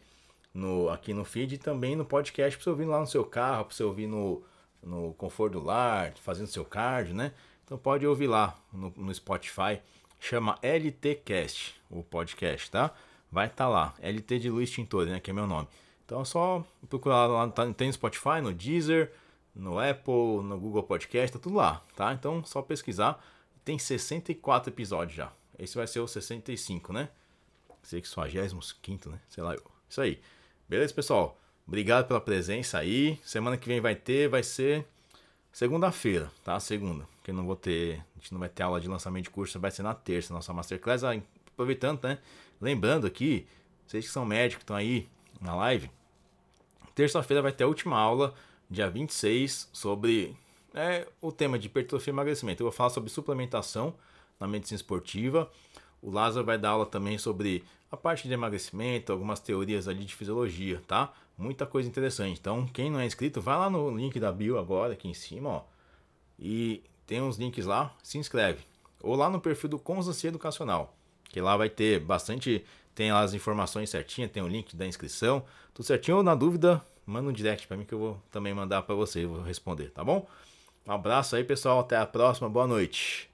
no 0.54 0.90
aqui 0.90 1.14
no 1.14 1.24
feed 1.24 1.56
e 1.56 1.58
também 1.58 1.96
no 1.96 2.06
podcast 2.06 2.58
para 2.58 2.64
você 2.64 2.70
ouvir 2.70 2.86
lá 2.86 3.00
no 3.00 3.08
seu 3.08 3.24
carro, 3.24 3.66
para 3.66 3.76
você 3.76 3.84
ouvir 3.84 4.08
no, 4.08 4.44
no 4.82 5.14
conforto 5.14 5.54
do 5.60 5.66
lar, 5.66 6.14
fazendo 6.22 6.48
seu 6.48 6.66
cardio, 6.66 7.16
né? 7.16 7.34
Então 7.64 7.78
pode 7.78 8.06
ouvir 8.08 8.28
lá 8.28 8.58
no, 8.72 8.94
no 8.96 9.14
Spotify, 9.14 9.82
chama 10.20 10.58
LTcast, 10.62 11.76
o 11.90 12.04
podcast, 12.04 12.72
tá? 12.72 12.94
Vai 13.32 13.48
estar 13.48 13.66
tá 13.66 13.70
lá, 13.70 13.94
LT 14.02 14.40
de 14.40 14.50
Luiz 14.50 14.72
Tintori, 14.72 15.10
né, 15.10 15.20
que 15.20 15.30
é 15.30 15.34
meu 15.34 15.46
nome. 15.46 15.68
Então 16.06 16.22
é 16.22 16.26
só 16.26 16.66
procurar 16.90 17.26
lá, 17.26 17.48
tá, 17.50 17.72
tem 17.74 17.88
no 17.88 17.94
Spotify, 17.94 18.40
no 18.42 18.54
Deezer, 18.54 19.12
no 19.54 19.80
Apple, 19.80 20.44
no 20.44 20.58
Google 20.58 20.84
Podcast, 20.84 21.34
tá 21.34 21.40
tudo 21.40 21.56
lá, 21.56 21.84
tá? 21.96 22.14
Então 22.14 22.44
só 22.46 22.62
pesquisar. 22.62 23.22
Tem 23.66 23.78
64 23.78 24.72
episódios 24.72 25.18
já. 25.18 25.32
Esse 25.60 25.76
vai 25.76 25.88
ser 25.88 26.00
o 26.00 26.08
65, 26.08 26.94
né? 26.94 27.10
Sei 27.84 28.02
que 28.02 28.08
65, 28.08 29.10
né? 29.10 29.20
Sei 29.28 29.44
lá. 29.44 29.56
Isso 29.90 30.00
aí. 30.00 30.22
Beleza, 30.70 30.94
pessoal? 30.94 31.40
Obrigado 31.66 32.08
pela 32.08 32.20
presença 32.20 32.78
aí. 32.78 33.18
Semana 33.24 33.56
que 33.56 33.70
vem 33.70 33.80
vai 33.80 33.96
ter, 33.96 34.28
vai 34.28 34.44
ser 34.44 34.86
segunda-feira, 35.50 36.30
tá? 36.44 36.60
Segunda. 36.60 37.08
Que 37.24 37.32
eu 37.32 37.36
não 37.36 37.46
vou 37.46 37.56
ter, 37.56 38.04
a 38.16 38.20
gente 38.20 38.34
não 38.34 38.40
vai 38.40 38.50
ter 38.50 38.64
aula 38.64 38.82
de 38.82 38.90
lançamento 38.90 39.24
de 39.24 39.30
curso, 39.30 39.58
vai 39.62 39.72
ser 39.72 39.84
na 39.84 39.94
terça, 39.94 40.34
nossa 40.34 40.52
masterclass. 40.52 41.06
Ah, 41.06 41.18
aproveitando, 41.48 42.04
né? 42.04 42.20
Lembrando 42.60 43.08
aqui, 43.08 43.48
vocês 43.86 44.06
que 44.08 44.12
são 44.12 44.26
médicos 44.26 44.64
estão 44.64 44.76
aí 44.76 45.08
na 45.40 45.56
live, 45.56 45.90
terça-feira 46.94 47.42
vai 47.42 47.54
ter 47.54 47.64
a 47.64 47.68
última 47.68 47.98
aula 47.98 48.34
dia 48.70 48.90
26, 48.90 49.70
sobre 49.72 50.36
é, 50.74 51.08
o 51.22 51.32
tema 51.32 51.58
de 51.58 51.68
hipertrofia 51.68 52.12
e 52.12 52.14
emagrecimento. 52.14 52.62
Eu 52.62 52.66
vou 52.66 52.74
falar 52.74 52.90
sobre 52.90 53.10
suplementação 53.10 53.96
na 54.38 54.46
medicina 54.46 54.76
esportiva. 54.76 55.50
O 56.02 56.12
Lázaro 56.12 56.46
vai 56.46 56.58
dar 56.58 56.72
aula 56.72 56.86
também 56.86 57.18
sobre 57.18 57.64
a 57.92 57.98
parte 57.98 58.28
de 58.28 58.34
emagrecimento, 58.34 59.12
algumas 59.12 59.40
teorias 59.40 59.88
ali 59.88 60.04
de 60.04 60.16
fisiologia, 60.16 60.82
tá? 60.88 61.14
Muita 61.38 61.66
coisa 61.66 61.88
interessante. 61.88 62.40
Então, 62.40 62.66
quem 62.68 62.90
não 62.90 63.00
é 63.00 63.06
inscrito, 63.06 63.40
vai 63.40 63.58
lá 63.58 63.70
no 63.70 63.96
link 63.96 64.20
da 64.20 64.32
bio 64.32 64.58
agora, 64.58 64.94
aqui 64.94 65.08
em 65.08 65.14
cima, 65.14 65.50
ó. 65.50 65.64
E 66.40 66.84
tem 67.06 67.22
uns 67.22 67.38
links 67.38 67.66
lá, 67.66 67.96
se 68.04 68.18
inscreve. 68.18 68.64
Ou 69.02 69.16
lá 69.16 69.30
no 69.30 69.40
perfil 69.40 69.70
do 69.70 69.80
Constância 69.80 70.28
Educacional. 70.28 70.96
Que 71.30 71.40
lá 71.40 71.56
vai 71.56 71.70
ter 71.70 72.00
bastante. 72.00 72.66
Tem 72.96 73.12
as 73.12 73.34
informações 73.34 73.90
certinhas, 73.90 74.32
tem 74.32 74.42
o 74.42 74.48
link 74.48 74.76
da 74.76 74.86
inscrição. 74.86 75.44
Tudo 75.74 75.86
certinho 75.86 76.18
ou 76.18 76.24
na 76.24 76.34
dúvida, 76.34 76.84
manda 77.06 77.30
um 77.30 77.34
direct 77.34 77.68
para 77.68 77.78
mim 77.78 77.86
que 77.86 77.94
eu 77.94 78.00
vou 78.00 78.22
também 78.32 78.54
mandar 78.54 78.82
para 78.82 78.96
você, 78.96 79.26
vou 79.26 79.42
responder, 79.42 79.92
tá 79.92 80.04
bom? 80.04 80.28
Um 80.86 80.92
abraço 80.92 81.36
aí, 81.36 81.44
pessoal. 81.44 81.80
Até 81.80 81.98
a 81.98 82.06
próxima. 82.06 82.50
Boa 82.50 82.66
noite. 82.66 83.30